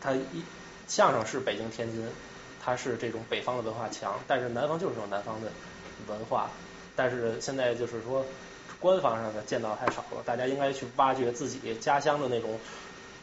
[0.00, 0.44] 它一
[0.86, 2.06] 相声是北京天津，
[2.64, 5.50] 它是这种北方的文化强，但是南方就是有南方的
[6.06, 6.48] 文化，
[6.94, 8.24] 但是现在就是说
[8.78, 12.60] 官方上的见到太少了，大家应该去挖掘自己家乡的那种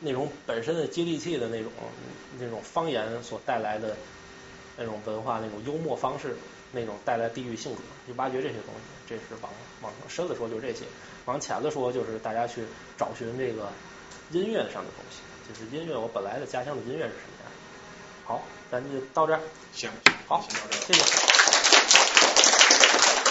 [0.02, 1.72] 那种本身的接地气的那种
[2.38, 3.96] 那种方言所带来的
[4.78, 6.36] 那种文化那种幽默方式，
[6.72, 10.86] 那种带来地域性格，去挖掘这些东西，这是往往深了说就是这些。
[11.26, 12.64] 往浅了说，就是大家去
[12.98, 13.70] 找寻这个
[14.32, 17.52] 音乐上的东西，就是音乐，我本来的家乡的音乐是什么样。
[18.24, 19.42] 好，咱就到这儿。
[19.74, 19.90] 行，
[20.28, 20.82] 好，先到这儿。
[20.86, 21.57] 谢谢。